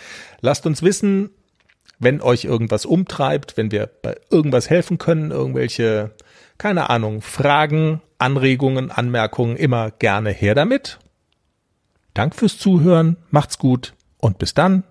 Lasst 0.40 0.64
uns 0.64 0.82
wissen, 0.82 1.30
wenn 2.00 2.20
euch 2.20 2.44
irgendwas 2.44 2.86
umtreibt, 2.86 3.56
wenn 3.56 3.70
wir 3.70 3.86
bei 3.86 4.16
irgendwas 4.30 4.68
helfen 4.68 4.98
können, 4.98 5.30
irgendwelche, 5.30 6.10
keine 6.58 6.90
Ahnung, 6.90 7.20
Fragen, 7.20 8.00
Anregungen, 8.18 8.90
Anmerkungen, 8.90 9.56
immer 9.56 9.90
gerne 9.92 10.30
her 10.30 10.54
damit. 10.54 10.98
Dank 12.14 12.34
fürs 12.34 12.58
Zuhören, 12.58 13.16
macht's 13.30 13.58
gut 13.58 13.94
und 14.18 14.38
bis 14.38 14.54
dann. 14.54 14.82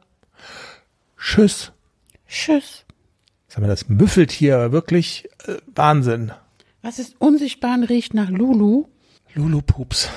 Tschüss. 1.18 1.74
Tschüss. 2.28 2.86
Sag 3.48 3.62
mal, 3.62 3.68
das 3.68 3.90
müffelt 3.90 4.32
hier 4.32 4.72
wirklich 4.72 5.28
äh, 5.48 5.56
Wahnsinn. 5.76 6.32
Was 6.82 7.00
ist 7.00 7.20
unsichtbar 7.20 7.74
und 7.74 7.84
riecht 7.84 8.14
nach 8.14 8.30
Lulu? 8.30 8.86
Lulu 9.34 9.62
Pups. 9.62 10.10